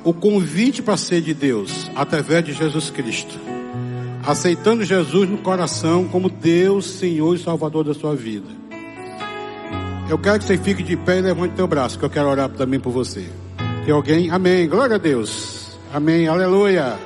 O 0.04 0.14
convite 0.14 0.82
para 0.82 0.98
ser 0.98 1.22
de 1.22 1.34
Deus, 1.34 1.90
através 1.96 2.44
de 2.44 2.54
Jesus 2.54 2.90
Cristo. 2.90 3.55
Aceitando 4.26 4.84
Jesus 4.84 5.30
no 5.30 5.38
coração 5.38 6.08
como 6.08 6.30
Deus, 6.30 6.86
Senhor 6.86 7.36
e 7.36 7.40
Salvador 7.40 7.84
da 7.84 7.94
sua 7.94 8.16
vida. 8.16 8.48
Eu 10.10 10.18
quero 10.18 10.40
que 10.40 10.46
você 10.46 10.58
fique 10.58 10.82
de 10.82 10.98
pé 10.98 11.20
e 11.20 11.22
levante 11.22 11.56
teu 11.56 11.68
braço, 11.68 12.00
que 12.00 12.06
eu 12.06 12.10
quero 12.10 12.28
orar 12.28 12.50
também 12.50 12.80
por 12.80 12.92
você. 12.92 13.26
Tem 13.86 13.94
alguém? 13.94 14.32
Amém. 14.32 14.68
Glória 14.68 14.96
a 14.96 15.00
Deus. 15.00 15.78
Amém. 15.94 16.28
Aleluia. 16.28 16.98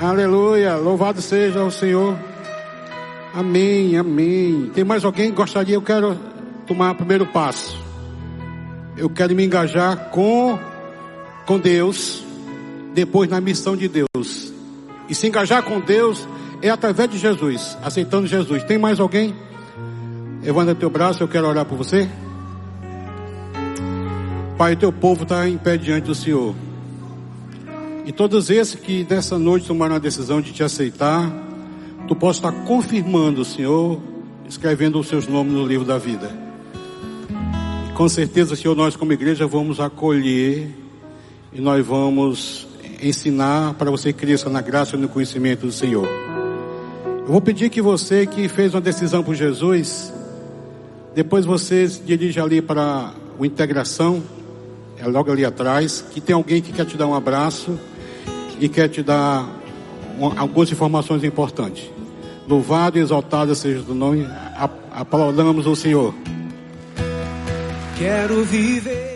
Aleluia. 0.00 0.76
Louvado 0.76 1.22
seja 1.22 1.64
o 1.64 1.70
Senhor. 1.70 2.16
Amém, 3.34 3.96
amém. 3.96 4.70
Tem 4.74 4.84
mais 4.84 5.04
alguém 5.04 5.32
gostaria? 5.32 5.76
Eu 5.76 5.82
quero 5.82 6.18
tomar 6.66 6.92
o 6.92 6.94
primeiro 6.94 7.26
passo. 7.26 7.78
Eu 8.96 9.08
quero 9.08 9.34
me 9.34 9.44
engajar 9.44 10.10
com, 10.10 10.58
com 11.46 11.58
Deus, 11.58 12.22
depois 12.94 13.30
na 13.30 13.40
missão 13.40 13.76
de 13.76 13.88
Deus. 13.88 14.57
E 15.08 15.14
se 15.14 15.26
engajar 15.26 15.62
com 15.62 15.80
Deus 15.80 16.26
é 16.60 16.70
através 16.70 17.10
de 17.10 17.18
Jesus, 17.18 17.76
aceitando 17.82 18.26
Jesus. 18.26 18.62
Tem 18.64 18.78
mais 18.78 19.00
alguém? 19.00 19.34
Levanta 20.42 20.74
teu 20.74 20.90
braço, 20.90 21.22
eu 21.22 21.28
quero 21.28 21.46
orar 21.46 21.64
por 21.64 21.76
você. 21.76 22.08
Pai, 24.56 24.76
teu 24.76 24.92
povo 24.92 25.22
está 25.22 25.48
em 25.48 25.56
pé 25.56 25.76
diante 25.76 26.04
do 26.04 26.14
Senhor. 26.14 26.54
E 28.04 28.12
todos 28.12 28.50
esses 28.50 28.74
que 28.74 29.06
nessa 29.08 29.38
noite 29.38 29.66
tomaram 29.66 29.96
a 29.96 29.98
decisão 29.98 30.40
de 30.40 30.52
te 30.52 30.62
aceitar, 30.62 31.30
tu 32.06 32.16
possa 32.16 32.38
estar 32.38 32.64
confirmando, 32.64 33.44
Senhor, 33.44 34.00
escrevendo 34.48 34.98
os 34.98 35.08
seus 35.08 35.26
nomes 35.26 35.52
no 35.52 35.66
livro 35.66 35.86
da 35.86 35.98
vida. 35.98 36.30
E 37.88 37.92
com 37.92 38.08
certeza, 38.08 38.56
Senhor, 38.56 38.74
nós 38.74 38.96
como 38.96 39.12
igreja 39.12 39.46
vamos 39.46 39.78
acolher 39.78 40.74
e 41.52 41.60
nós 41.60 41.86
vamos 41.86 42.67
ensinar 43.00 43.74
para 43.74 43.90
você 43.90 44.12
cresça 44.12 44.48
na 44.50 44.60
graça 44.60 44.96
e 44.96 44.98
no 44.98 45.08
conhecimento 45.08 45.66
do 45.66 45.72
Senhor. 45.72 46.06
Eu 46.06 47.32
vou 47.32 47.40
pedir 47.40 47.70
que 47.70 47.82
você 47.82 48.26
que 48.26 48.48
fez 48.48 48.74
uma 48.74 48.80
decisão 48.80 49.22
por 49.22 49.34
Jesus, 49.34 50.12
depois 51.14 51.44
você 51.44 51.88
se 51.88 52.00
dirija 52.00 52.42
ali 52.42 52.62
para 52.62 53.12
o 53.38 53.44
integração, 53.44 54.22
é 54.98 55.06
logo 55.06 55.30
ali 55.30 55.44
atrás, 55.44 56.04
que 56.10 56.20
tem 56.20 56.34
alguém 56.34 56.60
que 56.60 56.72
quer 56.72 56.84
te 56.84 56.96
dar 56.96 57.06
um 57.06 57.14
abraço 57.14 57.78
e 58.60 58.68
quer 58.68 58.88
te 58.88 59.02
dar 59.02 59.48
algumas 60.36 60.72
informações 60.72 61.22
importantes. 61.22 61.90
Louvado 62.48 62.98
e 62.98 63.02
exaltado 63.02 63.54
seja 63.54 63.84
o 63.88 63.94
nome, 63.94 64.26
aplaudamos 64.90 65.66
o 65.66 65.76
Senhor. 65.76 66.14
Quero 67.98 68.42
viver 68.44 69.07